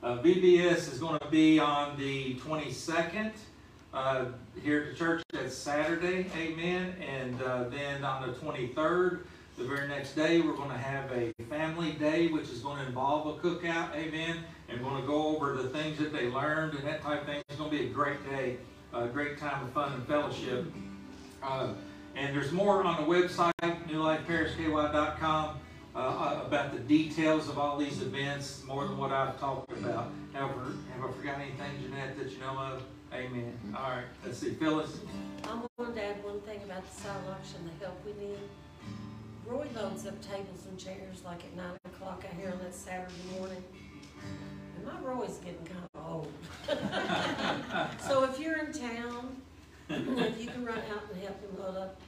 [0.00, 3.32] Uh, VBS is going to be on the 22nd
[3.92, 4.26] uh,
[4.62, 5.22] here at the church.
[5.32, 6.94] That's Saturday, amen.
[7.00, 9.22] And uh, then on the 23rd,
[9.60, 12.86] the very next day, we're going to have a family day, which is going to
[12.86, 14.38] involve a cookout, amen.
[14.68, 17.26] And we're going to go over the things that they learned and that type of
[17.26, 17.42] thing.
[17.48, 18.56] It's going to be a great day,
[18.94, 20.64] a great time of fun and fellowship.
[21.42, 21.74] Uh,
[22.16, 25.58] and there's more on the website, newlifeparisky.com,
[25.94, 30.10] uh, about the details of all these events, more than what I've talked about.
[30.32, 32.82] Have, I- have I forgot anything, Jeanette, that you know of?
[33.12, 33.52] Amen.
[33.76, 34.54] All right, let's see.
[34.54, 35.00] Phyllis?
[35.44, 38.38] I wanted to add one thing about the silent auction, the help we need.
[39.50, 43.12] Roy loads up tables and chairs like at nine o'clock out here on that Saturday
[43.36, 43.64] morning.
[44.76, 46.32] And my Roy's getting kind of old.
[48.06, 49.36] So if you're in town,
[49.88, 52.00] if you can run out and help him load up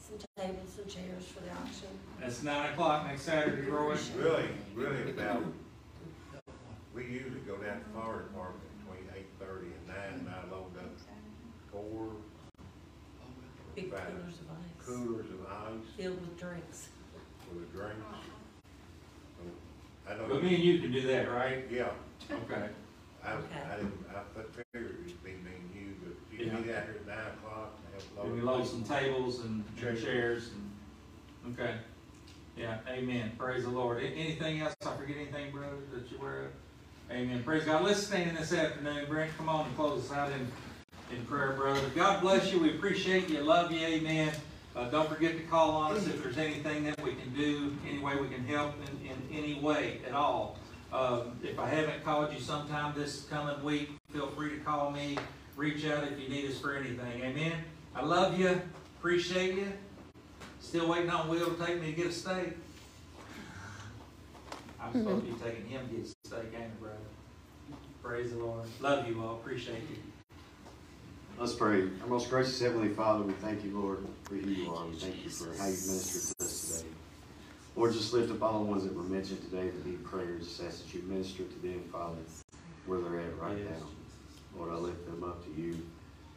[0.00, 1.88] some tables and chairs for the auction.
[2.18, 3.96] That's 9 o'clock next Saturday, Roy.
[4.16, 5.44] Really, really about,
[6.94, 10.50] we usually go down to the fire department between eight thirty and nine, and I
[10.50, 10.90] load up
[11.70, 12.08] four
[13.76, 14.02] Big Right.
[14.08, 14.49] coolers of ice,
[14.96, 16.88] coolers of ice filled with drinks.
[17.54, 17.96] with the drinks.
[20.08, 21.64] I But don't, me and you can do that, right?
[21.70, 21.88] yeah,
[22.30, 22.68] Okay.
[23.24, 23.60] I, Okay.
[23.70, 26.84] I didn't, I put figured it'd be me and you, but you can be out
[26.84, 28.32] here at nine o'clock and have load.
[28.34, 30.50] Maybe load some tables and and chairs
[31.44, 31.74] and, okay.
[32.56, 33.32] Yeah, amen.
[33.38, 34.02] Praise the Lord.
[34.02, 34.74] A- Anything else?
[34.84, 36.50] I forget anything, brother, that you're aware of?
[37.10, 37.42] Amen.
[37.44, 37.84] Praise God.
[37.84, 39.06] Let's stand in this afternoon.
[39.08, 40.46] Brent, come on and close us out in,
[41.16, 41.80] in prayer, brother.
[41.94, 42.58] God bless you.
[42.60, 43.40] We appreciate you.
[43.42, 43.84] Love you.
[43.86, 44.32] Amen.
[44.76, 47.98] Uh, don't forget to call on us if there's anything that we can do, any
[47.98, 50.58] way we can help in, in any way at all.
[50.92, 55.18] Um, if I haven't called you sometime this coming week, feel free to call me.
[55.56, 57.22] Reach out if you need us for anything.
[57.22, 57.52] Amen.
[57.94, 58.60] I love you.
[58.98, 59.72] Appreciate you.
[60.60, 62.56] Still waiting on Will to take me to get a steak.
[64.80, 66.96] I'm supposed to be taking him to get a steak, ain't brother?
[68.02, 68.66] Praise the Lord.
[68.80, 69.34] Love you all.
[69.34, 70.09] Appreciate you.
[71.40, 71.88] Let's pray.
[72.02, 74.84] Our most gracious Heavenly Father, we thank you, Lord, for who you are.
[74.86, 76.88] We thank you for how you've ministered to us today.
[77.74, 80.48] Lord, just lift up all the ones that were mentioned today that need prayers.
[80.48, 82.20] Just ask that you minister to them, Father,
[82.84, 83.86] where they're at right now.
[84.54, 85.80] Lord, I lift them up to you.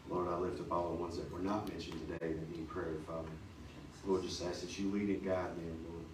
[0.09, 2.95] Lord, I lift up all the ones that were not mentioned today that need prayer,
[3.05, 3.27] Father.
[4.07, 6.05] Lord, just ask that you lead and guide them, Lord.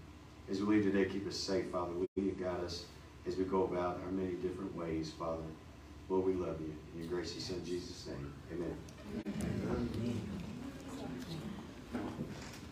[0.50, 1.92] As we leave today, keep us safe, Father.
[1.92, 2.86] Lead and guide us
[3.28, 5.44] as we go about our many different ways, Father.
[6.10, 6.74] Lord, we love you.
[6.96, 8.76] In your gracious Son, Jesus' name, Amen.
[9.76, 10.30] Amen.